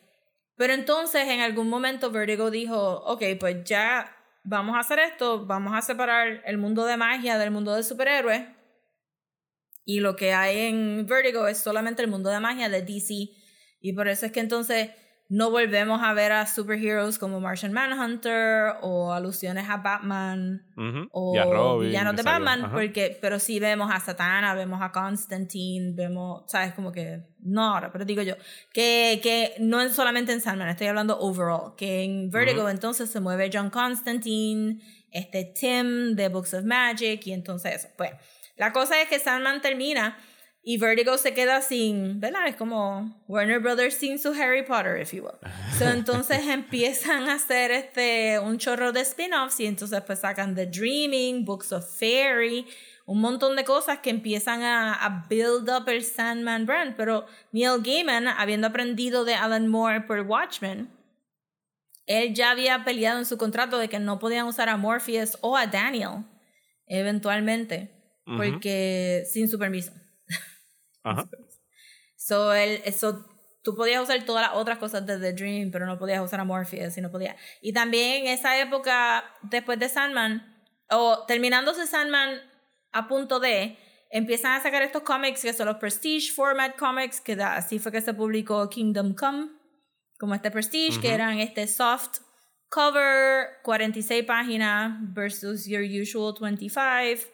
[0.56, 4.14] pero entonces en algún momento Vertigo dijo, ok, pues ya
[4.46, 8.43] vamos a hacer esto, vamos a separar el mundo de magia del mundo de superhéroes.
[9.84, 13.30] Y lo que hay en Vertigo es solamente el mundo de magia de DC.
[13.82, 14.91] Y por eso es que entonces
[15.28, 21.09] no volvemos a ver a superheroes como Martian Manhunter o alusiones a Batman Ujú.
[21.11, 22.21] o Y a Robin, villanos de.
[22.21, 27.63] Batman, porque, pero sí vemos a Satana, vemos a Constantine, vemos, sabes, como que, no
[27.63, 28.36] ahora, pero digo yo,
[28.71, 33.19] que, que no es solamente en Sandman, estoy hablando overall, que en Vertigo entonces se
[33.19, 34.80] mueve John Constantine,
[35.11, 38.11] este Tim de Books of Magic, y entonces eso, pues,
[38.57, 40.17] la cosa es que Sandman termina
[40.68, 42.47] y Vertigo se queda sin, ¿verdad?
[42.47, 45.38] Es como Warner Brothers sin su Harry Potter, if you will.
[45.78, 50.66] So, entonces empiezan a hacer este, un chorro de spin-offs y entonces pues sacan The
[50.66, 52.66] Dreaming, Books of Fairy,
[53.05, 56.95] un montón de cosas que empiezan a, a build up el Sandman brand.
[56.95, 60.89] Pero Neil Gaiman, habiendo aprendido de Alan Moore por Watchmen,
[62.07, 65.55] él ya había peleado en su contrato de que no podían usar a Morpheus o
[65.55, 66.26] a Daniel
[66.88, 67.91] eventualmente,
[68.26, 69.91] porque sin su permiso.
[71.06, 71.30] Ajá.
[72.18, 73.26] So, él, eso,
[73.64, 76.43] tú podías usar todas las otras cosas de The Dream, pero no podías usar a
[76.43, 77.36] Morpheus y no podías.
[77.62, 82.39] Y también en esa época, después de Sandman, o terminándose Sandman
[82.91, 83.78] a punto de,
[84.12, 87.91] empiezan a sacar estos cómics que son los Prestige Format Comics, que da- así fue
[87.91, 89.49] que se publicó Kingdom Come,
[90.18, 91.16] como este Prestige, que Ujú.
[91.16, 92.20] eran este soft
[92.70, 97.30] cover, 46 páginas versus your usual 25.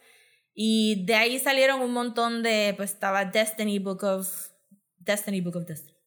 [0.53, 4.27] Y de ahí salieron un montón de, pues estaba Destiny Book of,
[4.97, 5.97] Destiny Book of Destiny.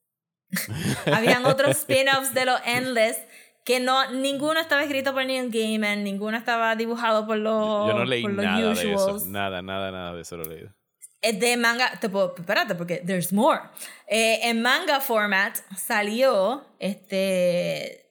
[1.13, 3.19] Habían otros spin-offs de los Endless
[3.65, 8.05] que no, ninguno estaba escrito por Neil Gaiman, ninguno estaba dibujado por los, Yo no
[8.05, 9.19] leí nada de eso.
[9.27, 10.75] Nada, nada, nada de eso lo he leído.
[11.23, 13.61] Es de manga, te puedo, espérate, porque there's more.
[14.07, 18.05] Eh, en manga format salió este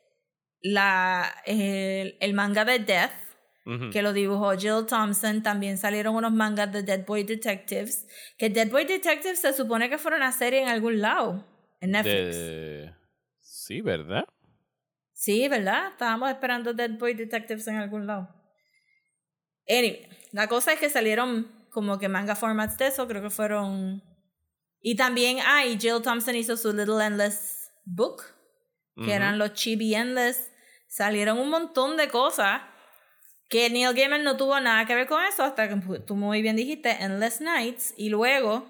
[0.62, 3.12] la, el, el manga de Death,
[3.92, 5.42] Que lo dibujó Jill Thompson.
[5.42, 8.06] También salieron unos mangas de Dead Boy Detectives,
[8.38, 11.46] que Dead Boy Detectives se supone que fueron a serie en algún lado,
[11.80, 12.36] en Netflix.
[12.36, 12.94] De-
[13.40, 14.26] Sí, ¿verdad?
[15.14, 15.92] Sí, ¿verdad?
[15.92, 18.28] Estábamos esperando Dead Boy Detectives en algún lado.
[19.70, 24.04] Anyway, la cosa es que salieron como que manga formats de eso, creo que fueron...
[24.82, 28.24] Y también, ah, y Jill Thompson hizo su Little Endless Book,
[29.06, 30.52] que eran los Chibi Endless.
[30.90, 32.62] Salieron un montón de cosas
[33.54, 36.56] que Neil Gaiman no tuvo nada que ver con eso hasta que tú muy bien
[36.56, 38.66] dijiste Endless Nights y luego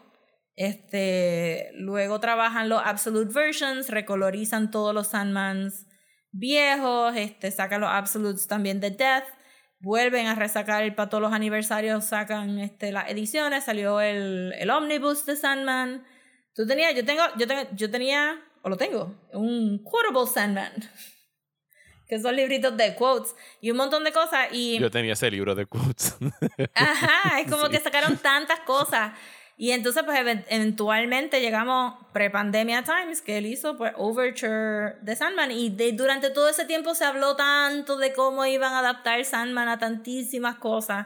[0.57, 5.87] este luego trabajan los Absolute Versions, recolorizan todos los Sandmans
[6.33, 9.23] viejos, este sacan los Absolutes también de Death,
[9.79, 14.69] vuelven a resacar el para todos los aniversarios, sacan este las ediciones, salió el, el
[14.69, 16.05] Omnibus de Sandman.
[16.53, 20.73] Tú tenías, yo tengo, yo tengo, yo tenía, o lo tengo, un quotable Sandman.
[22.13, 24.47] Que son libritos de quotes y un montón de cosas.
[24.51, 26.15] Y Yo tenía ese libro de quotes.
[26.75, 27.71] Ajá, es como Sí.
[27.71, 29.13] que sacaron tantas cosas
[29.57, 35.51] Y entonces, pues even- eventualmente llegamos pre-pandemia times, que él hizo pues Overture de Sandman.
[35.51, 39.69] Y de, durante todo ese tiempo se habló tanto de cómo iban a adaptar Sandman
[39.69, 41.05] a tantísimas cosas.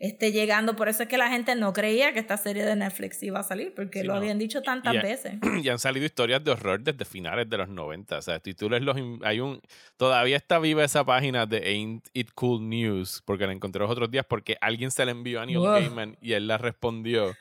[0.00, 3.22] Este, llegando, por eso es que la gente no creía que esta serie de Netflix
[3.22, 4.18] iba a salir, porque Sí, lo no.
[4.18, 5.34] habían dicho tantas Y- veces.
[5.62, 8.18] y han salido historias de horror desde finales de los 90.
[8.18, 8.96] O sea, si tú lees los.
[9.22, 9.60] Hay un.
[9.96, 14.10] Todavía está viva esa página de Ain't It Cool News, porque la encontré los otros
[14.10, 15.70] días, porque alguien se la envió a Neil Wow.
[15.72, 17.34] Gaiman y él la respondió.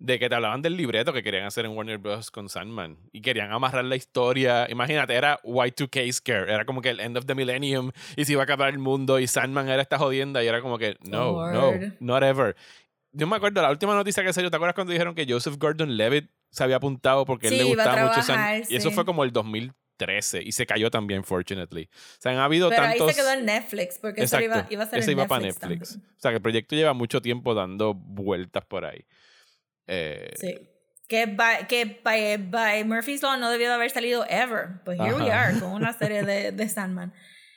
[0.00, 2.30] De que te hablaban del libreto que querían hacer en Warner Bros.
[2.30, 2.98] con Sandman.
[3.10, 4.66] Y querían amarrar la historia.
[4.70, 6.52] Imagínate, era Y2K Scare.
[6.52, 7.90] Era como que el end of the millennium.
[8.16, 9.18] Y se iba a acabar el mundo.
[9.18, 10.42] Y Sandman era esta jodienda.
[10.44, 12.54] Y era como que, no, no, not ever.
[13.10, 16.30] Yo me acuerdo, la última noticia que salió, ¿te acuerdas cuando dijeron que Joseph Gordon-Levitt
[16.50, 18.62] se había apuntado porque él le gustaba mucho Sandman?
[18.68, 21.84] Y eso fue como el 2013 y se cayó también, fortunately.
[21.92, 23.08] O sea, han habido Pero tantos...
[23.08, 25.24] ahí se quedó en Netflix, porque eso Exacto, iba, iba a ser ese en iba
[25.24, 25.28] Netflix.
[25.28, 25.88] para Netflix.
[25.90, 26.12] también.
[26.16, 29.04] O sea, que el proyecto lleva mucho tiempo dando vueltas por ahí.
[29.88, 30.58] Eh, Sí.
[31.08, 34.82] Que, by, que by, by Murphy's Law no debió de haber salido ever.
[34.84, 35.48] But here we Ajá.
[35.48, 37.14] are con una serie de, de Sandman.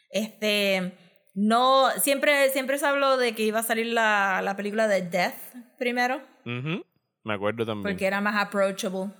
[0.09, 0.93] Este.
[1.33, 1.89] No.
[1.99, 5.35] Siempre, siempre se habló de que iba a salir la, la película de Death
[5.77, 6.21] primero.
[6.45, 6.85] ujú,
[7.23, 7.83] Me acuerdo también.
[7.83, 9.11] Porque era más approachable.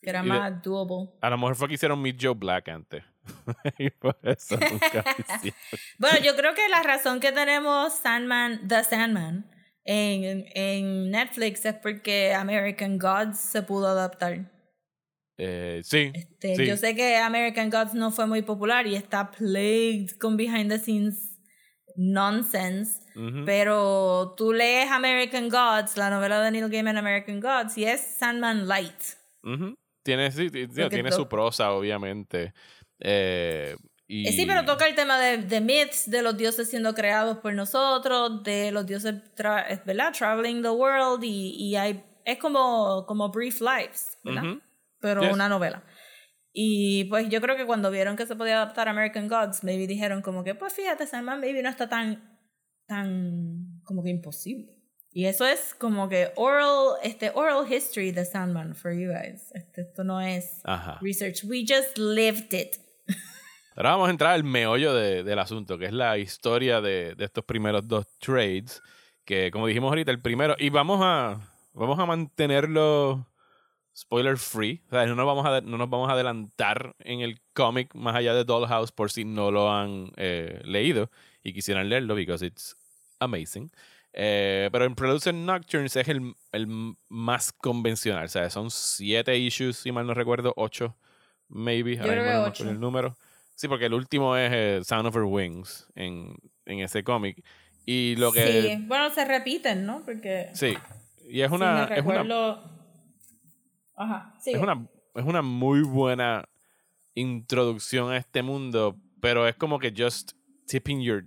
[0.00, 1.10] Que era Y de- más doable.
[1.20, 3.02] A lo mejor fue que hicieron Meet Joe Black antes.
[3.78, 5.04] y por eso nunca.
[5.98, 9.50] Bueno, yo creo que la razón que tenemos Sandman, The Sandman,
[9.86, 14.52] en, en Netflix es porque American Gods se pudo adaptar.
[15.38, 16.66] Eh, sí, Este, sí.
[16.66, 20.78] Yo sé que American Gods no fue muy popular y está plagued con behind the
[20.78, 21.38] scenes
[21.96, 23.00] nonsense,
[23.46, 28.68] pero tú lees American Gods, la novela de Neil Gaiman American Gods, y es Sandman
[28.68, 29.02] Light.
[30.02, 30.50] Tiene, sí,
[31.10, 32.52] su prosa, obviamente.
[33.00, 33.76] Eh,
[34.08, 34.32] y...
[34.32, 38.42] Sí, pero toca el tema de, de myths, de los dioses siendo creados por nosotros,
[38.44, 40.12] de los dioses, tra- ¿verdad?
[40.16, 44.44] Traveling the world, y, y hay, es como, como Brief Lives, ¿verdad?
[44.44, 44.60] Ujú.
[45.00, 45.32] pero Yes.
[45.32, 45.84] una novela.
[46.52, 49.86] Y pues yo creo que cuando vieron que se podía adaptar a American Gods, maybe
[49.86, 52.38] dijeron como que, pues fíjate, Sandman maybe no está tan,
[52.86, 54.72] tan, como que imposible.
[55.10, 59.50] Y eso es como que oral, este, oral history de Sandman for you guys.
[59.54, 60.98] Este, esto no es Ajá.
[61.02, 62.76] research, we just lived it.
[63.76, 67.24] Ahora vamos a entrar al meollo de- del asunto, que es la historia de, de
[67.26, 68.82] estos primeros dos trades,
[69.24, 71.38] que como dijimos ahorita, el primero, y vamos a,
[71.74, 73.26] vamos a mantenerlo
[73.94, 77.40] spoiler free, o sea, no nos vamos a, no nos vamos a adelantar en el
[77.54, 81.10] cómic más allá de Dollhouse por si no lo han eh, leído
[81.42, 82.76] y quisieran leerlo, because it's
[83.18, 83.70] amazing.
[84.14, 86.66] Eh, pero en Producer Nocturnes es el, el
[87.10, 90.96] más convencional, o sea, son siete issues, si mal no recuerdo, ocho,
[91.48, 92.52] maybe, ahora creo mismo no me ocho.
[92.54, 93.16] acuerdo el número.
[93.56, 96.36] Sí, porque el último es eh, Sound of Her Wings en,
[96.66, 97.42] en ese cómic.
[97.84, 98.62] Y lo que.
[98.62, 100.02] Sí, bueno, se repiten, ¿no?
[100.04, 100.76] Porque Sí.
[101.28, 101.84] Y es una.
[101.86, 102.62] es una.
[103.96, 106.46] Ajá, es una, es una muy buena
[107.14, 110.32] introducción a este mundo, pero es como que just
[110.66, 111.24] tipping your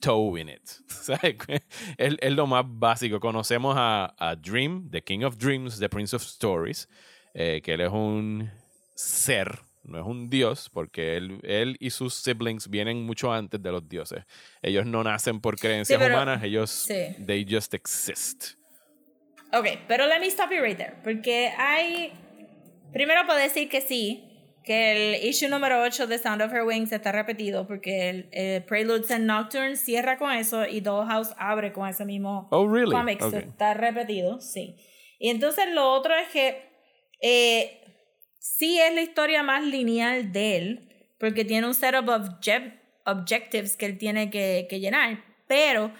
[0.00, 0.62] toe in it.
[0.88, 1.36] ¿Sabes?
[1.98, 3.20] Es, es lo más básico.
[3.20, 6.88] Conocemos a, a Dream, The King of Dreams, The Prince of Stories,
[7.34, 8.50] eh, que él es un
[8.94, 13.72] ser, no es un dios, porque él, él y sus siblings vienen mucho antes de
[13.72, 14.24] los dioses.
[14.62, 17.16] Ellos no nacen por creencias pero- humanas, ellos, sí.
[17.26, 18.54] they just exist.
[19.52, 20.94] Ok, pero let me stop you right there.
[21.04, 22.12] Porque hay.
[22.92, 24.24] Primero puedo decir que sí,
[24.64, 28.64] que el issue número 8 de Sound of Her Wings está repetido, porque el, el
[28.64, 32.90] Preludes and Nocturnes cierra con eso y Dollhouse abre con ese mismo Oh, really?
[32.92, 33.20] cómic.
[33.20, 33.34] so Ok.
[33.34, 34.76] Está repetido, sí.
[35.18, 36.68] Y entonces lo otro es que
[37.22, 37.80] eh,
[38.56, 43.76] sí es la historia más lineal de él, porque tiene un set of obje- objectives
[43.76, 45.92] que él tiene que, que llenar, pero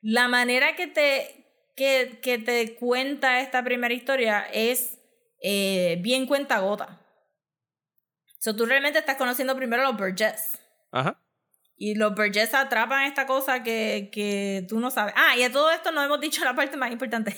[0.00, 1.44] la manera que te,
[1.76, 4.98] que, que te cuenta esta primera historia es
[5.42, 7.00] eh, bien cuenta gota.
[8.40, 10.60] So, tú realmente estás conociendo primero a los Burgess.
[10.92, 11.20] Ajá.
[11.76, 15.14] Y los Burgess atrapan esta cosa que, que tú no sabes.
[15.16, 17.36] Ah, y a todo esto no hemos dicho la parte más importante.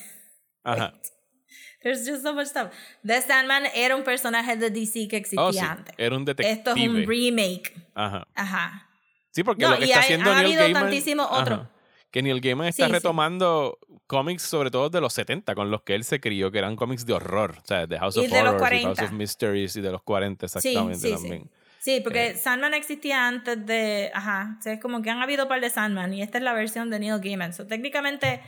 [0.63, 0.95] Ajá.
[1.83, 2.69] There's just so much stuff.
[3.07, 5.59] The Sandman era un personaje de DC que existía Oh, sí.
[5.61, 5.95] antes.
[5.97, 6.53] Era un detective.
[6.53, 7.73] Esto es un remake.
[7.95, 8.27] Ajá.
[8.35, 8.87] Ajá.
[9.31, 10.83] Sí, porque No, lo que está hay- haciendo ha Neil habido Gaiman.
[10.83, 11.61] tantísimos otros.
[11.61, 11.71] Ajá.
[12.11, 12.93] Que Neil Gaiman está Sí, sí.
[12.93, 13.79] retomando
[14.09, 17.07] cómics, sobre todo de los 70, con los que él se crió, que eran cómics
[17.07, 17.57] de horror.
[17.63, 18.59] O sea, de House Y of Horrors, y House
[18.99, 19.05] 40.
[19.05, 21.43] of Mysteries y de los 40, Sí, exactamente sí, también.
[21.45, 21.51] sí.
[21.79, 22.37] Sí, porque Eh.
[22.37, 24.11] Sandman existía antes de.
[24.13, 24.57] Ajá.
[24.59, 26.53] O sea, es como que han habido un par de Sandman y esta es la
[26.53, 27.55] versión de Neil Gaiman.
[27.55, 28.43] So, técnicamente,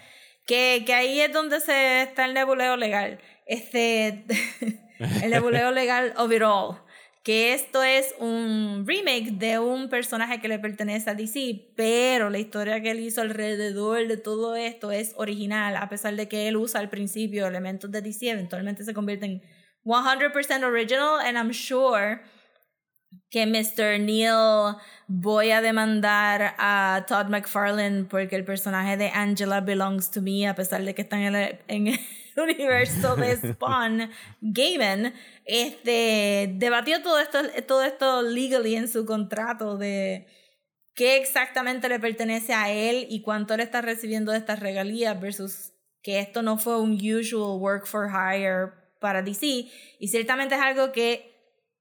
[0.46, 3.18] que, que ahí es donde se está el nebuleo legal.
[3.46, 4.24] Este.
[5.22, 6.78] el nebuleo legal of it all.
[7.22, 12.38] que esto es un remake de un personaje que le pertenece a DC, pero la
[12.38, 16.56] historia que él hizo alrededor de todo esto es original, a pesar de que él
[16.56, 19.42] usa al principio elementos de DC, eventualmente se convierte en
[19.84, 22.20] 100% original, and I'm sure
[23.30, 23.98] que Mr.
[23.98, 24.76] Neil
[25.06, 30.54] voy a demandar a Todd McFarlane porque el personaje de Angela belongs to me, a
[30.54, 32.00] pesar de que está en el, en el
[32.36, 34.10] universo de Spawn,
[34.40, 35.14] Gaiman,
[35.44, 40.26] este, debatió todo esto, todo esto legally en su contrato de
[40.94, 45.72] qué exactamente le pertenece a él y cuánto él está recibiendo de estas regalías versus
[46.02, 49.68] que esto no fue un usual work for hire para DC.
[49.98, 51.31] Y ciertamente es algo que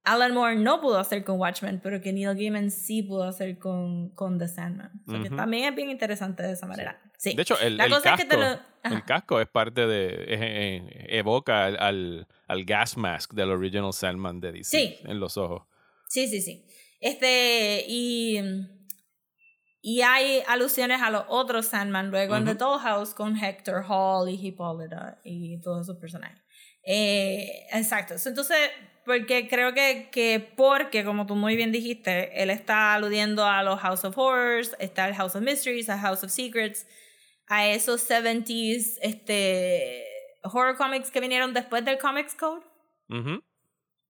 [0.03, 4.09] Alan Moore no pudo hacer con Watchmen, pero que Neil Gaiman sí pudo hacer con,
[4.15, 4.91] con The Sandman.
[5.07, 5.35] O sea, que Ujú.
[5.37, 6.99] también es bien interesante de esa manera.
[7.17, 7.35] Sí.
[7.35, 8.59] De hecho, el, el cosa es casco, que lo-
[8.95, 10.25] el casco es parte de.
[10.27, 10.83] es-
[11.19, 14.95] evoca al, al, al gas mask del original Sandman de DC Sí.
[15.03, 15.63] en los ojos.
[16.09, 16.65] Sí, sí, sí.
[16.99, 18.39] Este, y,
[19.81, 22.55] y hay alusiones a los otros Sandman luego en The.
[22.55, 26.39] Dollhouse con Hector Hall y Hippolyta y todos esos personajes.
[26.83, 28.15] Eh, exacto.
[28.25, 28.57] Entonces,
[29.05, 33.79] porque creo que, que, porque, como tú muy bien dijiste, él está aludiendo a los
[33.79, 36.85] House of Horrors, está el House of Mysteries, a House of Secrets,
[37.47, 40.05] a esos 70s este,
[40.43, 42.61] horror comics que vinieron después del Comics Code,
[43.09, 43.43] Ujú.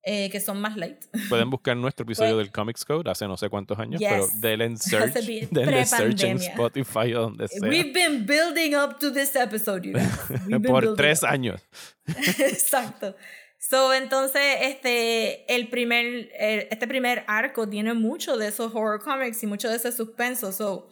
[0.03, 1.05] eh, que son más light.
[1.30, 4.09] Pueden buscar nuestro episodio Pues- del Comics Code hace no sé cuántos años, Yes.
[4.11, 5.13] pero denle en search,
[5.49, 6.38] denle search en.
[6.38, 7.68] Spotify o donde sea.
[7.68, 9.93] We've been building up to this episode, you
[10.47, 11.30] been Por tres up.
[11.30, 11.61] años.
[12.39, 13.15] Exacto.
[13.63, 19.43] So, entonces, este, el primer, el- este primer arco tiene mucho de esos horror comics
[19.43, 20.51] y mucho de ese suspenso.
[20.51, 20.89] So,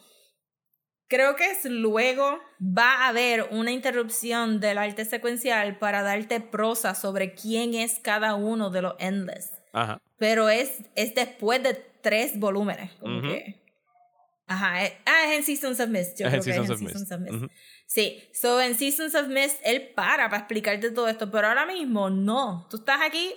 [1.08, 6.94] creo que es luego va a haber una interrupción del arte secuencial para darte prosa
[6.94, 9.50] sobre quién es cada uno de los Endless.
[9.74, 10.00] Ajá.
[10.20, 12.92] Pero es, es después de tres volúmenes.
[13.00, 13.64] Como que.
[14.46, 14.84] Ajá.
[14.86, 16.20] es- ah, es en Seasons of Mist.
[16.20, 16.92] Yo Es creo en que es Seasons en of.
[16.92, 17.34] Seasons of Mist.
[17.34, 17.48] Ujú.
[17.92, 18.22] Sí.
[18.34, 21.32] So, en Seasons of Mist, él para para explicarte todo esto.
[21.32, 22.68] Pero ahora mismo, no.
[22.70, 23.34] Tú estás aquí.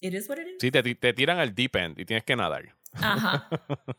[0.00, 0.54] It is what it is.
[0.60, 2.74] Sí, te, te tiran al deep end y tienes que nadar.
[2.92, 3.48] Ajá.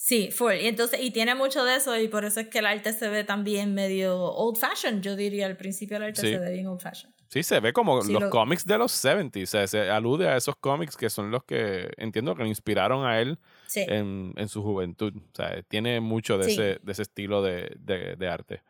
[0.00, 0.54] Sí, full.
[0.54, 3.08] Y entonces, y tiene mucho de eso, y por eso es que el arte se
[3.08, 5.02] ve también medio old fashioned.
[5.02, 6.28] Yo diría al principio el arte Sí.
[6.28, 7.12] se ve bien old fashioned.
[7.26, 9.42] Sí, se ve como Sí, los lo- cómics de los 70s.
[9.42, 13.04] O sea, se alude a esos cómics que son los que entiendo que lo inspiraron
[13.04, 13.84] a él Sí.
[13.88, 15.14] en, en su juventud.
[15.16, 18.62] O sea, tiene mucho de, ese, de ese estilo de, de, de arte.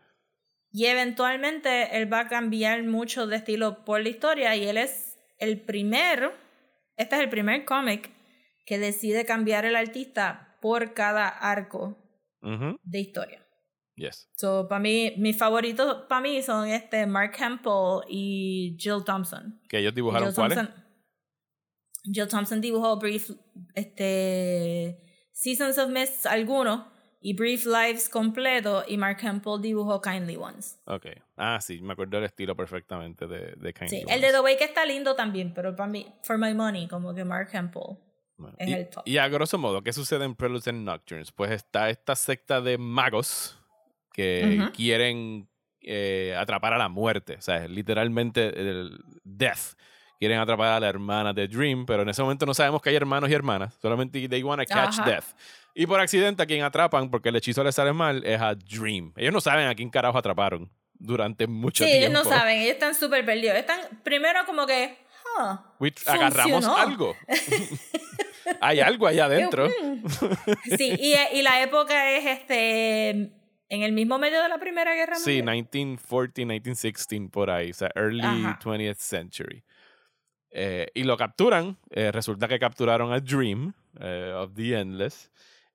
[0.71, 5.19] Y eventualmente él va a cambiar mucho de estilo por la historia y él es
[5.39, 6.33] el primer,
[6.97, 8.11] este es el primer cómic
[8.67, 11.97] que decide cambiar el artista por cada arco
[12.83, 13.45] de historia.
[13.97, 14.31] Yes.
[14.37, 19.61] So, para mí, mis favoritos para mí son este Mark Hempel y Jill Thompson.
[19.69, 20.59] Que ellos dibujaron Jill cuáles.
[20.59, 20.85] Thompson,
[22.05, 23.31] Jill Thompson dibujó Brief,
[23.75, 25.01] este,
[25.33, 26.87] Seasons of Mist algunos
[27.21, 30.79] y Brief Lives completo y Mark Hempel dibujó Kindly Ones.
[30.87, 31.07] Ok.
[31.37, 34.15] Ah, sí, me acuerdo del estilo perfectamente de, de Kindly Sí, Ones.
[34.17, 37.25] el de The Wake está lindo también, pero para mí, for my money, como que
[37.25, 37.83] Mark Hempel.
[38.37, 39.03] Bueno, es y, el top.
[39.05, 41.33] y a grosso modo, ¿qué sucede en Preludes and Nocturnes?
[41.33, 43.59] Pues está esta secta de magos
[44.13, 44.73] que Ujú.
[44.73, 45.49] quieren
[45.81, 47.35] eh, atrapar a la muerte.
[47.37, 49.77] O sea, literalmente el death.
[50.21, 52.97] Quieren atrapar a la hermana de Dream, pero en ese momento no sabemos que hay
[52.97, 53.79] hermanos y hermanas.
[53.81, 55.05] Solamente they want to catch Ajá.
[55.05, 55.27] death.
[55.81, 59.13] Y por accidente a quien atrapan, porque el hechizo le sale mal, es a Dream.
[59.17, 62.07] Ellos no saben a quién carajo atraparon durante mucho Sí, tiempo.
[62.09, 63.57] ellos no saben, ellos están súper perdidos.
[63.57, 64.99] Están primero como que,
[65.39, 67.15] huh, We- agarramos algo.
[68.61, 69.69] hay algo allá adentro.
[70.77, 73.11] Sí, y, y la época es este
[73.71, 75.57] en el mismo medio de la Primera Guerra Sí, Mundial.
[75.57, 78.59] 1914, 1916, por ahí, o sea, early Ajá.
[78.63, 79.63] 20th century.
[80.51, 85.31] Eh, y lo capturan, eh, resulta que capturaron a Dream eh, of the Endless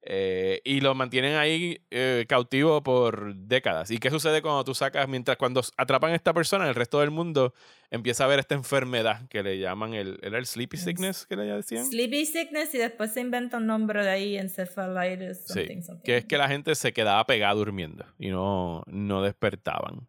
[0.06, 3.90] eh, y lo mantienen ahí eh, cautivo por décadas.
[3.90, 7.12] ¿Y qué sucede cuando tú sacas, mientras cuando atrapan a esta persona, el resto del
[7.12, 7.54] mundo
[7.90, 11.44] empieza a ver esta enfermedad que le llaman el, ¿era el sleepy sickness que le
[11.44, 11.86] decían?
[11.86, 16.04] Sleepy sickness y después se inventa un nombre de ahí, encephalitis, Sí, something, something.
[16.04, 20.08] que es que la gente se quedaba pegada durmiendo y no, no despertaban.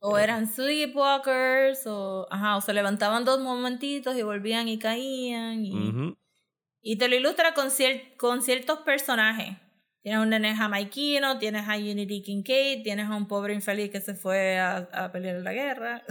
[0.00, 5.64] O eran sleepwalkers, o, ajá, o se levantaban dos momentitos y volvían y caían.
[5.64, 6.16] Y, Ujú.
[6.82, 9.56] Y te lo ilustra con, cier- con ciertos personajes.
[10.02, 14.14] Tienes un nene jamaiquino, tienes a Unity Kincaid, tienes a un pobre infeliz que se
[14.14, 16.02] fue a, a pelear en la guerra.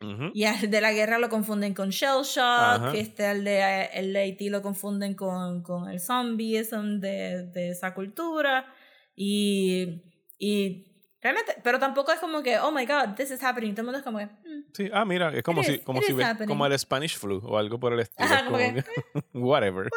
[0.00, 0.30] Ujú.
[0.32, 2.22] Y al de la guerra lo confunden con Shell.
[2.24, 7.68] Shock, este, al de, el de Haití lo confunden con, con el zombieism de, de
[7.68, 8.66] esa cultura.
[9.14, 10.02] Y,
[10.38, 10.89] y
[11.22, 13.72] Realmente, pero tampoco es como que, oh my god, this is happening.
[13.74, 15.80] Todo el mundo es como que, mm, Sí, ah, mira, es como It si, is-
[15.82, 16.48] como si is ve- happening.
[16.48, 18.26] como el Spanish flu o algo por el estilo.
[18.28, 18.84] Ajá, como como que, que-
[19.34, 19.88] whatever.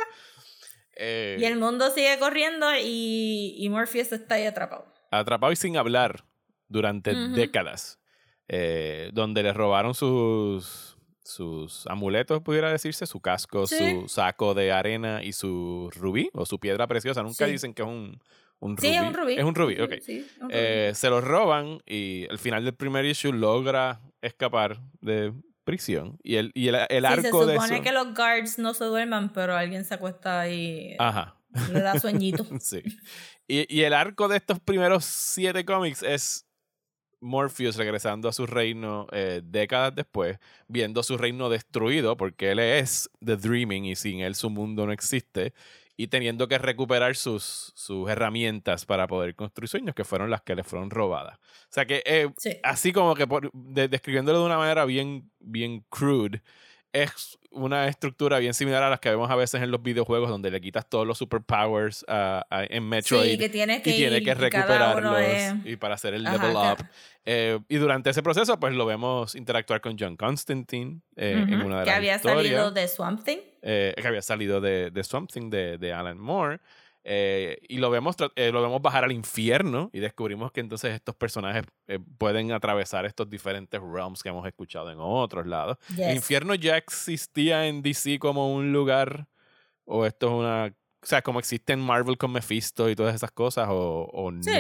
[0.96, 4.86] Eh, Y el mundo sigue corriendo y, y Morpheus está ahí atrapado.
[5.12, 6.26] atrapado y sin hablar
[6.68, 7.34] durante Ujú.
[7.36, 8.00] décadas,
[8.48, 13.78] eh, donde le robaron sus, sus amuletos, pudiera decirse, su casco, Sí.
[13.78, 17.24] su saco de arena y su rubí o su piedra preciosa.
[17.24, 17.52] Nunca Sí.
[17.54, 18.20] dicen que es un,
[18.64, 18.96] un Sí, rubí.
[18.98, 19.34] es un rubí.
[19.36, 19.94] Es un rubí, ok.
[20.02, 20.54] Sí, es un rubí.
[20.56, 25.34] Eh, se los roban y al final del primer issue logra escapar de
[25.64, 26.18] prisión.
[26.24, 27.84] Y el, y el, el Sí, se arco de supone eso.
[27.84, 31.36] que los guards no se duerman, pero alguien se acuesta ahí, Ajá.
[31.72, 32.46] le da sueñito.
[32.60, 32.82] Sí.
[33.48, 36.46] Y, y el arco de estos primeros siete cómics es
[37.22, 40.38] Morpheus regresando a su reino eh, décadas después,
[40.68, 44.92] viendo su reino destruido porque él es The Dreaming y sin él su mundo no
[44.92, 45.54] existe,
[45.96, 50.56] y teniendo que recuperar sus, sus herramientas para poder construir sueños que fueron las que
[50.56, 51.38] le fueron robadas.
[51.38, 52.52] O sea que eh, Sí.
[52.64, 56.42] así como que por- de- describiéndolo de una manera bien, bien crude,
[56.94, 60.50] es una estructura bien similar a las que vemos a veces en los videojuegos donde
[60.50, 64.24] le quitas todos los superpowers a- a- en Metroid Sí, que tienes que y tiene
[64.24, 66.86] que recuperarlos es- y para hacer el Ajá, level up.
[67.26, 71.80] Eh, y durante ese proceso, pues lo vemos interactuar con John Constantine eh, en una
[71.80, 73.38] de que las había historias, salido de Swamp Thing.
[73.62, 76.60] eh, que había salido de, de Something de, de Alan Moore.
[77.06, 81.16] Eh, y lo vemos, eh, lo vemos bajar al infierno y descubrimos que entonces estos
[81.16, 85.78] personajes eh, pueden atravesar estos diferentes realms que hemos escuchado en otros lados.
[85.98, 89.28] ¿El infierno ya existía en DC como un lugar?
[89.86, 90.66] ¿O esto es una...
[91.02, 94.42] O sea, como existe en Marvel con Mephisto y todas esas cosas o, o no?
[94.42, 94.52] Sí.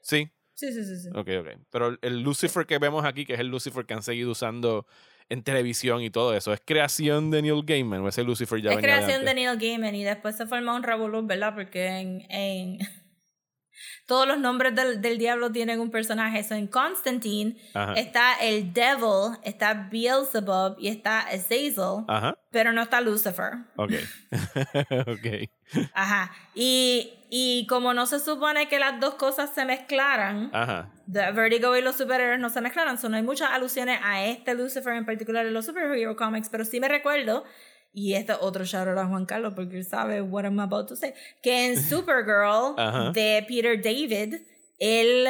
[0.00, 0.30] Sí.
[0.54, 1.08] Sí, sí, sí.
[1.14, 1.48] Ok, ok.
[1.70, 4.86] Pero el Lucifer que vemos aquí, que es el Lucifer que han seguido usando
[5.28, 8.76] en televisión y todo eso, ¿es creación de Neil Gaiman o ese Lucifer ya es
[8.76, 9.34] venía creación de antes?
[9.34, 11.54] Neil Gaiman y después se formó un revolú, ¿verdad?
[11.54, 12.78] Porque en, en
[14.06, 16.38] todos los nombres del, del diablo tienen un personaje.
[16.40, 17.94] Eso en Constantine Ajá.
[17.94, 22.36] está el Devil, está Beelzebub y está Azazel, Ajá.
[22.50, 23.52] pero no está Lucifer.
[23.76, 23.92] Ok.
[25.06, 25.48] ok.
[25.94, 26.32] Ajá.
[26.54, 30.90] Y, y como no se supone que las dos cosas se mezclaran, Ajá.
[31.12, 34.54] The Vertigo y los superhéroes no se mezclaron, so no hay muchas alusiones a este
[34.54, 37.44] Lucifer en particular en los superhero comics, pero sí me recuerdo,
[37.92, 40.96] y este otro shout out a Juan Carlos porque él sabe what I'm about to
[40.96, 43.12] say, que en Supergirl Ajá.
[43.12, 44.42] de Peter David,
[44.78, 45.26] el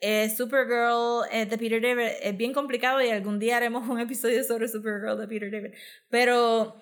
[0.00, 4.44] eh, Supergirl eh, de Peter David es bien complicado y algún día haremos un episodio
[4.44, 5.72] sobre Supergirl de Peter David,
[6.10, 6.76] pero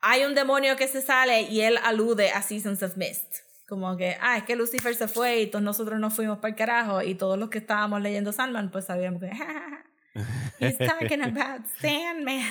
[0.00, 3.44] hay un demonio que se sale y él alude a Seasons of Mist.
[3.66, 6.54] Como que, ah, es que Lucifer se fue y todos nosotros nos fuimos para el
[6.56, 9.84] carajo y todos los que estábamos leyendo Sandman pues sabíamos que, "Ja, ja,
[10.14, 10.24] ja,
[10.60, 12.42] he's talking about Sandman.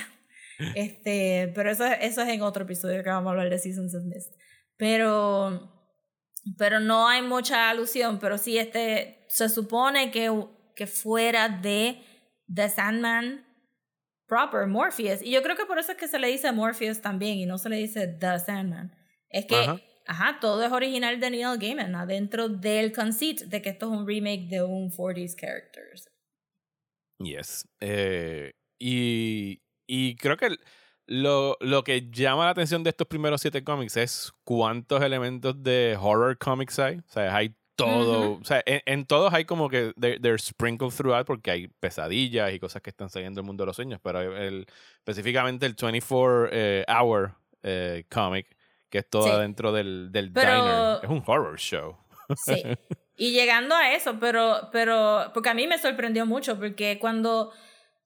[0.75, 4.03] Este, pero eso, eso es en otro episodio que vamos a hablar de Seasons of
[4.03, 4.33] Mist.
[4.77, 5.71] Pero,
[6.57, 10.31] pero no hay mucha alusión, pero sí este, se supone que,
[10.75, 12.01] que fuera de
[12.53, 13.45] The Sandman
[14.27, 15.21] proper, Morpheus.
[15.21, 17.57] Y yo creo que por eso es que se le dice Morpheus también y no
[17.57, 18.95] se le dice The Sandman.
[19.29, 19.79] Es que, Ajá.
[20.05, 24.07] Ajá, todo es original de Neil Gaiman, adentro del conceit de que esto es un
[24.07, 26.09] remake de un 40s characters.
[27.19, 27.67] Yes.
[27.79, 30.57] Eh, y, y creo que
[31.05, 35.97] lo, lo que llama la atención de estos primeros siete cómics es cuántos elementos de
[35.99, 36.97] horror comics hay.
[36.97, 38.39] O sea, hay todo.
[38.39, 42.53] O sea, en, en todos hay como que they're, they're sprinkled throughout porque hay pesadillas
[42.53, 43.99] y cosas que están saliendo del mundo de los sueños.
[44.03, 44.65] Pero el,
[44.97, 48.55] específicamente el 24 eh, Hour eh, comic,
[48.93, 49.29] que es todo Sí.
[49.31, 51.97] adentro del, del Pero- diner, es un horror show.
[52.37, 52.53] Sí.
[53.15, 57.51] Y llegando a eso, pero, pero, porque a mí me sorprendió mucho, porque cuando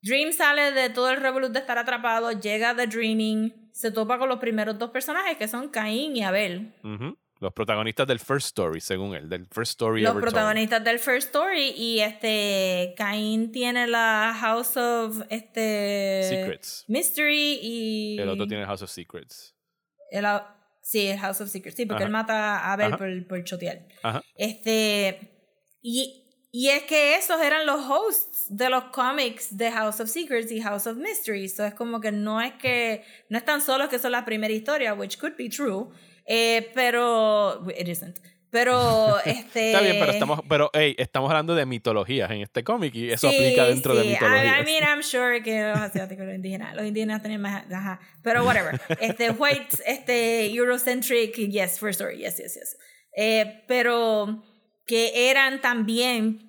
[0.01, 4.27] Dream sale de todo el revolut de estar atrapado, llega The Dreaming, se topa con
[4.27, 6.73] los primeros dos personajes que son Caín y Abel.
[7.39, 10.23] Los protagonistas del First Story, según él, del First Story Los told.
[10.23, 16.83] protagonistas del First Story y este Caín tiene la House of este Secrets.
[16.89, 19.55] Mystery y El otro tiene House of Secrets.
[20.11, 20.25] el,
[20.87, 22.07] sí, el House of Secrets, sí, porque Ajá.
[22.07, 22.97] él mata a Abel Ajá.
[22.97, 23.85] por, por chotear.
[24.03, 24.23] Ajá.
[24.35, 25.19] Este,
[25.81, 30.49] y, y es que esos eran los hosts de los cómics de House of Secrets
[30.49, 31.49] y House of Mystery.
[31.49, 34.53] So es como que no es que, no es tan solo que son la primera
[34.53, 35.89] historia, which could be true,
[36.25, 38.19] eh, pero, it isn't.
[38.49, 39.71] Pero, este...
[39.71, 43.29] Está bien, pero estamos, pero hey, estamos hablando de mitologías en este cómic y eso
[43.29, 44.57] Sí, aplica dentro de mitologías.
[44.57, 47.99] I, I mean, I'm sure que los asiáticos, los indígenas, los indígenas tienen más, ajá,
[48.23, 48.79] pero whatever.
[49.01, 52.77] Este white, este Eurocentric, yes, first story, yes, yes, yes.
[53.15, 54.43] Eh, pero
[54.85, 56.46] que eran también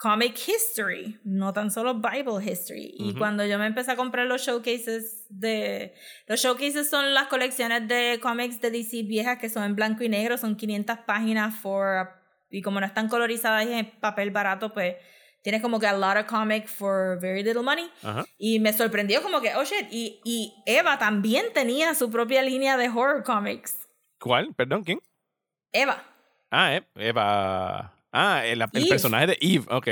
[0.00, 2.94] comic history, no tan solo Bible history.
[2.96, 5.94] Y cuando yo me empecé a comprar los showcases de...
[6.26, 10.08] Los showcases son las colecciones de cómics de DC viejas que son en blanco y
[10.08, 12.08] negro, son 500 páginas for
[12.48, 14.96] y como no están colorizadas y en papel barato, pues
[15.42, 17.88] tienes como que a lot of comic for very little money.
[18.02, 18.24] Ajá.
[18.38, 22.78] Y me sorprendió como que, oh shit, y, y Eva también tenía su propia línea
[22.78, 23.86] de horror comics.
[24.18, 24.54] ¿Cuál?
[24.54, 25.00] Perdón, ¿quién?
[25.72, 26.02] Eva.
[26.50, 27.99] Ah, eh, Eva.
[28.12, 29.88] Ah, el, el personaje de Eve, ok.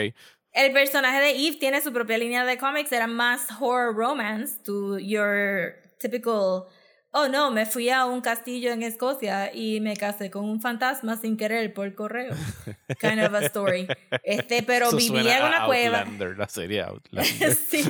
[0.52, 4.98] El personaje de Eve tiene su propia línea de cómics, era más horror romance to
[4.98, 6.66] your typical,
[7.12, 11.16] oh no, me fui a un castillo en Escocia y me casé con un fantasma
[11.16, 12.34] sin querer por correo.
[13.00, 13.86] Kind of a story.
[14.22, 15.98] Este, pero Eso vivía en a una cueva.
[16.00, 17.54] Outlander, la serie Outlander.
[17.68, 17.84] sí.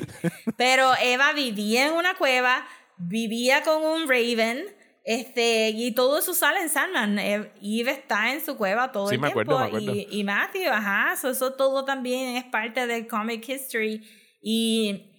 [0.57, 4.65] Pero Eva vivía en una cueva, vivía con un Raven,
[5.11, 7.17] este, y todo eso sale en Sandman.
[7.19, 9.41] Ev- Eve está en su cueva todo Sí, el me tiempo.
[9.53, 9.95] acuerdo, me acuerdo.
[9.95, 14.07] Y, y Matthew, ajá, so- eso todo también es parte del comic history.
[14.43, 15.15] Y,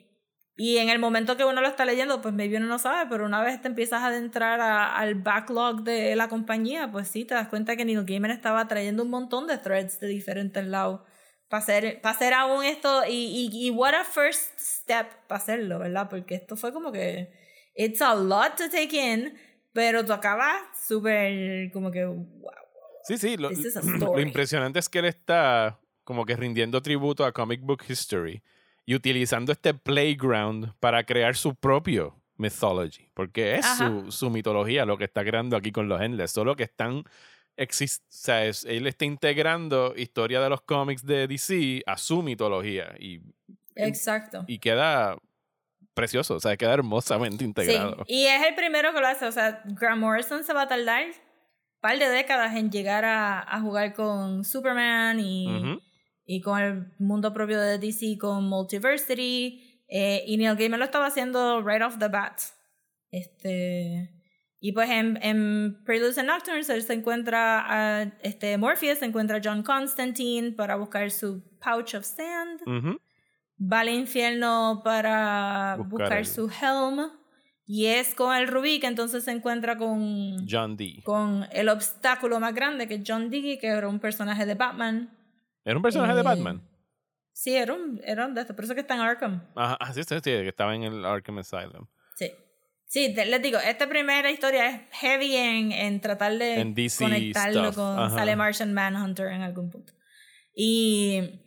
[0.55, 3.25] y en el momento que uno lo está leyendo, pues maybe uno no sabe, pero
[3.25, 7.33] una vez te empiezas a adentrar a- al backlog de la compañía, pues sí, te
[7.33, 11.01] das cuenta que Neil Gaiman estaba trayendo un montón de threads de diferentes lados
[11.47, 15.79] para hacer, para hacer aún esto y, y, y what a first step para hacerlo,
[15.79, 16.07] ¿verdad?
[16.09, 17.31] Porque esto fue como que
[17.75, 19.33] it's a lot to take in,
[19.73, 22.51] pero tú acabas súper como que wow.
[23.03, 23.37] Sí, sí.
[23.37, 23.49] Lo,
[24.19, 28.41] impresionante es que él está como que rindiendo tributo a comic book history
[28.85, 33.09] y utilizando este playground para crear su propio mythology.
[33.13, 36.31] Porque es su, su mitología lo que está creando aquí con los Endless.
[36.31, 37.03] Solo que están.
[37.57, 42.21] exist- o sea, es- él está integrando historia de los cómics de DC a su
[42.23, 43.21] mitología y,
[43.75, 44.45] Exacto.
[44.47, 45.17] y queda
[45.99, 48.03] precioso, o sea, queda hermosamente integrado.
[48.07, 49.25] Sí, y es el primero que lo hace.
[49.25, 51.11] O sea, Grant Morrison se va a tardar un
[51.81, 55.81] par de décadas en llegar a, a jugar con Superman y, Ujú.
[56.25, 59.83] y con el mundo propio de DC, con Multiversity.
[59.87, 62.39] eh, y Neil Gaiman lo estaba haciendo right off the bat.
[63.11, 64.09] Este.
[64.61, 69.37] Y pues en, en Preludes and Nocturnes él se encuentra a este, Morpheus, se encuentra
[69.37, 72.61] a John Constantine para buscar su pouch of sand.
[72.67, 72.99] Ujú.
[73.61, 77.11] Va al infierno para Buscar buscar, el- su helm.
[77.65, 81.03] Y es con el Rubí que entonces se encuentra con, John Dee.
[81.03, 85.15] con el obstáculo más grande, que es John Dee, que era un personaje de Batman.
[85.63, 86.61] ¿Era un personaje de Batman?
[87.31, 89.43] Sí, era un, era un de estos, por eso que está en Arkham.
[89.55, 91.85] Ajá, ah, sí, sí, sí, que estaba en el Arkham Asylum.
[92.15, 92.31] Sí.
[92.85, 97.03] Sí, te- les digo, esta primera historia es heavy en, en tratar de En DC
[97.03, 98.15] conectarlo stuff, con ajá.
[98.17, 99.93] sale Martian Manhunter en algún punto.
[100.55, 101.39] Y,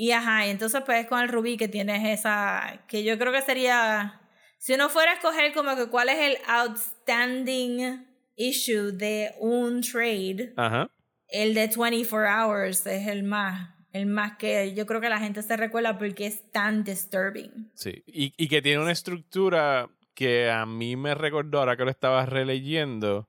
[0.00, 3.42] y ajá, y entonces pues con el Rubí que tienes esa, que yo creo que
[3.42, 4.20] sería,
[4.56, 8.06] si uno fuera a escoger como que cuál es el outstanding
[8.36, 10.88] issue de un trade, Ajá.
[11.26, 15.42] el de 24 Hours es el más, el más que yo creo que la gente
[15.42, 17.72] se recuerda porque es tan disturbing.
[17.74, 21.90] Sí, y, y que tiene una estructura que a mí me recordó, ahora que lo
[21.90, 23.28] estaba releyendo,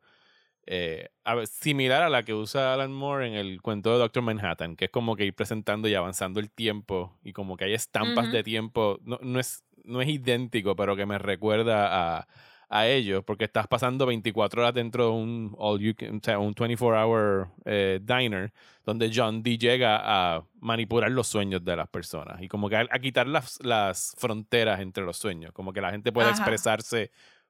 [0.71, 4.75] eh, a similar a la que usa Alan Moore en el cuento de Doctor Manhattan,
[4.75, 8.31] que es como que ir presentando y avanzando el tiempo y como que hay estampas
[8.31, 12.27] de tiempo, no, no, es, no es idéntico, pero que me recuerda a,
[12.69, 16.37] a ello, porque estás pasando 24 horas dentro de un, all you can- o sea,
[16.37, 18.53] un 24-hour eh, diner,
[18.85, 22.85] donde John Dee llega a manipular los sueños de las personas y como que a,
[22.91, 26.37] a quitar las, las fronteras entre los sueños, como que la gente pueda Ajá.
[26.37, 27.09] expresarse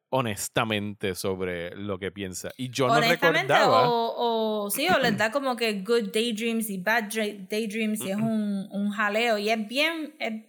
[0.10, 2.52] honestamente sobre lo que piensa.
[2.58, 3.90] Y yo no recordaba...
[3.90, 7.04] o, o sí, o les da como que good daydreams y bad
[7.50, 9.38] daydreams y es un, un jaleo.
[9.38, 10.44] Y es bien, es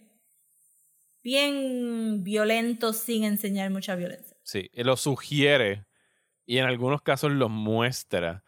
[1.23, 4.35] bien violento sin enseñar mucha violencia.
[4.43, 5.85] Sí, lo sugiere
[6.45, 8.43] y en algunos casos lo muestra.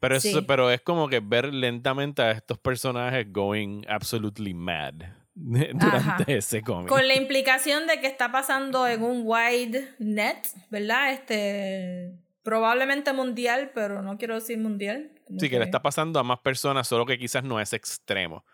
[0.00, 0.44] Pero, eso, Sí.
[0.46, 4.94] pero es como que ver lentamente a estos personajes going absolutely mad
[5.74, 6.24] durante Ajá.
[6.28, 6.88] ese cómic.
[6.88, 10.38] Con la implicación de que está pasando en un wide net,
[10.70, 11.12] ¿verdad?
[11.12, 12.12] Este,
[12.42, 15.10] probablemente mundial, pero no quiero decir mundial.
[15.38, 18.44] Sí, que le está pasando a más personas, solo que quizás no es extremo.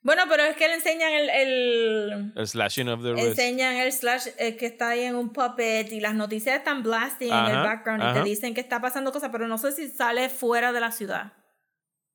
[0.00, 3.26] Bueno, pero es que le enseñan el, el, El slashing of the wrist.
[3.26, 7.32] enseñan el slash eh, que está ahí en un puppet y las noticias están blasting
[7.32, 9.88] en el Ajá, background y te dicen que está pasando cosas, pero no sé si
[9.88, 11.32] sale fuera de la ciudad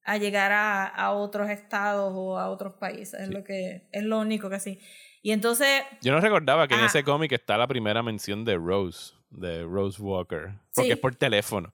[0.03, 3.19] a llegar a, a otros estados o a otros países.
[3.19, 4.79] Es lo que es lo único que sí.
[5.21, 6.87] Y entonces, Yo no recordaba que en Ajá.
[6.87, 10.53] ese cómic está la primera mención de Rose, de Rose Walker.
[10.73, 10.91] Porque Sí.
[10.93, 11.73] es por teléfono.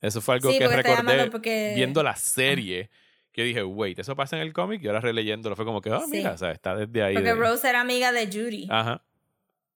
[0.00, 2.90] Eso fue algo sí, que recordé porque viendo la serie.
[3.32, 4.82] Que dije, wait, ¿eso pasa en el cómic?
[4.82, 6.12] Y ahora releyéndolo fue como que, ah, Sí.
[6.12, 7.14] mira, o sea, está desde ahí.
[7.14, 8.66] porque de- Rose era amiga de Judy.
[8.70, 9.02] Ajá.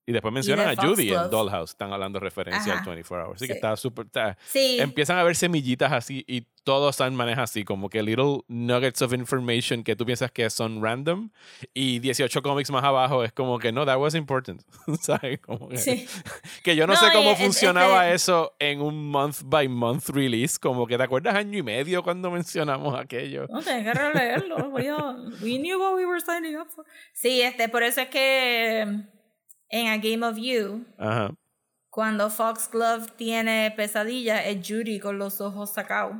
[0.06, 1.30] Y después mencionan de a Judy en Foxglove.
[1.30, 1.70] Dollhouse.
[1.70, 2.80] Están hablando referencia Ajá.
[2.82, 3.36] al 24 Hours.
[3.36, 3.56] Así que Sí.
[3.58, 4.06] está súper.
[4.46, 4.78] Sí.
[4.80, 9.12] Empiezan a ver semillitas así y todos están maneja así, como que little nuggets of
[9.14, 11.30] information que tú piensas que son random.
[11.74, 14.62] Y 18 cómics más abajo es como que no, that was important.
[15.00, 15.38] ¿Sabes?
[15.40, 16.06] Como que, Sí.
[16.64, 20.08] que yo no, No, sé y cómo es- funcionaba eso en un month by month
[20.08, 20.58] release.
[20.58, 23.46] Como que te acuerdas año y medio cuando mencionamos aquello.
[23.48, 24.56] No, tenés que releerlo.
[25.42, 26.84] We knew what we were signing up for.
[27.12, 28.86] Sí, este, por eso es que
[29.70, 31.32] en A Game of You, Ajá.
[31.88, 36.16] cuando Foxglove tiene pesadilla, es Judy con los ojos sacados.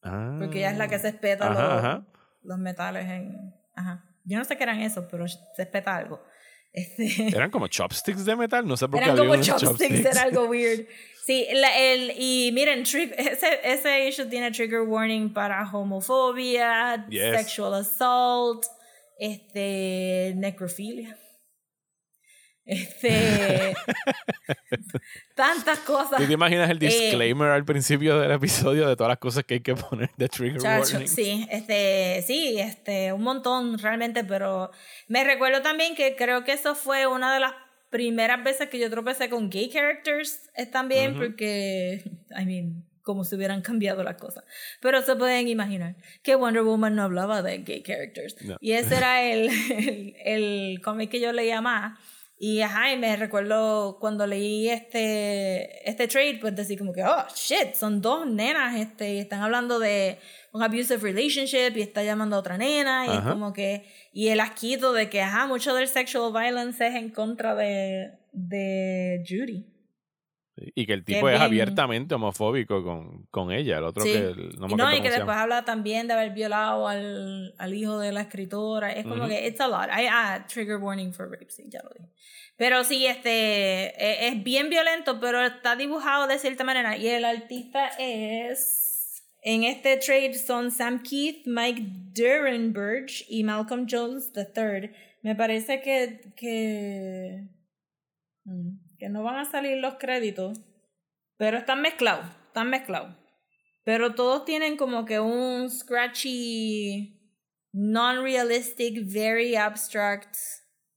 [0.00, 2.06] Porque ella es la que se espeta Ajá, los, ajá.
[2.42, 3.54] los metales en.
[3.74, 4.04] Ajá.
[4.24, 6.22] Yo no sé qué eran esos, pero se espeta algo.
[6.70, 10.22] Este, Eran como chopsticks de metal, no sé por qué eran como unos chopsticks, era
[10.22, 10.86] algo weird.
[11.24, 17.36] Sí, la- el, y miren, ese, ese issue tiene trigger warning para homofobia, Yes.
[17.38, 18.66] sexual assault,
[19.18, 21.18] este, necrofilia.
[22.70, 23.74] Este,
[25.34, 26.18] tantas cosas.
[26.20, 29.54] ¿Tú te imaginas el Eh, disclaimer al principio del episodio de todas las cosas que
[29.54, 31.08] hay que poner de trigger Chacho, warning?
[31.08, 34.70] sí, este, sí, este, un montón realmente, pero
[35.08, 37.52] me recuerdo también que creo que eso fue una de las
[37.90, 41.20] primeras veces que yo tropecé con gay characters eh, también, Ujú.
[41.20, 42.02] porque,
[42.38, 44.44] I mean, como si hubieran cambiado las cosas.
[44.82, 48.36] Pero se pueden imaginar que Wonder Woman no hablaba de gay characters.
[48.44, 48.58] No.
[48.60, 51.98] Y ese era el, el, el cómic que yo leía más.
[52.40, 57.26] Y ajá, y me recuerdo cuando leí este, este trade, pues decir como que, oh,
[57.34, 60.18] shit, son dos nenas, este, y están hablando de
[60.52, 64.38] un abusive relationship y está llamando a otra nena, y es como que, y el
[64.38, 69.66] asquito de que, ajá, mucho del sexual violence es en contra de, de Judy.
[70.74, 74.12] Y que el Que tipo es bien- abiertamente homofóbico con, con ella, el otro Sí.
[74.12, 76.88] que el- no me y no, acuerdo y que después habla también de haber violado
[76.88, 78.92] al, al hijo de la escritora.
[78.92, 79.28] Es como Ujú.
[79.28, 79.88] que it's a lot.
[79.88, 82.08] I, ah, trigger warning for rape, sí, ya lo dije.
[82.56, 86.96] Pero sí, este e- es, bien violento, pero está dibujado de cierta manera.
[86.96, 89.22] Y el artista es.
[89.42, 91.80] En este trade son Sam Keith, Mike
[92.12, 94.90] Durenberg y Malcolm Jones III.
[95.22, 96.32] Me parece que.
[96.36, 97.46] que.
[98.44, 100.60] mm, que no van a salir los créditos.
[101.36, 102.26] Pero están mezclados.
[102.48, 103.14] Están mezclados.
[103.84, 107.18] Pero todos tienen como que un scratchy,
[107.72, 110.36] non-realistic, very abstract.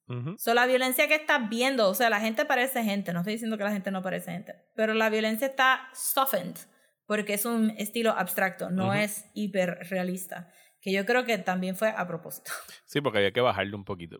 [0.07, 0.35] Ujú.
[0.37, 3.57] So, la violencia que estás viendo, o sea, la gente parece gente, no estoy diciendo
[3.57, 6.57] que la gente no parece gente, pero la violencia está softened,
[7.05, 8.93] porque es un estilo abstracto, no Ujú.
[8.95, 10.51] es hiperrealista.
[10.81, 12.51] Que yo creo que también fue a propósito.
[12.87, 14.19] Sí, porque había que bajarle un poquito.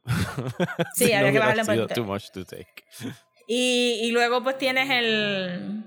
[0.94, 1.94] Sí, Si no había que hubiera bajarle un poquito.
[1.96, 2.86] Too much to take.
[3.48, 5.84] Y, y luego pues tienes el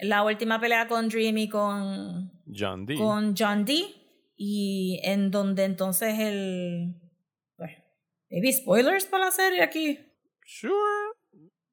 [0.00, 2.96] la última pelea con Dream y con John D.
[2.96, 3.94] con John Dee
[4.36, 6.94] y en donde entonces el
[7.56, 7.74] bueno,
[8.30, 9.98] maybe spoilers para la serie aquí
[10.44, 10.74] Sure.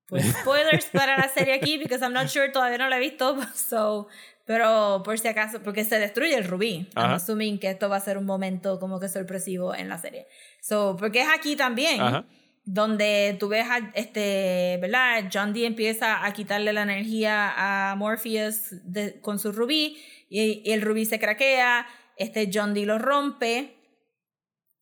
[0.07, 3.35] pues spoilers para la serie aquí because I'm not sure todavía no la he visto
[3.55, 4.07] so
[4.45, 7.15] pero por si acaso porque se destruye el rubí I'm Ajá.
[7.15, 10.27] assuming que esto va a ser un momento como que sorpresivo en la serie
[10.61, 12.25] so porque es aquí también Ajá.
[12.73, 15.30] Donde tú ves a este, ¿verdad?
[15.31, 18.76] John Dee empieza a quitarle la energía a Morpheus
[19.22, 19.98] con su rubí
[20.30, 21.85] y, y el rubí se craquea,
[22.15, 23.76] este John Dee lo rompe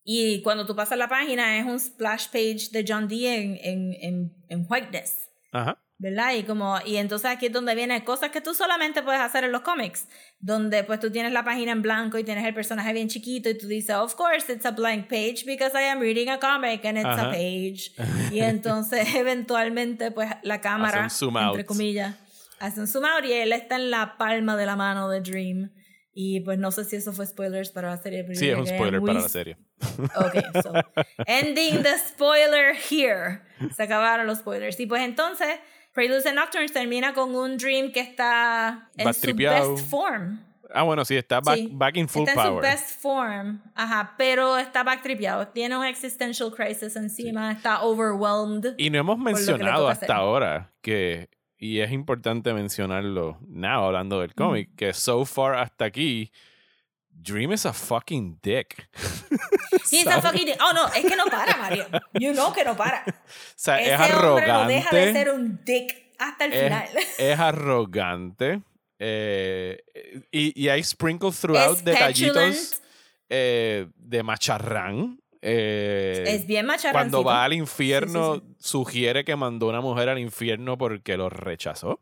[0.04, 3.94] y cuando tú pasas la página es un splash page de John Dee en, en,
[4.02, 5.28] en, en whiteness.
[5.52, 5.82] Ajá.
[6.00, 6.34] ¿Verdad?
[6.34, 9.52] Y como y entonces aquí es donde vienen cosas que tú solamente puedes hacer en
[9.52, 10.08] los cómics,
[10.40, 13.58] donde pues tú tienes la página en blanco y tienes el personaje bien chiquito y
[13.58, 16.98] tú dices, of course it's a blank page because I am reading a comic and
[16.98, 17.28] it's Ajá.
[17.28, 17.92] a page.
[18.32, 21.66] Y entonces eventualmente pues la cámara, Hace un zoom entre out.
[21.66, 22.16] comillas,
[22.60, 25.72] hace un zoom out y él está en la palma de la mano de Dream.
[26.14, 28.26] Y pues no sé si eso fue spoilers para la serie.
[28.36, 29.58] Sí, es un spoiler muy para la serie.
[30.16, 30.74] Ok, so,
[31.28, 33.42] ending the spoiler here.
[33.76, 34.78] Se acabaron los spoilers.
[34.82, 35.48] Y pues entonces,
[36.00, 40.40] Preludes and Nocturnes termina con un Dream que está en su best form.
[40.74, 42.62] Ah, bueno, sí, está back, Sí, back in full está en su power.
[42.62, 45.50] best form, ajá, pero está backtripeado.
[45.50, 48.76] Tiene un existential crisis encima, está overwhelmed.
[48.78, 50.16] Y no hemos mencionado hasta hacer.
[50.16, 51.28] ahora que,
[51.58, 54.22] y es importante mencionarlo now hablando Mm.
[54.22, 56.32] del cómic, que so far hasta aquí,
[57.22, 58.88] Dream is a fucking dick.
[59.86, 60.42] Sí, está ¿Sabes?
[60.42, 61.86] fucking- Oh, no, es que no para, Mario.
[62.14, 63.04] You know que no para.
[63.08, 63.14] O
[63.56, 64.74] sea, Ese es hombre no arrogante.
[64.74, 66.88] deja de ser un dick hasta el es, final.
[67.18, 68.62] es arrogante.
[69.00, 69.82] eh,
[70.32, 72.82] y, y hay sprinkled throughout Es detallitos
[73.30, 75.20] eh, de macharrán.
[75.42, 76.94] eh, Es bien macharrancito.
[76.94, 81.30] cuando va al infierno, Sí, sí, sugiere que mandó una mujer al infierno porque lo
[81.30, 82.00] rechazó.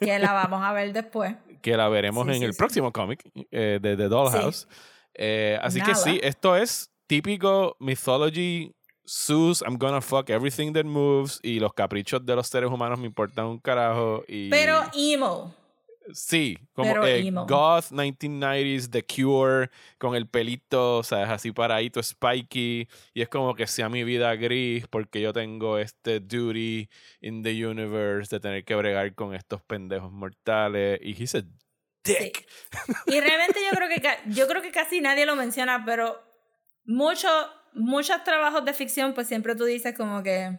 [0.00, 1.34] Que la vamos a ver después.
[1.60, 2.58] Que la veremos Sí, en sí, el sí.
[2.58, 4.68] próximo cómic eh, de The Dollhouse.
[5.14, 6.02] Eh, así que Nada.
[6.04, 8.72] sí, esto es típico mythology
[9.10, 13.06] Zeus, I'm gonna fuck everything that moves y los caprichos de los seres humanos me
[13.06, 14.22] importan un carajo.
[14.28, 15.54] Y, Pero emo.
[16.12, 17.46] Sí, como pero eh, emo.
[17.46, 23.28] goth 1990s, The Cure, con el pelito, o sea, es así paradito, spiky, y es
[23.28, 26.88] como que sea mi vida gris porque yo tengo este duty
[27.20, 30.98] in the universe de tener que bregar con estos pendejos mortales.
[31.02, 31.42] Y he's a
[32.04, 32.48] dick.
[33.06, 36.20] Y realmente yo creo que yo creo que casi nadie lo menciona, pero
[36.84, 37.32] muchos
[37.74, 40.58] muchos trabajos de ficción pues siempre tú dices como que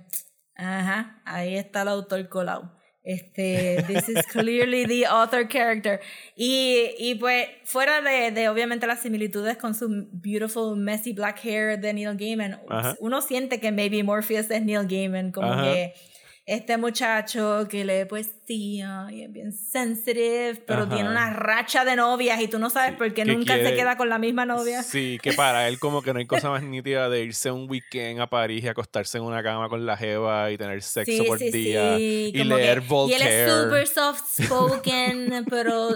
[0.56, 2.79] ajá, ahí está el autor colado.
[3.04, 6.00] Este, this is clearly the author character.
[6.36, 11.80] Y, y pues, fuera de, de obviamente las similitudes con su beautiful, messy black hair
[11.80, 12.96] de Neil Gaiman, Ajá.
[13.00, 15.64] uno siente que maybe Morpheus es Neil Gaiman, como Ajá.
[15.64, 15.94] que
[16.50, 20.96] este muchacho que lee poesía y es bien sensitive, pero Ajá.
[20.96, 23.76] tiene una racha de novias y tú no sabes Sí, por qué nunca quiere- se
[23.76, 24.82] queda con la misma novia.
[24.82, 28.20] Sí, que para él como que no hay cosa más nítida de irse un weekend
[28.22, 32.00] a París y acostarse en una cama con la jeva y tener sexo por día
[32.00, 33.24] y leer que- Voltaire.
[33.24, 35.90] Y él es super soft spoken, pero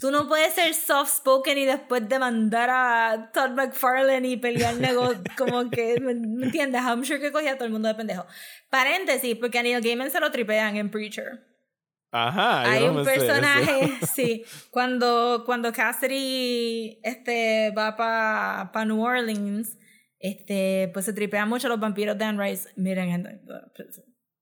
[0.00, 5.12] tú no puedes ser soft spoken y después demandar a Todd McFarlane y pelear nego
[5.36, 6.82] como que, ¿me, entiendes?
[6.82, 8.26] I'm sure que cogía a todo el mundo de pendejo.
[8.70, 11.44] Paréntesis, porque a Neil Gaiman se lo tripean en Preacher.
[12.10, 19.76] Ajá, Hay no un personaje, sí, cuando, cuando Cassidy este, va para pa New Orleans,
[20.18, 22.70] este, pues se tripean mucho los vampiros de Anne Rice.
[22.76, 23.42] Miren,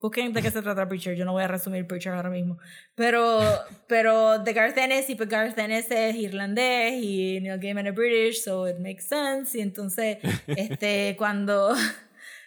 [0.01, 2.59] busquen de qué se trata Preacher, yo no voy a resumir Preacher ahora mismo.
[2.95, 3.41] Pero,
[3.87, 8.43] pero de Garth Ennis, y pues Garth Ennis es irlandés y Neil Gaiman es British,
[8.43, 9.57] so it makes sense.
[9.57, 11.75] Y entonces, este, cuando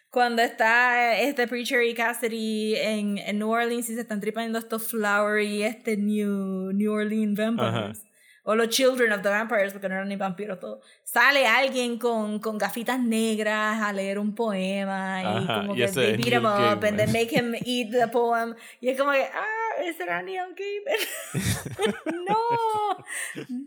[0.10, 4.88] cuando está este Preacher y Cassidy en, en New Orleans y se están tripando estos
[4.88, 8.09] flowery, este New, New Orleans vampires.
[8.50, 10.84] O los Children of the Vampires, porque no eran ni vampiros todos.
[11.04, 15.84] Sale alguien con, con gafitas negras a leer un poema y Ajá, como y que
[15.84, 18.56] ese they beat him up and they make him eat the poem.
[18.82, 21.94] Y es como que, ah, ese era Neil Gaiman.
[22.28, 23.06] no,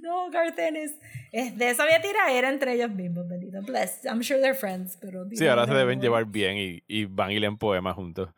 [0.01, 0.97] no, Garth Ennis.
[1.31, 2.01] Es- De eso había
[2.33, 3.63] era entre ellos mismos, bendito.
[3.63, 4.05] Bless.
[4.05, 5.25] I'm sure they're friends, pero...
[5.33, 8.31] Sí, ahora se deben llevar bien y, y van y leen poemas juntos.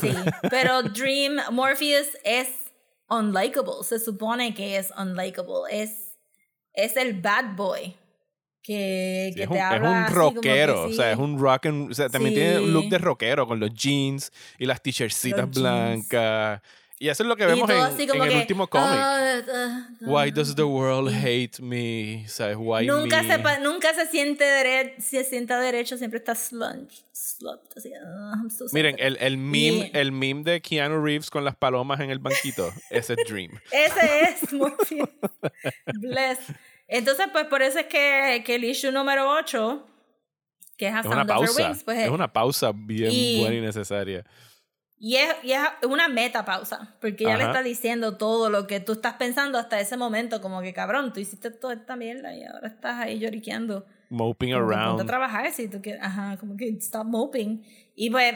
[0.00, 0.10] Sí,
[0.50, 2.67] pero Dream Morpheus es
[3.08, 3.82] unlikable.
[3.82, 5.82] Se supone que es unlikable.
[5.82, 6.16] Es,
[6.72, 7.94] es el bad boy
[8.68, 11.66] que, que es, te un, es un como que rockero, o sea, es un rock
[11.66, 15.58] and, o sea, también tiene un look de rockero con los jeans y las jeans.
[15.58, 16.60] blancas.
[17.00, 18.88] Y eso es lo que vemos en, en como el que, último cómic.
[18.90, 20.32] "Ah, ah, Why ah".
[20.34, 22.24] does the world hate me?
[22.28, 22.56] ¿Sabes?
[22.58, 23.28] Why Nunca me?
[23.28, 28.64] se, nunca se siente dere se sienta derecho, siempre está slunch, slut, así, ah, so
[28.72, 32.18] Miren, el, el, meme, Y- el meme de Keanu Reeves con las palomas en el
[32.18, 33.52] banquito, ese es Dream.
[33.72, 35.08] Ese es Morpheus.
[36.00, 36.38] Bless.
[36.88, 39.86] Entonces, pues por eso es que, que el issue número 8,
[40.76, 41.68] que es A Es una pausa.
[41.68, 44.24] Wings, pues es una pausa bien y- buena y necesaria.
[45.00, 48.80] Y es, y es una meta pausa, porque ya le está diciendo todo lo que
[48.80, 52.42] tú estás pensando hasta ese momento, como que cabrón, tú hiciste toda esta mierda y
[52.42, 53.86] ahora estás ahí lloriqueando.
[54.10, 55.06] Moping Como Ponte a around.
[55.06, 57.62] trabajar si tú quieres, ajá, como que stop moping.
[57.94, 58.34] Y pues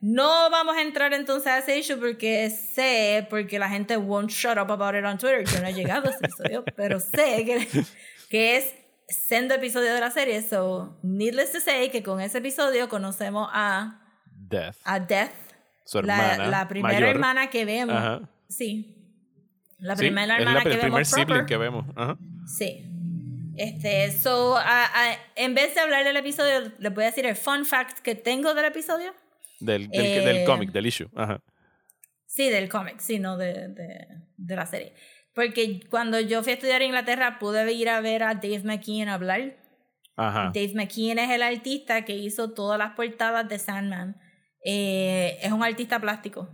[0.00, 4.56] no vamos a entrar entonces a ese issue porque sé, porque la gente won't shut
[4.56, 5.44] up about it on Twitter.
[5.44, 7.84] Yo no he llegado a ese episodio, pero sé que,
[8.30, 8.74] que es
[9.08, 10.40] sendo episodio de la serie.
[10.42, 14.00] So, needless to say, que con ese episodio conocemos a,
[14.48, 14.76] Death.
[14.84, 15.32] a Death,
[15.84, 16.50] Su la, hermana.
[16.50, 17.08] la primera mayor.
[17.10, 17.96] hermana que vemos.
[17.96, 18.28] Ajá.
[18.48, 18.96] Sí.
[19.78, 21.46] La Sí, primera hermana la- que el primer vemos sibling proper.
[21.46, 21.86] que vemos.
[21.96, 22.18] Ajá.
[22.46, 22.86] Sí.
[23.56, 27.36] Este, so, a- a- en vez de hablar del episodio, les voy a decir el
[27.36, 29.12] fun fact que tengo del episodio.
[29.58, 31.08] Del, del, Eh, del cómic, del issue.
[31.14, 31.40] Ajá.
[32.26, 34.94] Sí, del cómic, sí, no de, de, de la serie.
[35.34, 39.08] Porque cuando yo fui a estudiar en Inglaterra, pude ir a ver a Dave McKean
[39.08, 39.56] hablar.
[40.16, 40.50] Ajá.
[40.54, 44.16] Dave McKean es el artista que hizo todas las portadas de Sandman.
[44.64, 46.48] Eh, es un artista plástico.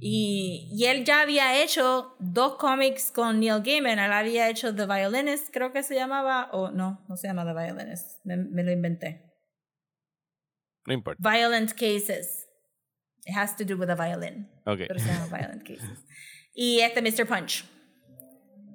[0.00, 3.98] Y, y él ya había hecho dos cómics con Neil Gaiman.
[3.98, 6.50] Él había hecho The Violinist, creo que se llamaba.
[6.52, 8.24] O no, no se llama The Violinist.
[8.24, 9.28] Me, me lo inventé.
[10.86, 11.20] No importa.
[11.20, 12.46] Violent Cases.
[13.26, 14.48] It has to do with a violin.
[14.64, 14.80] Ok.
[14.88, 16.04] Pero se llama Violent Cases.
[16.54, 17.26] Y este Mr.
[17.26, 17.64] Punch.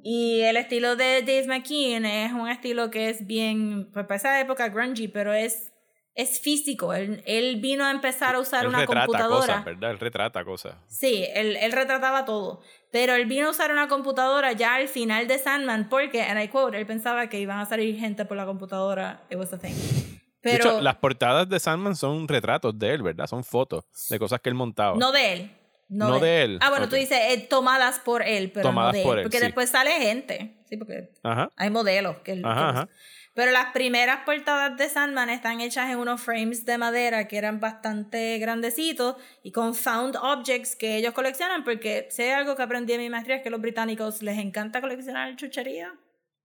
[0.03, 4.39] Y el estilo de Dave McKean es un estilo que es bien, pues para esa
[4.39, 5.72] época grungy, pero es,
[6.15, 6.93] es físico.
[6.93, 9.39] Él, él vino a empezar a usar Él una retrata computadora.
[9.47, 9.91] cosas, ¿verdad?
[9.91, 10.75] Él retrata cosas.
[10.87, 12.61] Sí, él, él retrataba todo.
[12.91, 16.47] Pero él vino a usar una computadora ya al final de Sandman porque, and I
[16.49, 19.23] quote, él pensaba que iban a salir gente por la computadora.
[19.31, 19.73] It was a thing.
[19.73, 23.25] de Pero hecho, las portadas de Sandman son retratos de él, ¿verdad?
[23.27, 24.95] Son fotos de cosas que él montaba.
[24.97, 25.51] no de él.
[25.89, 26.89] No, No de él, Ah, bueno, ok.
[26.91, 29.19] tú dices eh, tomadas por él, pero Tomadas no de por él.
[29.19, 29.43] él, Porque sí.
[29.45, 30.57] después sale gente.
[30.67, 31.51] Sí, porque Ajá.
[31.55, 32.41] hay modelos que él.
[32.45, 32.89] Ajá, que ajá.
[33.33, 37.59] Pero las primeras portadas de Sandman están hechas en unos frames de madera que eran
[37.59, 42.93] bastante grandecitos y con found objects que ellos coleccionan, porque si hay algo que aprendí
[42.93, 45.93] en mi maestría es que a los británicos les encanta coleccionar chuchería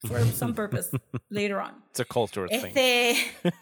[0.06, 0.90] for some purpose
[1.31, 1.82] later on.
[1.90, 2.66] It's a cultural thing.
[2.66, 3.16] Este,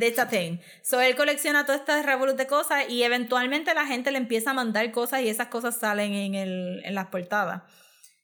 [0.00, 0.58] it's a thing.
[0.82, 4.54] So él colecciona todas estas revolut de cosas y eventualmente la gente le empieza a
[4.54, 7.62] mandar cosas y esas cosas salen en, el, en las portadas.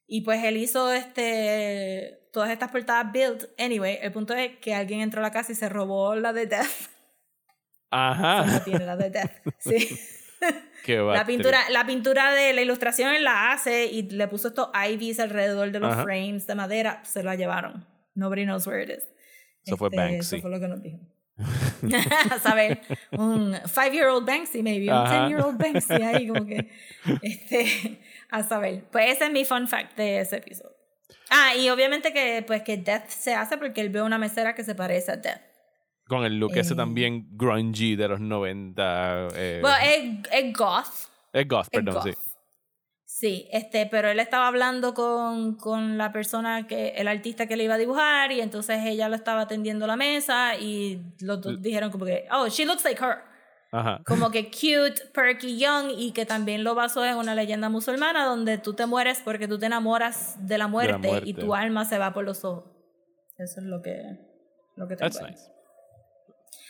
[0.09, 3.45] Y pues él hizo este todas estas portadas built.
[3.59, 6.45] Anyway, el punto es que alguien entró a la casa y se robó la de
[6.45, 6.91] Death.
[7.91, 8.63] No Ajá.
[8.63, 9.33] tiene la de Death.
[9.59, 9.99] Sí.
[10.85, 14.69] Qué La pintura, la pintura de la ilustración él la hace y le puso estos
[14.87, 16.03] ivies alrededor de los Ajá.
[16.03, 17.01] frames de madera.
[17.07, 17.87] Se la llevaron.
[18.15, 19.09] Nobody knows where it is.
[19.65, 20.37] Eso fue Este, Banksy.
[20.37, 20.99] Eso fue lo que nos dijo.
[22.43, 22.83] saber,
[23.13, 25.21] un five-year-old Banksy, maybe, un Ajá.
[25.21, 26.71] ten-year-old Banksy ahí, como que.
[27.23, 27.99] Este,
[28.31, 28.85] a saber.
[28.93, 30.76] Pues ese es mi fun fact de ese episodio.
[31.31, 34.65] Ah, y obviamente que, pues, que Death se hace porque él ve una mesera que
[34.65, 35.41] se parece a Death.
[36.09, 36.77] Con el look ese Eh.
[36.77, 39.29] también grungy de los 90.
[39.35, 40.05] Eh, Bueno, es,
[40.45, 40.87] es goth.
[41.33, 42.05] es goth, es perdón, goth.
[42.07, 42.15] sí.
[43.09, 47.65] Sí, este, pero él estaba hablando con, con la persona que, el artista que le
[47.65, 51.91] iba a dibujar, y entonces ella lo estaba atendiendo la mesa, y los dos dijeron
[51.91, 53.19] como que, oh, she looks like her.
[53.73, 54.01] Ajá.
[54.07, 58.59] Como que cute, perky, young, y que también lo basó en una leyenda musulmana donde
[58.59, 61.29] tú te mueres porque tú te enamoras de la muerte, muerte.
[61.29, 62.65] y tu alma se va por los ojos.
[63.39, 64.01] Eso es lo que,
[64.77, 65.51] lo que tengo That's nice.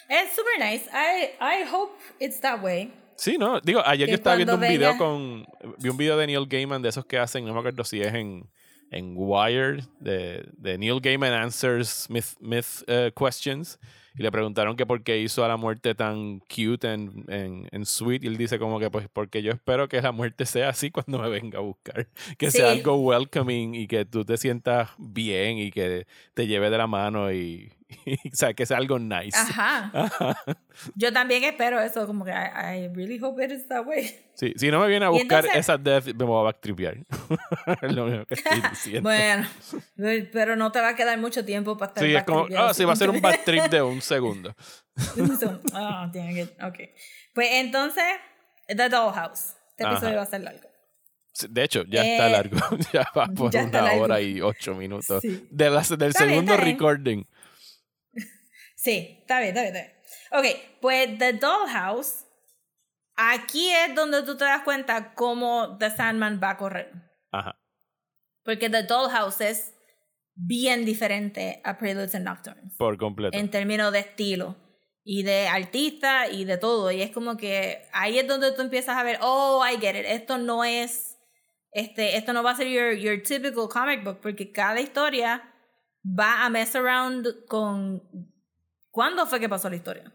[0.09, 0.89] Es super nice.
[0.93, 2.93] I, I hope it's that way.
[3.17, 5.47] Sí, no, digo, ayer Que yo estaba viendo un video venga- con.
[5.79, 8.13] Vi un video de Neil Gaiman de esos que hacen, no me acuerdo si es
[8.13, 8.49] en,
[8.91, 13.79] en Wired, de, de Neil Gaiman Answers Myth, myth eh, Questions.
[14.19, 17.87] Y le preguntaron que por qué hizo a la muerte tan cute en, en, en
[17.87, 18.25] Sweet.
[18.25, 21.19] Y él dice como que pues porque yo espero que la muerte sea así cuando
[21.19, 22.09] me venga a buscar.
[22.39, 26.79] Que sea algo welcoming y que tú te sientas bien y que te lleve de
[26.79, 27.73] la mano y,
[28.33, 29.37] o sea, que sea algo nice.
[29.39, 29.93] Ajá.
[30.95, 32.35] Yo también espero eso, como que I,
[32.85, 34.23] I really hope it is that way.
[34.37, 36.99] Sí, si no me viene a buscar entonces- esa death, me voy a backtripear.
[37.83, 39.09] es lo único que estoy diciendo.
[39.09, 39.49] Bueno,
[40.31, 42.85] pero no te va a quedar mucho tiempo para estar sí, es como, ah, sí,
[42.85, 44.55] va a ser un bad trip de un segundo.
[45.73, 46.51] Oh, dang it.
[46.63, 46.81] Ok.
[47.35, 48.05] Pues entonces,
[48.69, 49.55] The Dollhouse.
[49.71, 49.93] Este Ajá.
[49.97, 50.69] episodio va a ser largo.
[51.49, 52.57] De hecho, ya está Eh, largo.
[52.93, 55.21] ya va por ya está una hora y ocho minutos.
[55.23, 55.47] Sí.
[55.51, 56.77] De las- del Está segundo está bien.
[56.77, 57.25] recording.
[58.87, 60.55] Sí, está bien, está bien, está bien.
[60.55, 62.25] Ok, pues The Dollhouse,
[63.17, 66.93] aquí es donde tú te das cuenta cómo The Sandman va a correr.
[67.33, 67.59] Ajá.
[68.45, 69.75] Porque The Dollhouse es
[70.37, 72.77] bien diferente a Preludes and Nocturnes.
[72.79, 73.37] Por completo.
[73.37, 74.55] en términos de estilo
[75.03, 76.93] y de artista y de todo.
[76.93, 80.07] Y es como que ahí es donde tú empiezas a ver, oh, I get it,
[80.07, 81.19] esto no es,
[81.73, 85.43] este, esto no va a ser your, your typical comic book, porque cada historia
[86.05, 88.36] va a mess around con
[88.97, 90.11] cuándo fue que pasó la historia.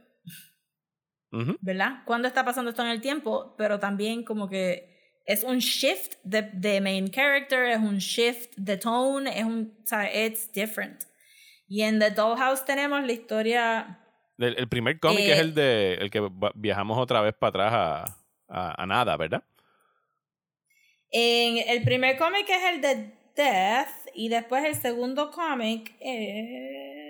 [1.61, 2.03] ¿verdad?
[2.05, 3.55] ¿Cuándo está pasando esto en el tiempo?
[3.55, 4.89] Pero también como que
[5.25, 9.87] es un shift de, de main character, es un shift de tone, es un, o
[9.87, 11.03] sea, it's different.
[11.67, 13.99] Y en The Dollhouse tenemos la historia
[14.37, 17.73] El, el primer cómic Eh, es el de el que viajamos otra vez para atrás
[17.73, 18.17] a,
[18.49, 19.43] a, a nada, ¿verdad?
[21.11, 27.00] En el primer cómic es el de Death y después el segundo cómic es...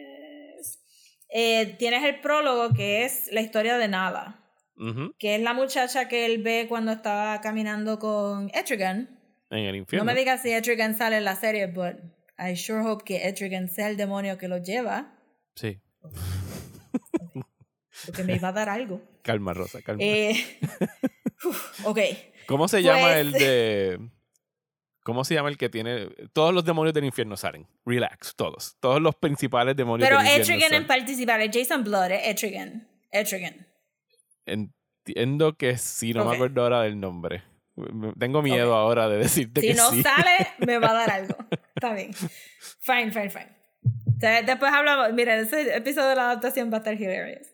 [1.31, 4.43] eh, tienes el prólogo que es la historia de Nada,
[4.77, 5.13] Ujú.
[5.17, 9.17] que es la muchacha que él ve cuando estaba caminando con Etrigan.
[9.49, 10.05] En el No infierno.
[10.05, 11.95] me digas si Etrigan sale en la serie, but
[12.39, 15.13] I sure hope que Etrigan sea el demonio que lo lleva,
[15.55, 15.79] Sí.
[18.05, 19.01] porque me va a dar algo.
[19.21, 20.01] Calma, Rosa, calma.
[20.03, 20.33] Eh,
[21.45, 21.99] uf, ok.
[22.47, 23.99] ¿Cómo se llama pues- el de.
[25.03, 26.09] ¿Cómo se llama el que tiene.
[26.33, 27.67] Todos los demonios del infierno salen.
[27.85, 28.75] Relax, todos.
[28.79, 30.73] Todos los principales demonios Pero del infierno Etrigan
[31.41, 32.87] en es Jason Blood, es Etrigan.
[33.11, 33.67] Etrigan.
[34.45, 36.29] Entiendo que sí, no Ok.
[36.29, 37.43] me acuerdo ahora del nombre.
[38.19, 40.03] Tengo miedo ahora de decirte Si que no sí.
[40.03, 41.35] sale, me va a dar algo.
[41.75, 42.13] Está bien.
[42.13, 43.55] Fine, fine, fine.
[43.81, 45.11] De- Después hablamos.
[45.13, 47.47] Mira, ese episodio de la adaptación va a estar hilarious.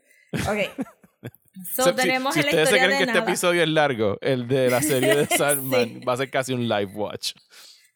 [0.49, 0.85] Ok.
[1.75, 5.15] So, Si- tenemos ustedes se creen que este episodio es largo, el de la serie
[5.15, 5.99] de Sandman Sí.
[6.05, 7.33] va a ser casi un live watch.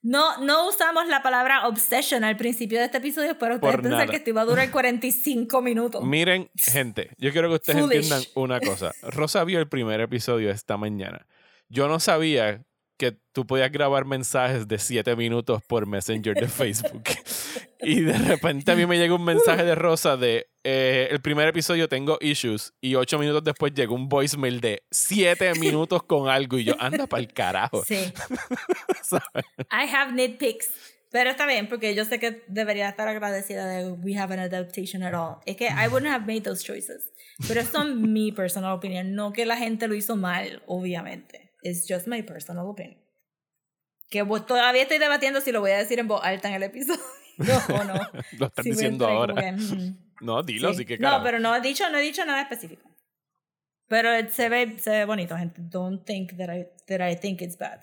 [0.04, 4.00] No, no usamos la palabra obsession al principio de este episodio, pero ustedes Por piensan
[4.00, 4.10] nada.
[4.10, 6.04] que esto iba a durar 45 minutos.
[6.04, 7.98] Miren, gente, yo quiero que ustedes Foolish.
[8.12, 8.94] entiendan una cosa.
[9.04, 11.28] Rosa vio el primer episodio esta mañana.
[11.70, 12.64] Yo no sabía
[12.98, 17.04] que tú podías grabar mensajes de 7 minutos por Messenger de Facebook.
[17.82, 21.48] Y de repente a mí me llega un mensaje de Rosa de eh, el primer
[21.48, 26.60] episodio tengo issues y 8 minutos después llegó un voicemail de 7 minutos con algo
[26.60, 27.84] y yo anda para el carajo.
[27.84, 27.96] Sí.
[29.72, 30.70] I have nitpicks.
[31.12, 35.04] Pero está bien, porque yo sé que debería estar agradecida de we have an adaptation
[35.04, 35.42] at all.
[35.46, 37.12] Es que I wouldn't have made those choices.
[37.48, 39.14] Pero esto es mi personal opinion.
[39.14, 41.52] No que la gente lo hizo mal, obviamente.
[41.64, 43.02] It's just my personal opinion.
[44.10, 47.02] Que todavía estoy debatiendo si lo voy a decir en voz alta en el episodio
[47.88, 48.12] no.
[48.40, 49.36] Lo Sí, me diciendo ahora.
[49.36, 49.98] que, mm.
[50.22, 50.80] No, dilo, Sí.
[50.80, 51.24] sí que No, carajo.
[51.24, 52.88] pero no he dicho, no he dicho nada específico.
[53.88, 55.62] Pero se ve, se ve bonito, gente.
[55.64, 57.82] Don't think that I, that I think it's bad.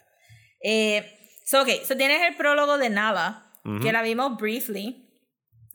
[0.63, 1.03] Eh,
[1.45, 3.45] so, ok, so tienes el prólogo de Nala,
[3.83, 5.05] que la vimos briefly,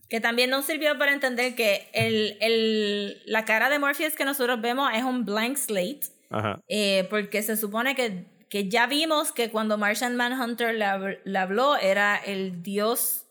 [0.10, 4.60] que también nos sirvió para entender que el, el, la cara de Morpheus que nosotros
[4.61, 6.01] vemos es un blank slate,
[6.31, 6.60] Ajá.
[6.68, 11.76] eh, porque se supone que, que ya vimos que cuando Martian Manhunter le, le habló
[11.77, 13.22] era el dios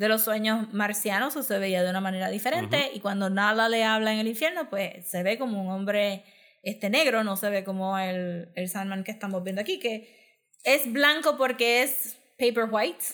[0.00, 3.84] de los sueños marcianos o se veía de una manera diferente y cuando Nala le
[3.84, 6.24] habla en el infierno pues se ve como un hombre
[6.62, 10.08] este negro, no se ve como el, el Sandman que estamos viendo aquí, que
[10.64, 13.04] es blanco porque es paper white,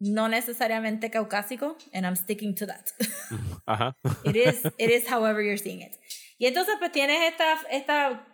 [0.00, 2.88] no necesariamente caucásico, and I'm sticking to that.
[3.66, 3.96] Ajá.
[4.24, 5.94] It is, it is however you're seeing it.
[6.36, 8.26] Y entonces pues tienes esta, esta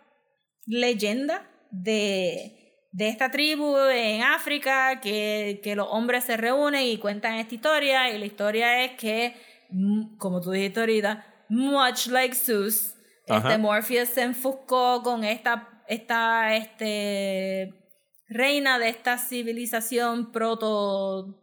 [0.65, 2.60] leyenda de,
[2.91, 8.09] de esta tribu en África que, que los hombres se reúnen y cuentan esta historia
[8.09, 9.35] y la historia es que,
[9.69, 12.95] mm, como tú dijiste ahorita, much like Zeus,
[13.25, 17.73] este Morpheus se enfuscó con esta, esta este,
[18.27, 21.37] reina de esta civilización proto...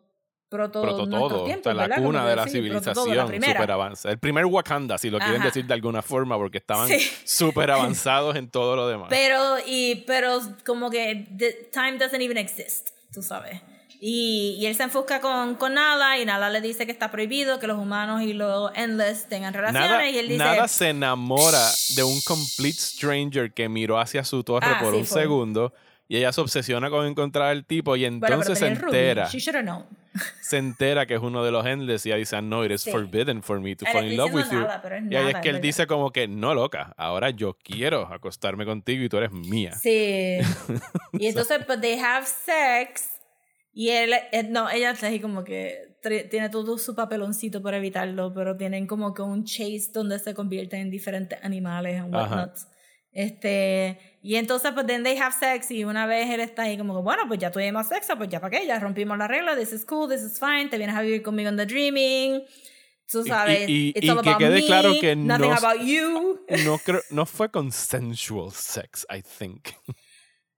[0.49, 1.45] Proto, Proto todo.
[1.45, 4.13] tiempos, o sea, la cuna de la sí, la civilización super avanzada.
[4.13, 5.45] El primer Wakanda, si lo quieren Ajá.
[5.47, 6.99] decir de alguna forma, porque estaban Sí.
[7.25, 9.09] súper avanzados en todo lo demás.
[9.11, 13.61] Pero, y, pero como que the time doesn't even exist, tú sabes.
[14.01, 17.59] Y, y él se enfusca con, con Nala y Nala le dice que está prohibido
[17.59, 19.91] que los humanos y los Endless tengan relaciones.
[19.91, 24.45] Nada, y él dice, nada se enamora de un complete stranger que miró hacia su
[24.45, 25.23] torre Ah, por sí, un fue.
[25.23, 25.73] segundo
[26.07, 29.01] y ella se obsesiona con encontrar al tipo y bueno, entonces se el roomie.
[29.01, 29.85] entera, She should have known.
[30.41, 32.91] Se entera que es uno de los endless y ella dice, no, it is Sí.
[32.91, 34.61] forbidden for me to Ah, fall in love with you.
[35.11, 39.03] y ahí es que él dice como que, no, loca, ahora yo quiero acostarme contigo
[39.05, 39.73] y tú eres mía.
[39.73, 40.39] Sí.
[41.13, 43.11] y entonces, but they have sex.
[43.73, 45.97] Y él, eh, no, ella está ahí como que
[46.31, 50.81] tiene todo su papeloncito para evitarlo, pero tienen como que un chase donde se convierten
[50.81, 52.53] en diferentes animales and Ajá.
[53.13, 56.95] Este, y entonces, pues, then they have sex, y una vez él está ahí como
[56.95, 59.73] que, bueno, pues ya tuvimos sexo, pues ya para qué, ya rompimos la regla, this
[59.73, 62.43] is cool, this is fine, te vienes a vivir conmigo en The Dreaming,
[63.11, 65.55] tú Y- sabes, y- it's y all que about quede me, claro que nothing no-
[65.57, 66.41] about you.
[66.65, 69.69] No, creo, no fue consensual sex, I think.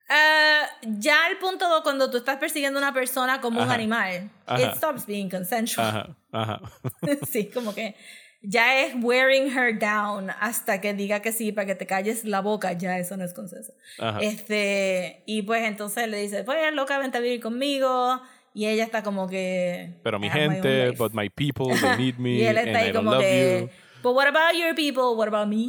[0.08, 3.74] Ah, ya al punto de cuando tú estás persiguiendo a una persona como un Ajá.
[3.74, 4.60] animal, Ajá.
[4.62, 5.86] it stops being consensual.
[5.86, 6.60] Ajá, ajá.
[7.30, 7.94] sí, como que
[8.42, 12.40] ya es wearing her down hasta que diga que sí para que te calles la
[12.40, 13.72] boca, ya eso no es consenso.
[13.98, 14.18] Ajá.
[14.20, 18.20] Este, y pues entonces le dice, pues loca, vente a vivir conmigo.
[18.52, 19.94] Y ella está como que.
[20.02, 20.98] Pero mi "I my gente, life".
[20.98, 23.22] but my people, they need me, y él and está I ahí don't como love
[23.22, 23.58] que.
[23.60, 23.68] you.
[24.02, 25.16] But what about your people?
[25.16, 25.68] What about me?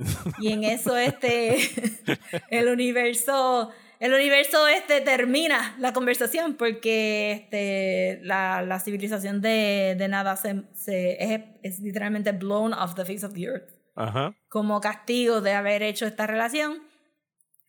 [0.40, 1.58] y en eso este
[2.50, 3.70] el universo
[4.00, 10.62] el universo este termina la conversación porque este la, la civilización de, de nada se,
[10.74, 14.34] se es, es literalmente blown off the face of the earth Ajá.
[14.48, 16.78] como castigo de haber hecho esta relación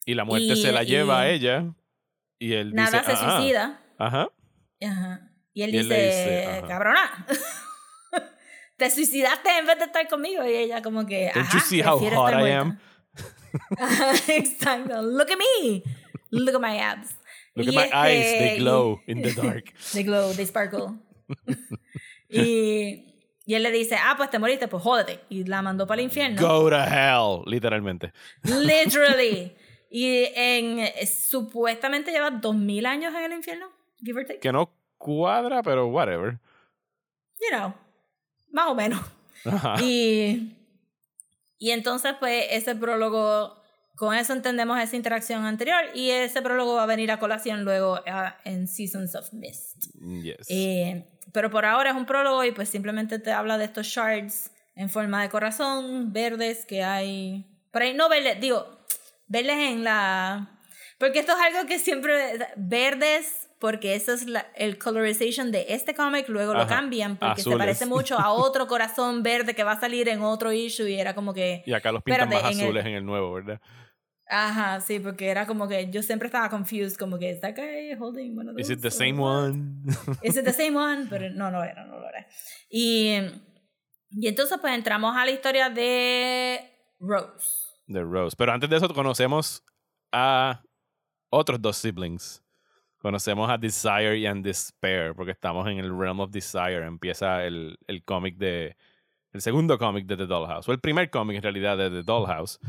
[0.06, 1.74] Y la muerte Y- se la lleva a ella.
[2.42, 4.28] Y él nada dice, se "Ah, suicida Ajá.
[4.82, 5.32] Ajá.
[5.54, 7.26] Y él Y él dice, cabrona,
[8.78, 10.46] te suicidaste en vez de estar conmigo.
[10.46, 12.60] Y ella como que, Don't ajá, you see how hot I muerta".
[12.62, 12.80] am?
[13.78, 15.02] Ajá, Exacto.
[15.02, 15.84] Look at me.
[16.32, 17.16] Look at my abs.
[17.56, 19.74] Look Y at my eyes, they glow in the dark.
[19.94, 20.96] They glow, they sparkle.
[22.30, 23.06] y,
[23.46, 25.22] y él le dice, ah, pues te moriste, pues jódete.
[25.30, 26.40] Y la mandó para el infierno.
[26.42, 28.14] Go to hell, literalmente.
[28.44, 29.56] Literally.
[29.92, 33.72] Y en, eh, supuestamente lleva dos mil años en el infierno,
[34.04, 34.40] give or take.
[34.40, 36.40] Que no cuadra, pero whatever.
[37.40, 37.74] You know,
[38.52, 39.02] más o menos.
[39.46, 39.82] Ajá.
[39.82, 40.56] Y,
[41.58, 43.59] y entonces, pues, ese prólogo,
[44.00, 48.00] con eso entendemos esa interacción anterior y ese prólogo va a venir a colación luego
[48.08, 49.88] ah, en Seasons of Mist.
[50.24, 50.48] Yes.
[50.50, 54.52] Eh, pero por ahora es un prólogo y pues simplemente te habla de estos shards
[54.78, 57.46] en forma de corazón, verdes que hay...
[57.72, 58.80] Por ahí no verdes, digo,
[59.28, 60.62] verdes en la...
[60.98, 62.38] Porque esto es algo que siempre...
[62.56, 67.42] Verdes, porque eso es la, el colorization de este cómic, luego lo Ajá, cambian porque
[67.42, 67.58] se azules.
[67.60, 71.14] parece mucho a otro corazón verde que va a salir en otro issue y era
[71.14, 71.64] como que...
[71.66, 73.60] y acá los pintan espérate, más en el- azules en el nuevo, ¿verdad?
[74.30, 78.38] Ajá, sí, porque era como que yo siempre estaba confused, como que, ¿está guy holding
[78.38, 79.82] one of Is those it the same what?" one?
[80.24, 81.08] Is it the same one?
[81.10, 82.28] Pero no, no era, no lo era.
[82.70, 83.18] Y,
[84.12, 86.60] y entonces pues entramos a la historia de
[87.00, 87.48] Rose.
[87.88, 88.36] The Rose.
[88.38, 89.64] Pero antes de eso conocemos
[90.12, 90.62] a
[91.32, 92.44] otros dos siblings.
[93.00, 96.86] conocemos a Desire y a Despair, porque estamos en el Realm of Desire.
[96.86, 98.76] Empieza el, el cómic de.
[99.32, 102.60] El segundo cómic de The Dollhouse, o el primer cómic en realidad de The Dollhouse,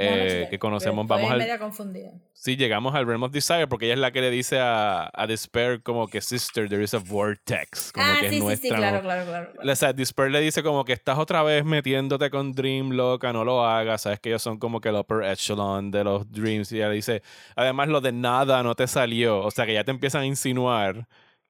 [0.00, 1.04] eh, que conocemos.
[1.04, 2.12] Estoy Vamos al, media confundida.
[2.32, 5.26] Sí, llegamos al Realm of Desire porque ella es la que le dice a, a
[5.26, 7.92] Despair como que Sister, there is a vortex.
[7.92, 8.68] Como ah, que sí, es sí, nuestra.
[8.68, 9.52] sí, claro, claro, claro.
[9.52, 9.72] claro.
[9.72, 13.44] O sea, Despair le dice como que estás otra vez metiéndote con Dream, loca, no
[13.44, 14.02] lo hagas.
[14.02, 16.70] Sabes que ellos son como que el upper echelon de los Dreams.
[16.72, 17.22] Y ella dice,
[17.56, 19.40] además lo de nada no te salió.
[19.40, 21.08] O sea, que ya te empiezan a insinuar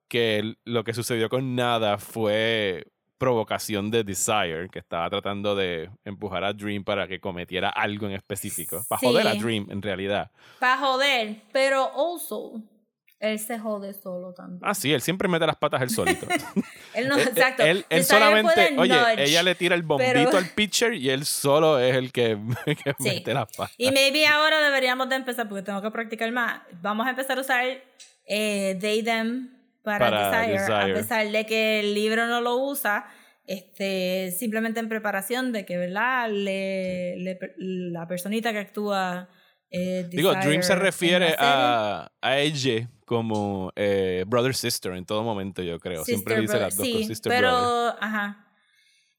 [0.09, 2.87] que lo que sucedió con nada fue
[3.19, 8.13] provocación de Desire, que estaba tratando de empujar a Dream para que cometiera algo en
[8.13, 8.85] específico.
[8.89, 9.35] Para joder a.
[9.35, 10.31] Dream, en realidad.
[10.61, 12.63] Para joder, pero also,
[13.21, 14.61] él se jode solo también.
[14.63, 16.27] Ah, sí, él siempre mete las patas él solito.
[16.95, 17.65] él no, Él- exacto.
[17.65, 21.79] Él, solamente, oye, nudge, ella le tira el bombito pero- al pitcher y él solo
[21.81, 23.05] es el que, que Sí.
[23.09, 23.75] mete las patas.
[23.77, 26.61] Y maybe ahora deberíamos de empezar, porque tengo que practicar más.
[26.81, 27.65] Vamos a empezar a usar
[28.27, 29.51] eh, they, them
[29.83, 30.93] para, Para desire, Desire.
[30.93, 33.07] a pesar de que el libro no lo usa,
[33.47, 36.29] este, simplemente en preparación de que, ¿verdad?
[36.31, 39.29] Le, le- la personita que actúa...
[39.71, 45.63] eh, Digo, Dream se refiere a, a ella como eh, brother sister en todo momento,
[45.63, 46.05] yo creo.
[46.05, 47.95] Siempre dice brother, las dos sí, cosas, sister pero, brother.
[48.01, 48.45] ajá.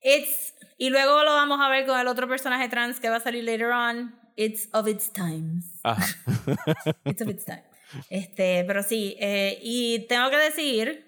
[0.02, 3.20] It's, y luego lo vamos a ver con el otro personaje trans que va a
[3.20, 4.16] salir later on.
[4.36, 5.66] It's of its times.
[5.84, 6.06] Ajá.
[7.06, 7.64] It's of its time.
[8.10, 11.06] Este, pero sí, eh, y tengo que decir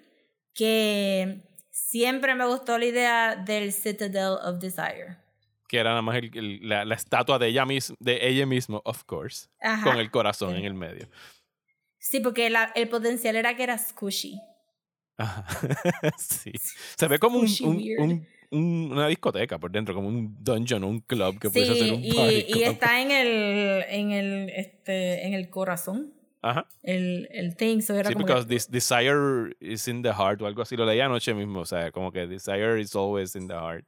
[0.54, 5.16] que siempre me gustó la idea del Citadel of Desire.
[5.68, 8.82] que era nada más el- el- la, la estatua de ella, mis, de ella misma,
[8.84, 9.82] of course, Ajá.
[9.84, 10.58] con el corazón Sí.
[10.58, 11.08] en el medio.
[11.98, 14.38] Sí, porque la- el potencial era que era squishy.
[15.16, 15.46] Ajá.
[16.18, 16.52] sí.
[16.96, 21.00] Se ve como un, un- un- un- una discoteca por dentro, como un dungeon, un
[21.00, 22.62] club que puede Sí, ser un y, party y club.
[22.64, 26.12] está en el, en el, este, en el corazón.
[26.42, 26.66] Ajá.
[26.82, 30.42] El, el thing, so era Sí, como because que, this desire is in the heart
[30.42, 30.76] o algo así.
[30.76, 31.60] Lo leí anoche mismo.
[31.60, 33.86] O sea, como que desire is always in the heart.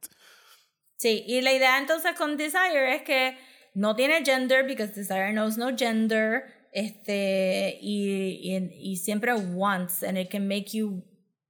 [0.96, 3.36] Sí, y la idea entonces con Desire es que
[3.74, 10.16] no tiene gender, because Desire knows no gender, este, y, y, y siempre wants, and
[10.16, 11.02] it can make you,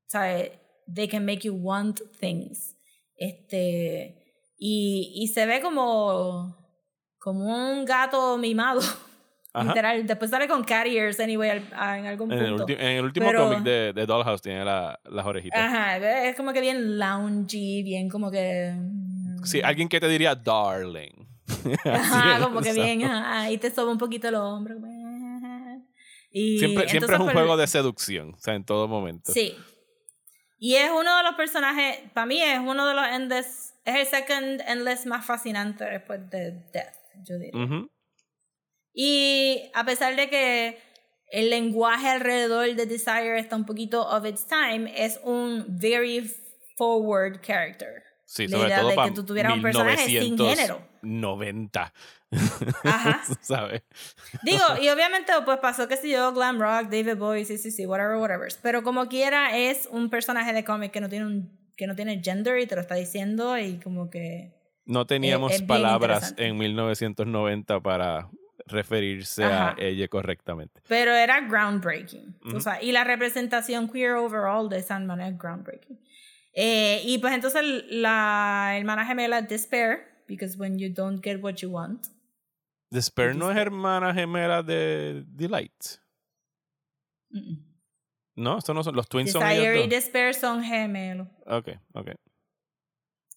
[0.07, 0.51] ¿sabes?
[0.87, 2.75] They can make you want things.
[3.17, 4.17] Este,
[4.59, 6.57] y, y se ve como,
[7.19, 8.81] como un gato mimado,
[9.55, 9.69] Ajá.
[9.69, 10.07] literal.
[10.07, 12.67] Después sale con cat ears, anyway, al- a- en algún En el, punto.
[12.67, 15.59] ulti- en el último cómic de, de Dollhouse tiene la- las orejitas.
[15.61, 18.75] Ajá, es como que bien loungy, bien como que...
[19.45, 21.13] Sí, alguien que te diría darling.
[21.85, 24.77] Ajá, como que bien, ajá, y te soba un poquito el hombro.
[24.77, 25.79] ajá.
[26.31, 28.35] Y Siempre, siempre entonces, es un pues, juego de seducción.
[28.35, 29.33] O sea, en todo momento.
[29.33, 29.55] Sí.
[30.59, 34.07] Y es uno de los personajes, para mí es uno de los endless, es el
[34.07, 37.63] second endless más fascinante después de Death, yo diría.
[37.65, 37.89] Ujú.
[38.95, 40.79] Y a pesar de que
[41.31, 46.31] el lenguaje alrededor de Desire está un poquito of its time, es un very
[46.77, 48.05] forward character.
[48.25, 50.81] Sí, La sobre idea todo de para que tú tuvieras un personaje sin género.
[51.03, 51.93] 90.
[52.85, 53.23] Ajá.
[53.43, 53.83] ¿Sabes?
[54.43, 57.87] Digo, y obviamente pues pasó que si yo, Glam Rock, David Bowie, sí, sí, sí,
[57.87, 58.49] whatever, whatever.
[58.63, 62.21] Pero como quiera es un personaje de cómic que no tiene un, que no tiene
[62.23, 64.53] gender y te lo está diciendo y como que
[64.85, 68.31] No teníamos es bien palabras en 1990 para
[68.67, 70.81] referirse a ella correctamente.
[70.89, 72.37] pero era groundbreaking.
[72.55, 75.99] o sea, y la representación queer overall de Sandman es groundbreaking.
[76.55, 81.71] Eh, y pues entonces la hermana gemela Despair, because when you don't get what you
[81.71, 82.07] want.
[82.91, 85.99] Despair no es hermana gemela de Delight.
[88.37, 88.95] No, estos no son.
[88.95, 89.89] Los twins son Desire y.
[89.89, 91.27] Despair son gemelos.
[91.47, 92.11] Ok, ok.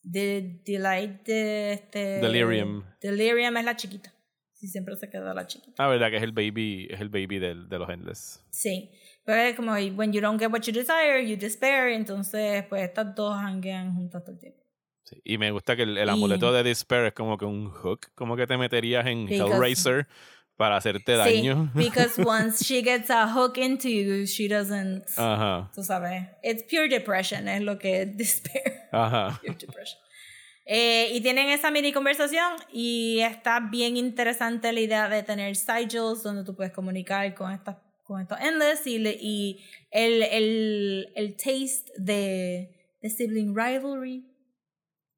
[0.04, 2.00] De Delight de este.
[2.20, 2.84] Delirium.
[3.02, 4.14] Delirium es la chiquita.
[4.60, 5.84] Sí, siempre se queda la chiquita.
[5.84, 8.44] Ah, verdad que es el baby, es el baby del- de los Endless.
[8.50, 8.92] Sí.
[9.24, 11.90] Pero es como, when you don't get what you desire, you despair.
[11.90, 14.64] Entonces, pues estas dos hanguean juntas todo el tiempo.
[15.04, 17.70] Sí, Y me gusta que el, el Y- amuleto de Despair es como que un
[17.70, 20.08] hook, como que te meterías en Because- Hellraiser
[20.58, 21.72] para hacerte daño.
[21.76, 25.04] Sí, because once she gets a hook into you, she doesn't.
[25.18, 26.24] Ajá, Tú sabes.
[26.44, 28.90] It's pure depression, es lo que es despair.
[28.92, 29.40] ajá.
[29.40, 30.00] Pure depression.
[30.70, 36.24] Eh, y tienen esa mini conversación y está bien interesante la idea de tener sigils
[36.24, 39.60] donde tú puedes comunicar con estas con estos endless y, le- y
[39.92, 44.26] el, el, el taste de, de sibling rivalry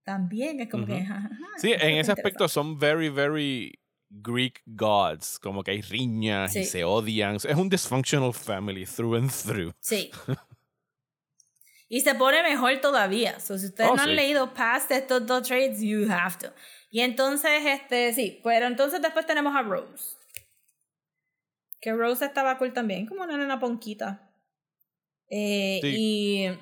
[0.04, 1.02] también es como que Ujú.
[1.06, 5.38] jajaja, Sí, en ese aspecto son very, very Greek gods.
[5.40, 6.70] Como que hay riñas y Sí.
[6.70, 7.36] se odian.
[7.36, 9.72] Es un dysfunctional family through and through.
[9.82, 10.10] Sí.
[11.90, 13.40] Y se pone mejor todavía.
[13.40, 14.16] So, si ustedes Oh, no han sí.
[14.16, 16.54] leído past estos dos trades, you have to.
[16.92, 20.16] Y entonces, este, sí, pero entonces después tenemos a Rose.
[21.82, 24.30] que Rose estaba cool también, como una nena ponquita.
[25.30, 25.96] Eh, Sí.
[25.98, 26.60] Y.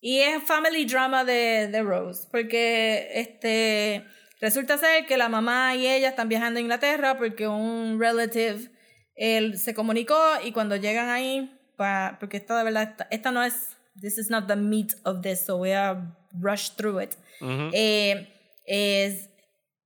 [0.00, 4.04] Y es family drama de, de Rose, porque este
[4.40, 8.70] resulta ser que la mamá y ella están viajando a Inglaterra porque un relative
[9.16, 13.42] él se comunicó y cuando llegan ahí, pa, porque esta de verdad, esta, esta no
[13.42, 17.16] es, this is not the meat of this, so voy a rush through it.
[17.40, 17.70] Ujú.
[17.72, 18.28] Eh,
[18.66, 19.28] es-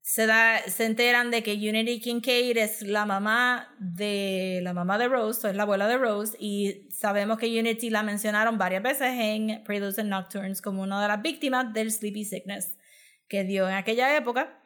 [0.04, 5.06] se, da, se enteran de que Unity Kincaid es la mamá de la mamá de
[5.08, 9.08] Rose, o es la abuela de Rose, y sabemos que Unity la mencionaron varias veces
[9.16, 12.74] en Preludes and Nocturnes como una de las víctimas del sleepy sickness
[13.28, 14.58] que dio en aquella época.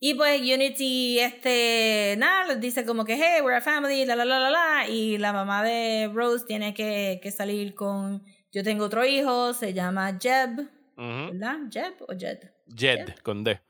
[0.00, 4.24] Y pues Unity, este, nada, les dice como que, hey, we're a family, la, la,
[4.24, 8.22] la, la, la, y la mamá de Rose tiene que, que salir con,
[8.52, 10.60] yo tengo otro hijo, se llama Jeb,
[10.96, 11.32] Ujú.
[11.32, 11.56] ¿verdad?
[11.70, 12.38] Jeb o Jed.
[12.76, 13.60] Jed, con D.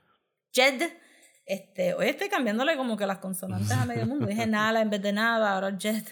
[0.53, 0.83] Jed.
[1.47, 4.27] Este, hoy estoy cambiándole como que las consonantes a medio mundo.
[4.27, 6.03] Dije nada en vez de nada, ahora Jed.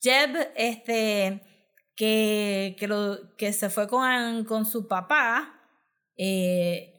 [0.00, 1.42] Jeb, este,
[1.96, 5.60] que, que, lo, que se fue con, con su papá,
[6.16, 6.94] eh,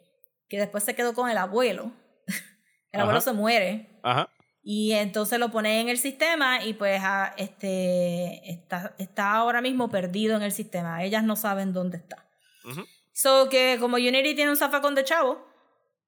[0.50, 1.94] que después se quedó con el abuelo.
[2.96, 3.30] El abuelo Ajá.
[3.30, 4.00] se muere.
[4.04, 4.30] Ajá.
[4.64, 9.90] Y entonces lo pone en el sistema y pues ah, este, está, está ahora mismo
[9.92, 11.04] perdido en el sistema.
[11.04, 12.28] Ellas no saben dónde está.
[12.64, 12.84] Ujú.
[13.14, 15.46] So que como Unity tiene un zafacón de chavo,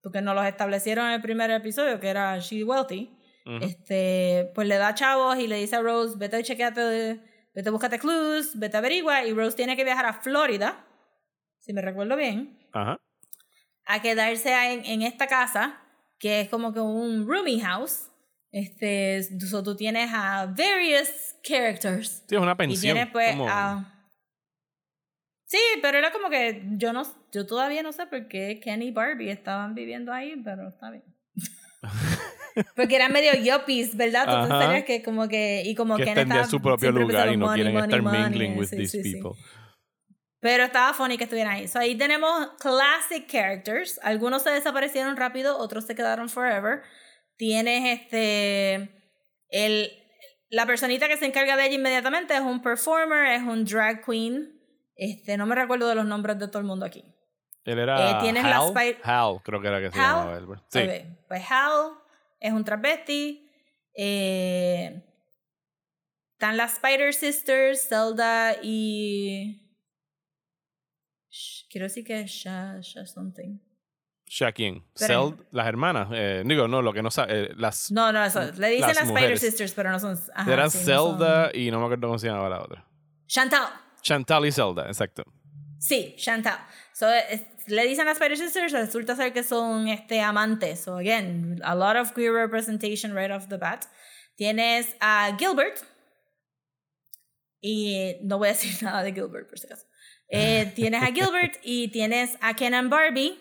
[0.02, 3.16] porque nos los establecieron en el primer episodio, que era She Wealthy,
[3.62, 7.22] este, pues le da chavos y le dice a Rose, vete y chequeate,
[7.54, 10.86] vete búscate clues, vete averigua, y Rose tiene que viajar a Florida,
[11.60, 12.60] si me recuerdo bien,
[13.86, 15.80] a quedarse en, en esta casa,
[16.20, 18.10] que es como que un rooming house.
[18.52, 22.24] Este, so tú tienes a various characters.
[22.28, 22.96] Sí, es una Y pensión.
[22.96, 23.94] tienes pues como- a...
[25.46, 28.92] Sí, pero era como que yo no, yo todavía no sé por qué Kenny y
[28.92, 31.04] Barbie estaban viviendo ahí, pero está bien.
[32.76, 34.26] Porque eran medio yuppies, ¿verdad?
[34.26, 37.64] Pensarías que como que, y como que Ken estaba su propio lugar y no money,
[37.64, 39.22] quieren estar money, mingling with sí, these sí, sí.
[40.40, 41.68] Pero estaba funny que estuvieran ahí.
[41.68, 44.00] So, ahí tenemos classic characters.
[44.04, 46.84] Algunos se desaparecieron rápido, otros se quedaron forever.
[47.38, 48.92] Tienes este.
[49.50, 49.92] El,
[50.50, 54.54] la personita que se encarga de ella inmediatamente es un performer, es un drag queen.
[54.96, 57.04] Este, no me recuerdo de los nombres de todo el mundo aquí.
[57.66, 58.74] Él era Eh, tienes Hal.
[59.04, 60.16] Hal, creo que era que se Hal.
[60.16, 60.46] llamaba él.
[60.70, 61.16] Sí.
[61.28, 61.92] Pues Hal
[62.40, 63.44] es un travesti.
[63.96, 65.04] Eh,
[66.34, 69.64] están las Spider Sisters, Zelda y.
[71.70, 73.60] Quiero decir que es Sha, Sha something.
[74.30, 74.84] Sha quién?
[74.96, 76.10] Celd- las hermanas.
[76.12, 77.50] Eh, digo, no, lo que no sabe.
[77.56, 78.42] las No, no, eso.
[78.58, 79.38] Le dicen Las las, Spider.
[79.40, 80.18] Sisters, pero no son.
[80.36, 82.86] ajá, eran sí, no son- Zelda y no me acuerdo cómo se llamaba la otra.
[83.28, 83.68] Chantal.
[84.02, 85.24] Chantal y Zelda, exacto.
[85.80, 86.60] Sí, Chantal.
[86.94, 90.80] So, es- le dicen las Spider Sisters, resulta ser que son este, amantes.
[90.82, 93.86] So, again, a lot of queer representation right off the bat.
[94.36, 95.80] Tienes a Gilbert.
[97.62, 99.86] Y no voy a decir nada de Gilbert, por si acaso.
[100.30, 103.40] Eh, tienes a Gilbert y tienes a Ken and Barbie.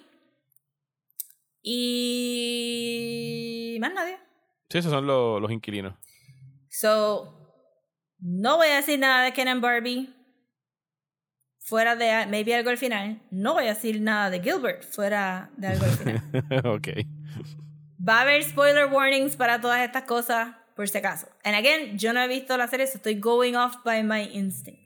[1.62, 2.96] Y.
[3.80, 4.18] más nadie.
[4.68, 5.94] Sí, esos son los, los inquilinos.
[6.68, 7.32] So,
[8.20, 10.12] no voy a decir nada de Ken and Barbie.
[11.58, 13.20] Fuera de maybe algo al final.
[13.30, 14.84] No voy a decir nada de Gilbert.
[14.84, 16.22] Fuera de algo al final.
[16.66, 16.88] ok.
[18.08, 21.26] Va a haber spoiler warnings para todas estas cosas, por si acaso.
[21.42, 24.85] And again, yo no he visto la serie, so estoy going off by my instinct.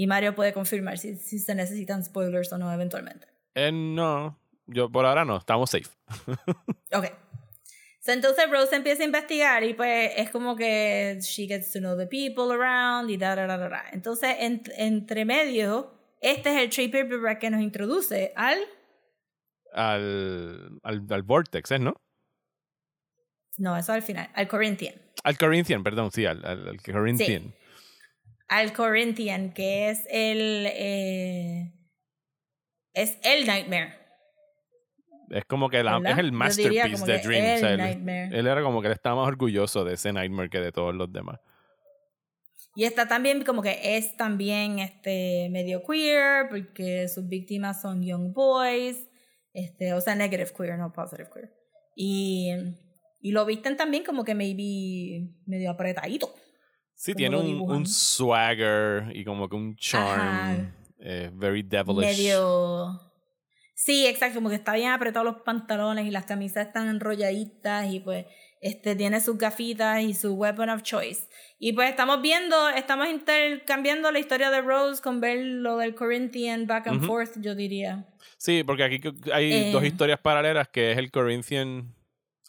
[0.00, 3.26] Y Mario puede confirmar si, si se necesitan spoilers o no eventualmente.
[3.56, 5.90] Eh, no, yo por ahora no, estamos safe.
[6.94, 7.06] Ok.
[7.98, 11.98] So, entonces Rose empieza a investigar y pues es como que she gets to know
[11.98, 13.84] the people around y da, da, da, da, da.
[13.92, 18.56] Entonces, en- entre medio, este es el paperback que nos introduce al...
[19.72, 21.78] Al, al, al Vortex, ¿eh?
[21.80, 21.96] ¿no?
[23.56, 24.94] No, eso al final, al Corinthian.
[25.24, 27.52] Al Corinthian, perdón, sí, al, al, al Corinthian.
[28.48, 30.66] Al Corinthian, que es el...
[30.66, 31.72] eh,
[32.94, 33.94] es el Nightmare.
[35.30, 37.56] Es como que es el masterpiece de Dream.
[37.56, 40.48] o sea, el él, él era como que él estaba más orgulloso de ese Nightmare
[40.48, 41.38] que de todos los demás.
[42.74, 48.32] Y está también como que es también este medio queer porque sus víctimas son young
[48.32, 49.08] boys,
[49.52, 51.52] este, o sea, negative queer, no positive queer.
[51.96, 52.52] Y,
[53.20, 56.32] y lo visten también como que maybe medio apretadito.
[57.00, 60.72] Sí, tiene un, un swagger y como que un charm.
[60.98, 62.04] Eh, very devilish.
[62.18, 63.00] Medio
[63.74, 68.00] Sí, exacto, como que está bien apretado los pantalones y las camisas están enrolladitas y
[68.00, 68.26] pues
[68.60, 71.28] este tiene sus gafitas y su weapon of choice.
[71.60, 76.66] Y pues estamos viendo, estamos intercambiando la historia de Rose con ver lo del Corinthian
[76.66, 78.08] back and forth, yo diría.
[78.36, 79.00] Sí, porque aquí
[79.32, 79.70] hay Eh.
[79.70, 81.94] dos historias paralelas que es el Corinthian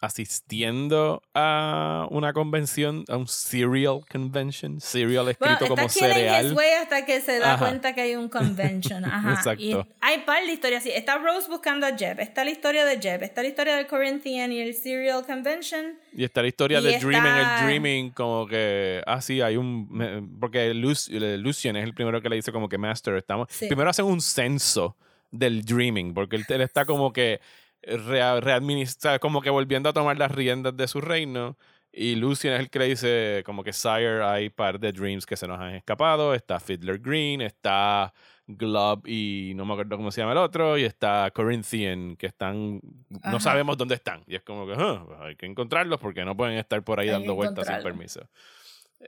[0.00, 6.52] asistiendo a una convención, a un cereal convention, Bueno, escrito está como cereal.
[6.54, 7.66] way hasta que se da Ajá.
[7.66, 9.04] cuenta que hay un convention.
[9.06, 9.34] Ajá.
[9.34, 9.62] Exacto.
[9.62, 10.90] Y hay par de historias así.
[10.90, 12.20] Está Rose buscando a Jeb.
[12.20, 13.22] Está la historia de Jeb.
[13.22, 15.98] Está la historia del Corinthian y el Serial Convention.
[16.16, 20.36] Y está la historia Y de Dreaming, el Dreaming, como que, ah, sí, hay un,
[20.40, 21.08] porque Luc-
[21.38, 23.66] Lucian es el primero que le dice como que Master, estamos, Sí.
[23.66, 24.96] primero hacen un censo
[25.30, 27.40] del Dreaming, porque él, él está como que
[27.82, 31.56] readministra, como que volviendo a tomar las riendas de su reino,
[31.92, 35.36] y Lucian es el que le dice como que, Sire, hay par de Dreams que
[35.36, 38.12] se nos han escapado, está Fiddler Green, está
[38.46, 42.80] Glove y no me acuerdo cómo se llama el otro, y está Corinthian, que están,
[43.24, 44.22] no sabemos dónde están.
[44.26, 47.08] Y es como que "Ah, pues hay que encontrarlos porque no pueden estar por ahí
[47.08, 48.28] Hay dando vueltas sin permiso.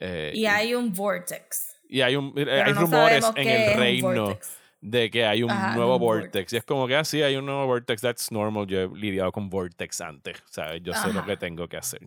[0.00, 1.76] Eh, Y hay un Vortex.
[1.88, 4.56] y hay, un, eh, hay no rumores en el reino vortex.
[4.82, 6.52] De que hay un Ajá, nuevo vortex.
[6.52, 8.66] Y es como que así hay un nuevo vortex, that's normal.
[8.66, 10.38] Yo he lidiado con vortex antes.
[10.40, 11.28] O sea, yo sé lo Ajá.
[11.28, 12.00] que tengo que hacer.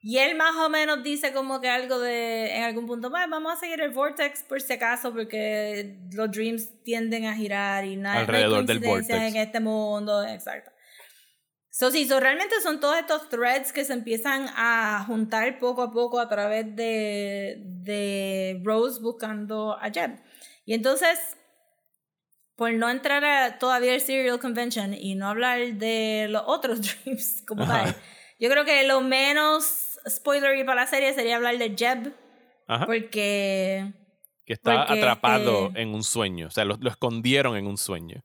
[0.00, 3.54] Y él más o menos dice como que algo de, en algún punto, "Bueno, vamos
[3.54, 8.14] a seguir el vortex por si acaso, porque los dreams tienden a girar y nada,
[8.14, 9.10] no hay Alrededor del vortex.
[9.10, 10.70] en este mundo, exacto.
[11.70, 15.90] So, sí, so realmente son todos estos threads que se empiezan a juntar poco a
[15.92, 20.18] poco a través de, de Rose buscando a Jeb.
[20.64, 21.37] Y entonces,
[22.58, 27.44] por no entrar a todavía el Serial Convention y no hablar de los otros dreams
[27.46, 27.84] como Ajá.
[27.84, 27.96] tal,
[28.40, 32.12] yo creo que lo menos spoilery para la serie sería hablar de Jeb,
[32.66, 32.84] Ajá.
[32.84, 33.92] porque
[34.44, 36.48] que está porque, atrapado este- en un sueño.
[36.48, 38.24] O sea, lo, lo escondieron en un sueño.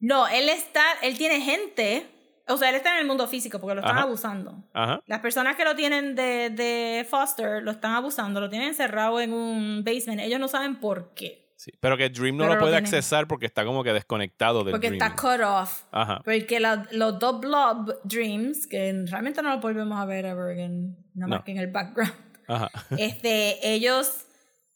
[0.00, 2.06] no, él está, él tiene gente,
[2.48, 4.04] o sea, él está en el mundo físico porque lo están Ajá.
[4.06, 4.62] abusando.
[4.74, 5.00] Ajá.
[5.06, 9.32] Las personas que lo tienen de, de foster lo están abusando, lo tienen encerrado en
[9.32, 10.20] un basement.
[10.20, 11.41] Ellos no saben por qué.
[11.64, 11.70] Sí.
[11.78, 12.84] Pero que Dream no Pero lo puede tienen.
[12.86, 15.00] accesar porque está como que desconectado del Porque Dreaming.
[15.00, 15.84] está cut off.
[15.92, 16.20] Ajá.
[16.24, 20.96] Porque la- los dos blob dreams, que realmente no los volvemos a ver ever again,
[21.14, 21.44] nada más No.
[21.44, 22.12] que en el background,
[22.48, 22.68] Ajá.
[22.98, 24.26] este, ellos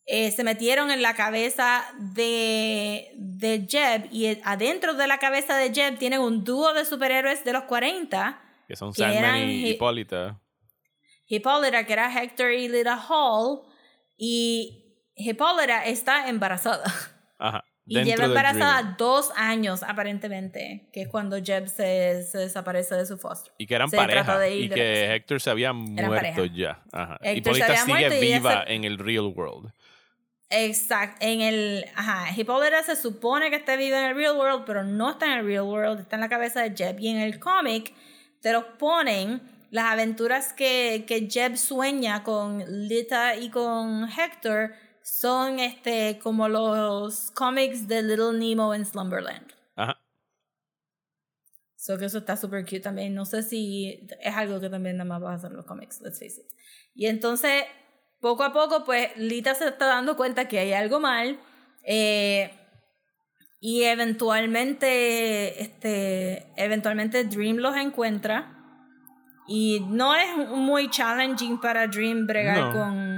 [0.06, 1.82] eh, se metieron en la cabeza
[2.14, 7.42] de, de Jeb y adentro de la cabeza de Jeb tienen un dúo de superhéroes
[7.44, 10.40] de los 40 Que son que Sandman y hi- Hipólita.
[11.26, 13.62] Hipólita, que era Hector y Lita Hall,
[14.16, 14.85] y
[15.16, 16.84] Hipólita está embarazada.
[17.38, 17.64] Ajá.
[17.88, 23.16] Y lleva embarazada dos años, aparentemente, que es cuando Jeb se, se desaparece de su
[23.16, 23.52] foster.
[23.58, 24.38] Y que eran se pareja.
[24.40, 25.14] de Y de que.
[25.14, 26.82] Héctor se había muerto ya.
[26.92, 27.18] Ajá.
[27.22, 29.72] Hipólita sigue viva se- en el real world.
[30.50, 31.18] Exacto.
[31.24, 31.86] En el.
[31.94, 32.26] Ajá.
[32.36, 35.46] Hipólita se supone que está viva en el real world, pero no está en el
[35.46, 36.98] real world, está en la cabeza de Jeb.
[37.00, 37.94] Y en el cómic
[38.40, 39.40] te los ponen
[39.70, 44.72] las aventuras que, que Jeb sueña con Lita y con Hector
[45.06, 49.52] son este como los cómics de Little Nemo en Slumberland.
[49.76, 50.00] Ajá.
[51.76, 53.14] So que eso está super cute también.
[53.14, 56.18] No sé si es algo que también nada más va a hacer los cómics, let's
[56.18, 56.46] face it.
[56.94, 57.62] Y entonces,
[58.20, 61.38] poco a poco, pues Lita se está dando cuenta que hay algo mal.
[61.84, 62.50] eh,
[63.60, 68.52] y eventualmente, este, eventualmente Dream los encuentra.
[69.48, 72.72] Y no es muy challenging para Dream bregar No.
[72.72, 73.15] con,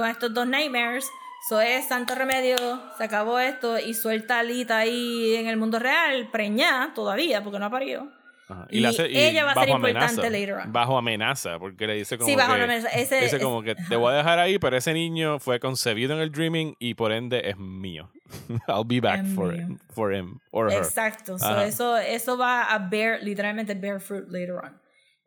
[0.00, 1.08] con estos dos nightmares.
[1.48, 2.56] So es santo remedio,
[2.98, 7.58] se acabó esto y suelta a Lita ahí en el mundo real, preñada todavía, porque
[7.58, 8.08] no ha parido.
[8.50, 8.66] Ajá.
[8.68, 10.72] Y ella va a ser bajo importante amenaza, later on.
[10.72, 12.88] Bajo amenaza, porque le dice como Sí, bajo que, mesa.
[12.88, 16.20] Ese, dice como que te voy a dejar ahí, pero ese niño fue concebido en
[16.20, 18.10] el Dreaming y por ende es mío.
[18.68, 19.62] I'll be back Es for mío.
[19.62, 20.78] him, for him or her.
[20.82, 21.38] Exacto.
[21.38, 24.79] So eso, eso va a bear, literalmente bear fruit later on.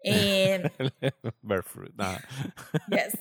[0.04, 0.62] Eh,
[1.66, 1.94] fruit.
[2.90, 3.18] Yes.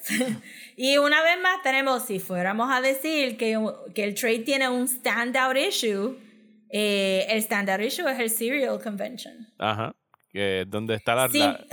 [0.76, 3.58] y una vez más tenemos, si fuéramos a decir que,
[3.94, 6.18] que el trade tiene un standout issue,
[6.70, 9.34] eh, el standout issue es el Serial Convention.
[9.58, 9.94] Ajá.
[10.32, 11.38] Que donde está la, Sí.
[11.38, 11.64] la-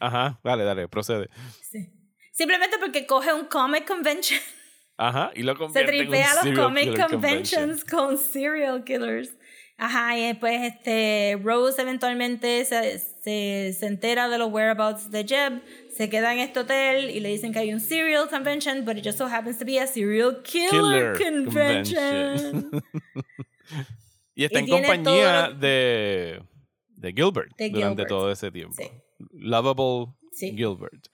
[0.00, 0.38] Ajá.
[0.44, 1.28] Dale, dale, procede.
[1.62, 1.90] Sí.
[2.32, 4.38] Simplemente porque coge un comic convention.
[4.96, 5.30] Ajá.
[5.34, 9.30] Y lo Se convierte en un tripea los comic conventions con serial killers.
[9.80, 15.62] Ajá, y después este, Rose eventualmente se, se, se entera de los whereabouts de Jeb,
[15.96, 19.04] se queda en este hotel y le dicen que hay un serial convention, but it
[19.04, 22.70] just so happens to be a serial killer, Killer convention.
[22.70, 22.82] convention.
[24.34, 26.42] Y está Y en compañía todo de,
[26.90, 28.08] de Gilbert De durante Gilbert.
[28.08, 28.76] todo ese tiempo.
[28.80, 28.88] Sí.
[29.32, 30.52] Lovable Sí.
[30.56, 31.06] Gilbert.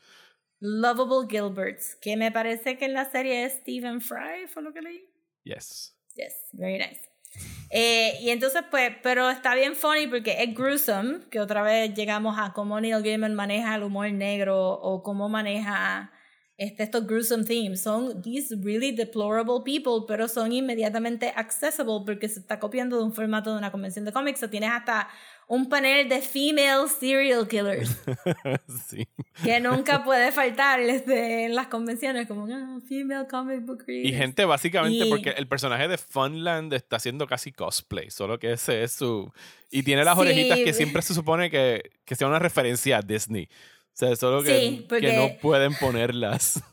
[0.60, 4.82] Lovable Gilberts, que me parece que en la serie es Stephen Fry, fue lo que
[4.82, 5.04] leí.
[5.42, 5.96] Yes.
[6.14, 7.00] Yes, very nice.
[7.70, 12.36] Eh, y entonces, pues, pero está bien funny porque es gruesome, que otra vez llegamos
[12.38, 16.12] a cómo Neil Gaiman maneja el humor negro o cómo maneja
[16.56, 17.82] este, estos gruesome themes.
[17.82, 23.12] Son these really deplorable people, pero son inmediatamente accessible porque se está copiando de un
[23.12, 24.42] formato de una convención de cómics.
[24.42, 25.08] O tienes hasta
[25.48, 27.96] un panel de female serial killers
[28.88, 29.06] sí.
[29.42, 34.16] que nunca puede faltar este, en las convenciones, como ah, female comic book Y readers.
[34.18, 38.82] gente básicamente, Y- porque el personaje de Funland está haciendo casi cosplay, solo que ese
[38.82, 39.30] es su...
[39.70, 40.20] Y tiene las Sí.
[40.20, 43.48] orejitas que siempre se supone que, que sea una referencia a Disney.
[43.50, 46.62] O sea, solo que, Sí, que porque- no pueden ponerlas.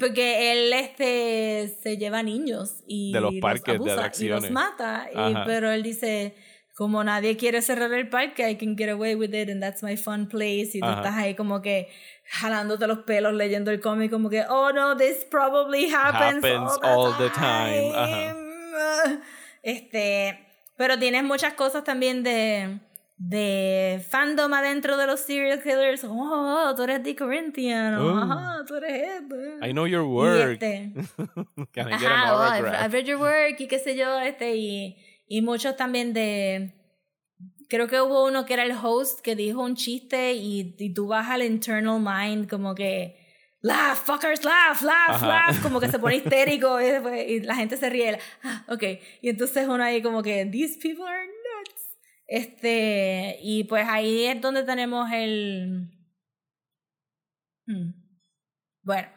[0.00, 4.38] Porque él este, se lleva niños y De los los parques de abusa atracciones.
[4.40, 5.08] y los mata.
[5.14, 6.34] y- pero él dice,
[6.78, 9.96] como nadie quiere cerrar el parque, I can get away with it and that's my
[9.96, 10.76] fun place.
[10.76, 10.98] Y tú Ajá.
[10.98, 11.88] estás ahí como que
[12.24, 17.12] jalándote los pelos leyendo el cómic como que, oh no, this probably happens, Happens all,
[17.18, 17.90] the time.
[17.92, 19.20] Time.
[19.64, 20.38] Este,
[20.76, 22.78] pero tienes muchas cosas también de
[23.16, 26.04] de fandom adentro de los serial killers.
[26.04, 27.96] Oh, tú eres The Corinthian.
[27.96, 28.64] Oh.
[28.64, 29.34] Tú eres esto.
[29.66, 30.62] I know your Y work.
[30.62, 30.92] este,
[31.72, 32.68] Can I get ajá, oh, I've?
[32.68, 34.96] I've read your work y qué sé yo, este, y,
[35.28, 36.74] y muchos también de,
[37.68, 41.06] creo que hubo uno que era el host que dijo un chiste y, y tú
[41.06, 43.16] vas al internal mind como que,
[43.60, 45.26] laugh, fuckers, laugh, laugh, Ajá.
[45.26, 48.82] laugh, como que se pone histérico y, después- y la gente se ríe, ah, ok,
[49.22, 51.84] y entonces uno ahí como que, these people are nuts.
[52.30, 55.90] Este, y pues ahí es donde tenemos el...
[57.66, 57.92] Hmm.
[58.82, 59.08] Bueno.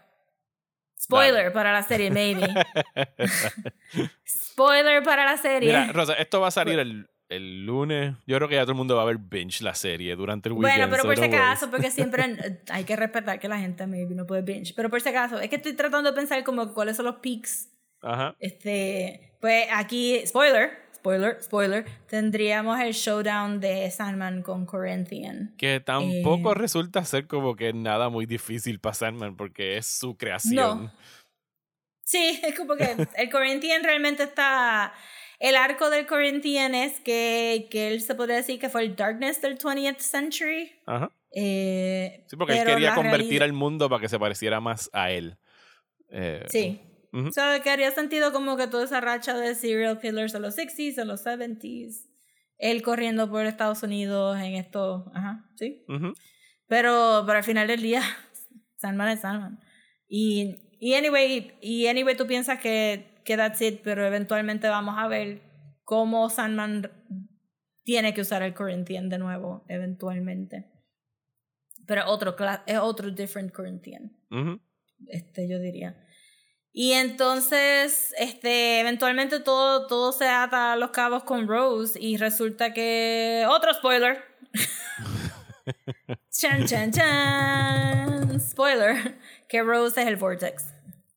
[1.11, 2.47] Spoiler para la serie, maybe.
[4.27, 5.69] Spoiler para la serie.
[5.69, 8.15] Mira, Rosa, esto va a salir el, el lunes.
[8.27, 10.53] Yo creo que ya todo el mundo va a ver binge la serie durante el
[10.53, 10.77] weekend.
[10.77, 12.38] bueno, pero por si acaso, porque siempre
[12.69, 14.73] hay que respetar que la gente maybe no puede binge.
[14.75, 17.69] Pero por si acaso, es que estoy tratando de pensar como cuáles son los peaks.
[18.01, 18.35] Ajá.
[18.39, 25.53] Este, pues aquí, spoiler, spoiler, spoiler, tendríamos el showdown de Sandman con Corinthian.
[25.57, 26.55] Que tampoco Eh.
[26.55, 30.55] resulta ser como que nada muy difícil para Sandman porque es su creación.
[30.85, 30.93] No.
[32.05, 34.93] Sí, es como que el Corinthian realmente está...
[35.39, 39.41] El arco del Corinthian es que, que él se podría decir que fue el darkness
[39.41, 40.71] del 20th century.
[40.85, 41.11] Ajá.
[41.33, 45.37] Eh, Sí, porque él quería convertir al mundo para que se pareciera más a él.
[46.09, 46.79] Eh, Sí.
[47.13, 47.27] Ujú.
[47.27, 50.57] O sea, que haría sentido como que toda esa racha de serial killers de los
[50.57, 52.07] 60s, de los 70s.
[52.57, 55.11] Él corriendo por Estados Unidos en esto.
[55.13, 55.83] Ajá, sí.
[55.88, 56.13] ujú.
[56.67, 58.01] Pero, pero al final del día,
[58.77, 59.59] Sandman es Sandman.
[60.07, 65.07] Y, y anyway, y anyway, tú piensas que, que that's it, pero eventualmente vamos a
[65.07, 65.41] ver
[65.83, 66.89] cómo Sandman
[67.83, 70.71] tiene que usar el Corinthian de nuevo, eventualmente.
[71.88, 72.35] Pero otro,
[72.67, 74.15] es otro different Corinthian
[75.07, 75.95] este, yo diría.
[76.73, 82.73] Y entonces, este, eventualmente todo, todo se ata a los cabos con Rose y resulta
[82.73, 83.45] que...
[83.49, 84.23] Otro spoiler.
[86.31, 88.39] chan, chan, chan.
[88.39, 89.18] Spoiler.
[89.48, 90.73] Que Rose es el Vortex.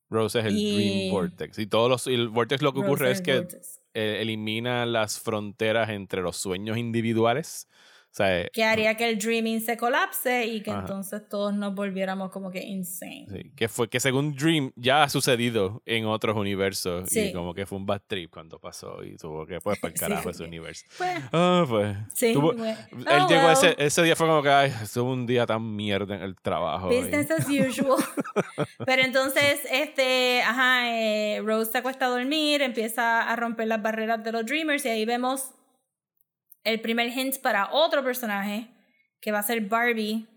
[0.09, 1.57] Rose es el Y- Dream Vortex.
[1.59, 3.47] Y todos los, y el Vortex lo que Rose ocurre es que
[3.93, 7.69] eh, elimina las fronteras entre los sueños individuales.
[8.15, 10.79] Sea, eh, Que haría que el dreaming se colapse y que Ajá.
[10.81, 13.25] entonces todos nos volviéramos como que insane.
[13.29, 17.11] sí, que fue que según Dream ya ha sucedido en otros universos.
[17.11, 17.33] Y Sí.
[17.33, 19.03] como que fue un bad trip cuando pasó.
[19.03, 20.85] Y tuvo que pues para el Sí, carajo ese porque- universo.
[20.97, 21.97] Pues, Ah, pues.
[22.13, 22.33] sí.
[22.33, 22.77] tuvo- bueno.
[22.91, 23.51] él Oh, llegó well.
[23.51, 26.91] ese, ese día fue como que ay, estuvo un día tan mierda en el trabajo.
[26.93, 27.97] y- Business as usual.
[28.85, 34.23] Pero entonces, este, ajá, eh, Rose se acuesta a dormir, empieza a romper las barreras
[34.23, 35.51] de los Dreamers y ahí vemos
[36.65, 38.67] el primer hint para otro personaje
[39.21, 40.27] que va a ser Barbie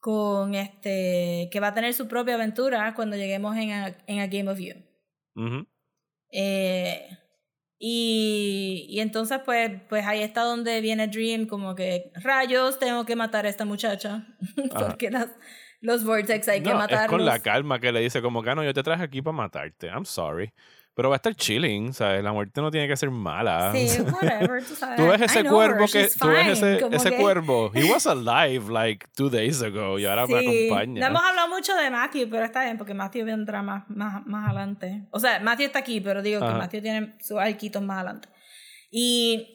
[0.00, 4.26] con este que va a tener su propia aventura cuando lleguemos en a, en a
[4.26, 4.74] Game of You.
[6.30, 7.06] Eh,
[7.78, 13.16] y, y entonces pues, pues ahí está donde viene Dream, como que rayos, tengo que
[13.16, 14.26] matar a esta muchacha,
[14.78, 15.28] porque las,
[15.80, 17.04] los Vortex hay que matarlos.
[17.04, 19.20] es con la calma que le dice como que "Ah, no, yo te traje aquí
[19.20, 19.88] para matarte.
[19.88, 20.52] I'm sorry.
[20.94, 22.22] Pero va a estar chilling, ¿sabes?
[22.22, 23.72] La muerte no tiene que ser mala.
[23.72, 23.86] Sí,
[24.22, 24.96] whatever, tú sabes.
[24.96, 27.70] Tú ves ese cuervo que tú ves ese, ese que- cuervo.
[27.74, 30.66] He was alive like two days ago y ahora me Sí.
[30.68, 31.00] acompaña.
[31.00, 34.46] No hemos hablado mucho de Matthew, pero está bien, porque Matthew vendrá más, más, más
[34.50, 35.04] adelante.
[35.10, 36.52] O sea, Matthew está aquí, pero digo Ajá.
[36.52, 38.28] que Matthew tiene sus arquitos más adelante.
[38.90, 39.51] Y,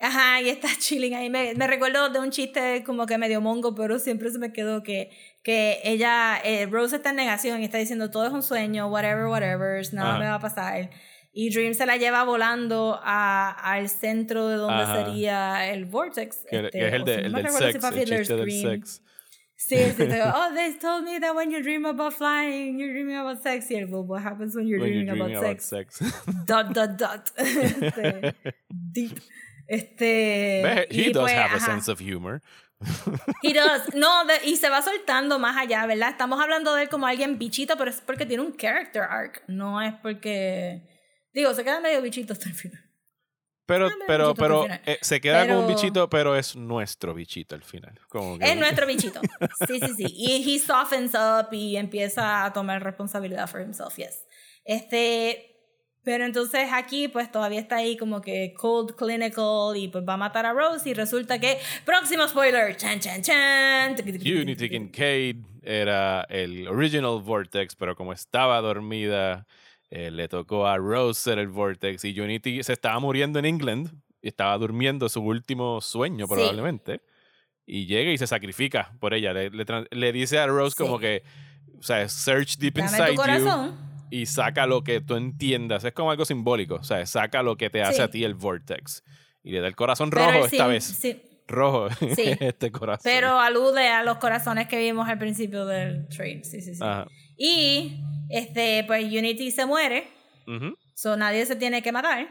[0.00, 1.30] ajá, y está chilling ahí.
[1.30, 4.82] Me, me recuerdo de un chiste como que medio mongo, pero siempre se me quedó
[4.82, 5.10] que,
[5.42, 9.26] que ella, eh, Rose está en negación y está diciendo todo es un sueño, whatever,
[9.26, 10.18] whatever, nada Ajá.
[10.18, 10.90] me va a pasar.
[11.32, 15.04] Y Dream se la lleva volando a, al centro de donde Ajá.
[15.04, 16.38] sería el Vortex.
[16.50, 18.34] que, este, que es el, de- si el del si sex, fue el Fiddler's chiste
[18.34, 18.62] del Green.
[18.62, 19.02] sex.
[19.60, 20.02] Sí, sí,
[20.34, 23.68] oh, they told me that when you dream about flying, you're dreaming about sex.
[23.70, 25.98] Y el, what happens when you're When you're dreaming, dreaming about, sex?
[26.46, 27.30] Dot, dot, dot.
[27.38, 28.34] Este,
[28.70, 29.18] deep.
[29.68, 30.60] Este.
[30.90, 32.42] He y does pues, have a ajá, sense of humor.
[33.42, 33.94] He does.
[33.94, 36.10] No, de- y se va soltando más allá, ¿verdad?
[36.10, 39.42] Estamos hablando de él como alguien bichito, pero es porque tiene un character arc.
[39.46, 40.82] No es porque.
[41.32, 42.82] Digo, se queda medio bichito hasta el final.
[43.66, 47.62] Pero, Ah, pero, pero eh, se queda con un bichito, pero es nuestro bichito al
[47.62, 48.00] final.
[48.08, 49.20] Como que- Es nuestro bichito.
[49.66, 50.04] Sí, sí, sí.
[50.08, 54.24] Y he softens up y empieza a tomar responsabilidad for himself, yes.
[54.64, 55.57] Este,
[56.08, 60.16] pero entonces aquí pues todavía está ahí como que cold clinical y pues va a
[60.16, 63.94] matar a Rose y resulta que próximo spoiler, chan chan chan.
[64.24, 69.46] Unity Kincaid era el original Vortex, pero como estaba dormida,
[69.90, 73.90] eh, le tocó a Rose ser el Vortex y Unity se estaba muriendo en England
[74.22, 76.32] y estaba durmiendo su último sueño Sí.
[76.32, 77.02] probablemente.
[77.66, 79.34] Y llega y se sacrifica por ella.
[79.34, 79.50] Le,
[79.90, 81.22] le dice a Rose como que,
[81.78, 83.87] o sea, search deep Dame inside tu you corazón.
[84.10, 85.84] Y saca lo que tú entiendas.
[85.84, 86.76] Es como algo simbólico.
[86.76, 88.02] O sea, saca lo que te hace Sí.
[88.02, 89.02] a ti el Vortex.
[89.42, 90.84] Y le da el corazón rojo esta vez.
[90.84, 92.34] sí, Rojo Sí.
[92.40, 93.02] este corazón.
[93.04, 96.42] pero alude a los corazones que vimos al principio del trade.
[96.44, 96.82] Sí, sí, sí.
[96.82, 97.06] Ajá.
[97.38, 100.08] Y este, pues Unity se muere.
[100.46, 100.76] Ujú.
[100.94, 102.28] So nadie se tiene que matar.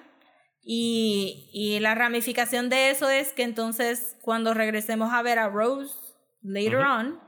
[0.69, 5.93] Y, y la ramificación de eso es que entonces cuando regresemos a ver a Rose
[6.41, 6.89] later Ujú.
[6.91, 7.19] on,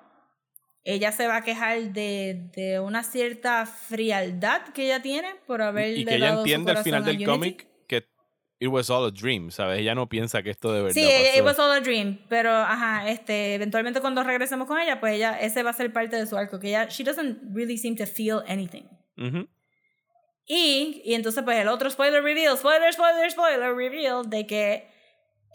[0.94, 6.00] ella se va a quejar de, de una cierta frialdad que ella tiene por haberle
[6.00, 8.08] y que ella dado entiende al final del cómic que
[8.60, 9.80] it was all a dream, ¿sabes?
[9.80, 11.44] Ella no piensa que esto de verdad Sí, it pasó.
[11.46, 15.64] was all a dream, pero ajá, este, eventualmente cuando regresemos con ella, pues ella, ese
[15.64, 18.42] va a ser parte de su arco, que ella, she doesn't really seem to feel
[18.48, 18.84] anything.
[19.18, 19.48] Ujú.
[20.46, 24.88] Y, y entonces, pues el otro spoiler reveal, spoiler, spoiler, spoiler reveal, de que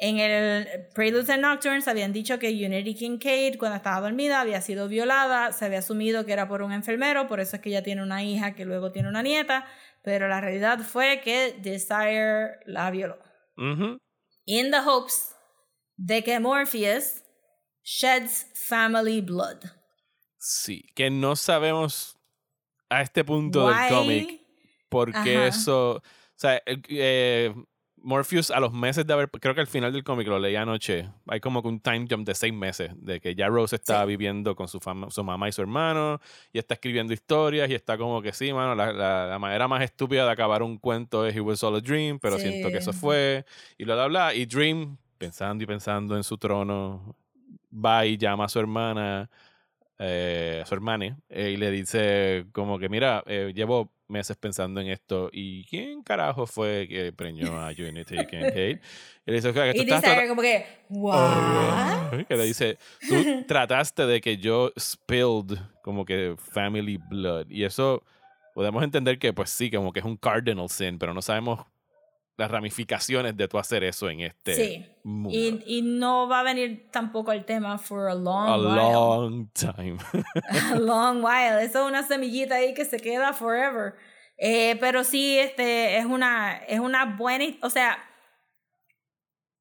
[0.00, 4.88] en el Preludes and Nocturnes habían dicho que Unity Kincaid, cuando estaba dormida, había sido
[4.88, 8.02] violada, se había asumido que era por un enfermero, por eso es que ella tiene
[8.02, 9.66] una hija que luego tiene una nieta,
[10.02, 13.18] pero la realidad fue que Desire la violó.
[13.56, 13.98] Ujú.
[14.46, 15.34] In the hopes
[15.96, 17.22] de que Morpheus
[17.82, 19.58] sheds family blood.
[20.38, 22.18] Sí, que no sabemos
[22.90, 24.40] a este punto del cómic
[24.88, 25.96] por qué eso...
[25.96, 27.54] O sea, eh,
[28.04, 29.30] Morpheus a los meses de haber...
[29.30, 31.08] Creo que al final del cómic lo leí anoche.
[31.26, 32.92] Hay como que un time jump de seis meses.
[32.96, 33.92] De que ya Rose Sí.
[34.06, 36.20] viviendo con su, fama- su mamá y su hermano.
[36.52, 37.68] Y está escribiendo historias.
[37.70, 38.74] Y está como que sí, mano.
[38.74, 41.80] La, la- la manera más estúpida de acabar un cuento es It was all a
[41.80, 42.18] dream.
[42.20, 43.44] Pero siento que eso fue.
[43.78, 44.34] Y bla, bla, bla.
[44.34, 47.16] Y Dream, pensando y pensando en su trono,
[47.74, 49.28] va y llama a su hermana
[49.98, 54.80] eh, a su hermana eh, y le dice como que mira eh, llevo meses pensando
[54.80, 58.76] en esto y quién carajo fue que preñó a Unity Kincaid
[59.26, 62.26] y le dice "Oiga, que tú Y estás trata- como que, what?
[62.28, 62.78] que le dice
[63.08, 63.14] tú
[63.48, 68.02] trataste de que yo spilled como que family blood y eso
[68.54, 71.64] podemos entender que pues sí como que es un cardinal sin pero no sabemos
[72.36, 74.86] las ramificaciones de tú hacer eso en este Sí.
[75.04, 78.92] mundo Y, y no va a venir tampoco el tema for a long a while.
[78.92, 79.98] long time
[80.72, 81.62] a long while.
[81.62, 83.94] Eso es una semillita ahí que se queda forever.
[84.36, 87.98] Eh, pero sí, este, es una, es una buena, o sea,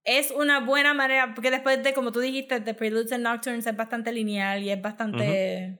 [0.03, 3.75] es una buena manera, porque después de, como tú dijiste, The Preludes and Nocturnes es
[3.77, 5.77] bastante lineal y es bastante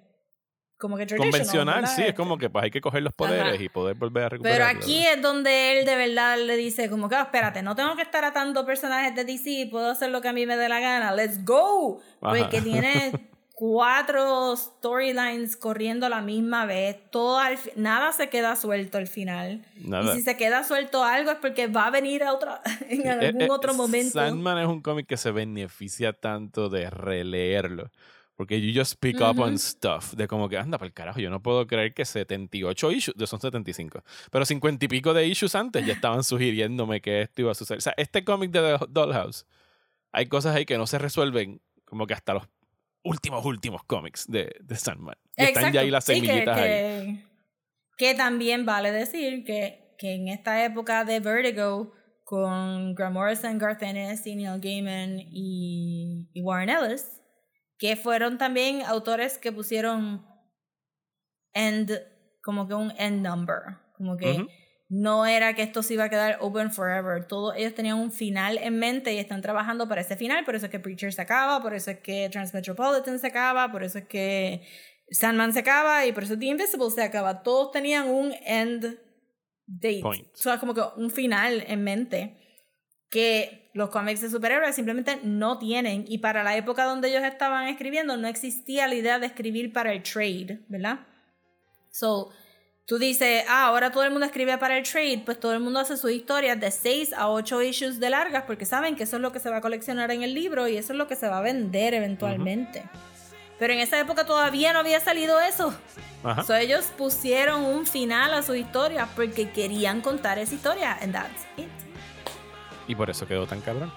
[0.83, 1.95] como que convencional, ¿verdad?
[1.95, 3.63] sí, es como que pues hay que coger los poderes Ajá.
[3.63, 4.57] y poder volver a recuperar.
[4.57, 7.95] Pero aquí es donde él de verdad le dice como que, "Ah, espérate, no tengo
[7.95, 10.79] que estar atando personajes de DC, puedo hacer lo que a mí me dé la
[10.81, 12.01] gana, let's go.
[12.21, 12.37] Ajá.
[12.37, 13.11] Porque tiene
[13.55, 19.63] cuatro storylines corriendo a la misma vez, todo al nada se queda suelto al final.
[19.77, 20.11] Nada.
[20.13, 23.09] Y si se queda suelto algo es porque va a venir a otra, en Eh,
[23.09, 24.19] algún eh, otro momento.
[24.19, 27.89] Sandman es un cómic que se beneficia tanto de releerlo.
[28.35, 30.13] Porque you just pick up on stuff.
[30.15, 33.39] De como que, anda, para el carajo, yo no puedo creer que 78 issues, son
[33.39, 37.55] 75, pero 50 y pico de issues antes ya estaban sugiriéndome que esto iba a
[37.55, 37.77] suceder.
[37.77, 39.45] O sea, este cómic de The Dollhouse,
[40.11, 42.43] hay cosas ahí que no se resuelven como que hasta los
[43.03, 45.15] últimos, últimos cómics de, de Sandman.
[45.35, 46.63] Están ya ahí las Sí, que- semillitas ahí.
[46.69, 47.23] que,
[47.97, 51.91] que también vale decir que, que en esta época de Vertigo,
[52.23, 57.21] con Grant Morrison, Garth Ennis, y Neil Gaiman y, y Warren Ellis,
[57.77, 60.25] que fueron también autores que pusieron
[61.53, 61.91] end,
[62.41, 64.45] como que un end number, como que
[64.89, 68.59] no era que esto se iba a quedar open forever, todos ellos tenían un final
[68.59, 71.61] en mente y están trabajando para ese final, por eso es que Preacher se acaba,
[71.61, 74.61] por eso es que Transmetropolitan se acaba, por eso es que
[75.09, 78.99] Sandman se acaba y por eso The Invisible se acaba, todos tenían un end
[79.65, 80.27] date, Point.
[80.33, 82.42] o sea, como que un final en mente
[83.13, 87.67] que los cómics de superhéroes simplemente no tienen y para la época donde ellos estaban
[87.67, 91.01] escribiendo no existía la idea de escribir para el trade, ¿verdad?
[91.91, 92.31] So,
[92.87, 95.79] tú dices, ah, ahora todo el mundo escribe para el trade, pues todo el mundo
[95.79, 99.21] hace sus historias de 6 a 8 issues de largas porque saben que eso es
[99.21, 101.27] lo que se va a coleccionar en el libro y eso es lo que se
[101.27, 102.81] va a vender eventualmente.
[103.59, 105.71] Pero en esa época todavía no había salido eso.
[106.23, 106.41] Ajá.
[106.41, 110.97] So, ellos pusieron un final a su historia porque querían contar esa historia.
[110.99, 111.82] And that's it.
[112.87, 113.91] Y por eso quedó tan cabrón.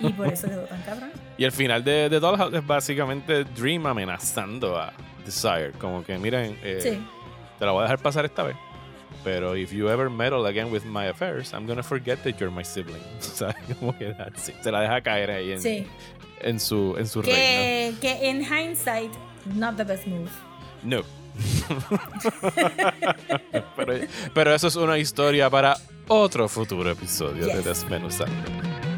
[0.00, 1.10] Y por eso quedó tan cabrón.
[1.38, 4.92] Y el final de, de Dollhouse es básicamente Dream amenazando a
[5.24, 5.72] Desire.
[5.78, 7.02] Como que, miren, eh, Sí.
[7.58, 8.56] te la voy a dejar pasar esta vez.
[9.24, 12.64] Pero if you ever meddle again with my affairs, I'm gonna forget that you're my
[12.64, 13.02] sibling.
[13.18, 14.14] O sea, como que
[14.62, 15.86] se la deja caer ahí en, Sí.
[16.42, 17.36] en su, en su reino.
[17.36, 19.12] Que, que en hindsight,
[19.54, 20.28] not the best move.
[20.82, 21.02] No.
[23.76, 23.94] pero,
[24.34, 25.76] pero eso es una historia para
[26.10, 27.64] otro futuro episodio de Yes.
[27.64, 28.89] Desmenuzando.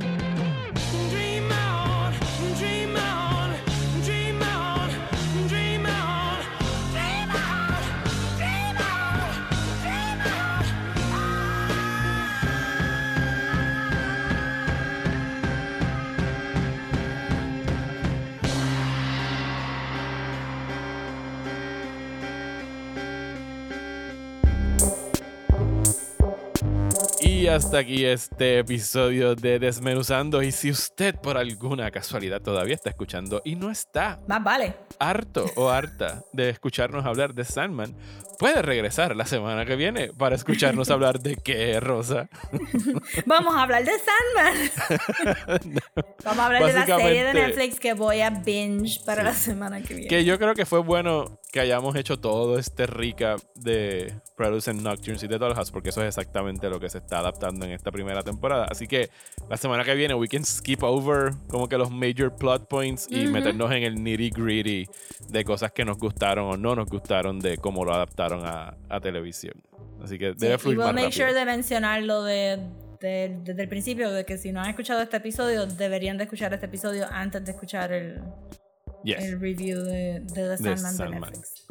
[27.42, 30.44] Y hasta aquí este episodio de Desmenuzando.
[30.44, 34.76] Y si usted por alguna casualidad todavía está escuchando y no está Más vale.
[35.00, 37.96] harto o harta de escucharnos hablar de Sandman,
[38.42, 42.28] puede regresar la semana que viene para escucharnos hablar de qué, Rosa.
[43.26, 45.72] Vamos a hablar de Sandman.
[46.24, 49.80] Vamos a hablar de la serie de Netflix que voy a binge para la semana
[49.80, 50.08] que viene.
[50.08, 54.82] Que yo creo que fue bueno que hayamos hecho todo este recap de Produce and
[54.82, 57.92] Nocturnes y de Dollhouse, porque eso es exactamente lo que se está adaptando en esta
[57.92, 58.66] primera temporada.
[58.68, 59.10] Así que
[59.48, 63.26] la semana que viene, we can skip over como que los major plot points y
[63.26, 64.86] meternos en el nitty gritty
[65.28, 69.00] de cosas que nos gustaron o no nos gustaron de cómo lo adaptaron a, a
[69.00, 69.54] televisión.
[70.02, 71.26] Así que Sí, debe y fluir we'll más make rápido.
[71.28, 72.58] sure de mencionarlo de,
[73.00, 76.52] de- desde el principio, de que si no han escuchado este episodio, deberían de escuchar
[76.54, 78.20] este episodio antes de escuchar el,
[79.04, 79.24] Yes.
[79.24, 81.20] el review de, de The Sandman Sandman.
[81.22, 81.66] Netflix.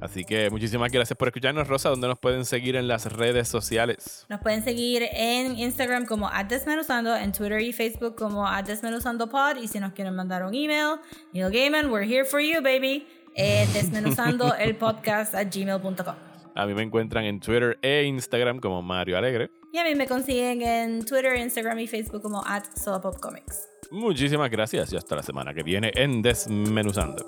[0.00, 1.90] Así que muchísimas gracias por escucharnos, Rosa.
[1.90, 4.24] ¿Dónde nos pueden seguir en las redes sociales?
[4.30, 9.78] Nos pueden seguir en Instagram como Desmenuzando, en Twitter y Facebook como @desmenuzandopod y si
[9.78, 11.00] nos quieren mandar un email,
[11.34, 13.06] Neil Gaiman, we're here for you, baby.
[13.34, 16.14] Eh, desmenuzando el podcast a gmail.com.
[16.54, 19.50] A mí me encuentran en Twitter e Instagram como Mario Alegre.
[19.72, 23.68] Y a mí me consiguen en Twitter, Instagram y Facebook como at Solapopcomics.
[23.90, 27.24] Muchísimas gracias y hasta la semana que viene en Desmenuzando.